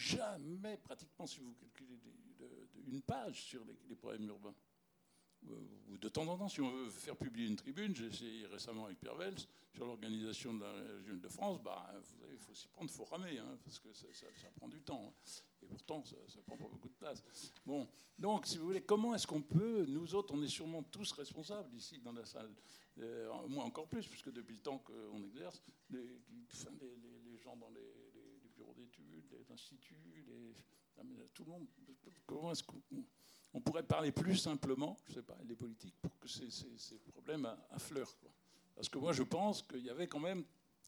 [0.00, 1.98] jamais, pratiquement, si vous calculez
[2.88, 4.54] une page sur les, problèmes urbains.
[5.42, 5.52] Ou,
[5.88, 8.86] ou de temps en temps, si on veut faire publier une tribune, j'ai essayé récemment
[8.86, 9.38] avec Pierre Vels
[9.72, 11.62] sur l'organisation de la région de France.
[11.62, 11.90] Bah,
[12.30, 14.06] il faut s'y prendre, il faut ramer, hein, parce que ça,
[14.56, 15.02] prend du temps.
[15.08, 15.30] hein.
[15.62, 17.22] Et pourtant, ça, ça prend pas beaucoup de place.
[17.64, 21.12] Bon, donc, si vous voulez, comment est-ce qu'on peut, nous autres, on est sûrement tous
[21.12, 22.54] responsables ici dans la salle,
[22.98, 26.20] euh, moi encore plus, puisque depuis le temps qu'on exerce, les,
[27.38, 28.09] gens dans les,
[28.80, 30.54] d'études, les instituts, les,
[31.34, 31.66] tout le monde,
[32.26, 32.82] comment est-ce qu'on
[33.52, 36.48] on pourrait parler plus simplement, je sais pas, les politiques, pour que ces,
[37.12, 38.14] problèmes a- affleurent.
[38.74, 40.44] Parce que moi, je pense qu'il y avait quand même,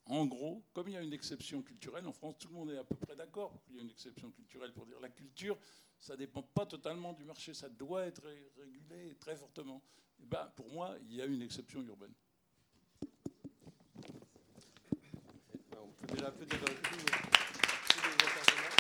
[0.06, 2.78] en gros, comme il y a une exception culturelle, en France, tout le monde est
[2.78, 5.58] à peu près d'accord qu'il y ait une exception culturelle pour dire la culture,
[5.98, 9.82] ça ne dépend pas totalement du marché, ça doit être ré- régulé très fortement.
[10.20, 12.12] Et ben, pour moi, il y a une exception urbaine.
[15.72, 18.72] On peut tous les intervenants.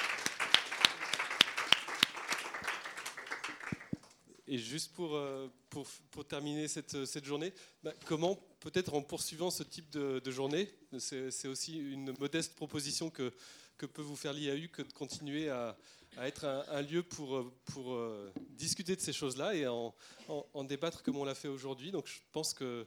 [4.48, 7.52] Et juste pour, euh, pour, pour terminer cette, cette journée,
[7.82, 13.32] bah, comment, peut-être en poursuivant ce type de, journée, c'est aussi une modeste proposition que,
[13.78, 15.76] que peut vous faire l'IAU que de continuer à,
[16.16, 19.94] à être un, lieu pour, euh, pour euh, discuter de ces choses-là et en,
[20.28, 21.90] en- débattre comme on l'a fait aujourd'hui.
[21.92, 22.86] Donc je pense que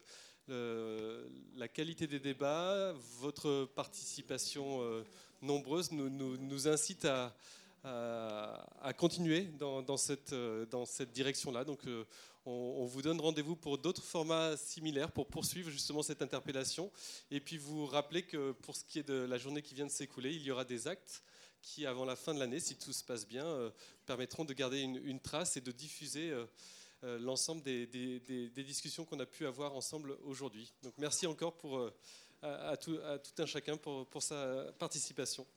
[1.55, 5.03] la qualité des débats, votre participation euh,
[5.41, 7.35] nombreuse nous, nous- nous incite à,
[7.85, 11.63] à- à continuer dans, cette, euh, dans cette direction-là.
[11.63, 12.05] Donc euh,
[12.45, 16.91] on, vous donne rendez-vous pour d'autres formats similaires pour poursuivre justement cette interpellation.
[17.31, 19.91] Et puis vous rappeler que pour ce qui est de la journée qui vient de
[19.91, 21.23] s'écouler, il y aura des actes
[21.61, 23.71] qui, avant la fin de l'année, si tout se passe bien, euh,
[24.05, 26.45] permettront de garder une, trace et de diffuser euh,
[27.03, 30.71] euh, l'ensemble des, discussions qu'on a pu avoir ensemble aujourd'hui.
[30.83, 31.93] Donc merci encore pour, euh,
[32.43, 35.47] à, à tout, à tout un chacun pour, pour sa participation.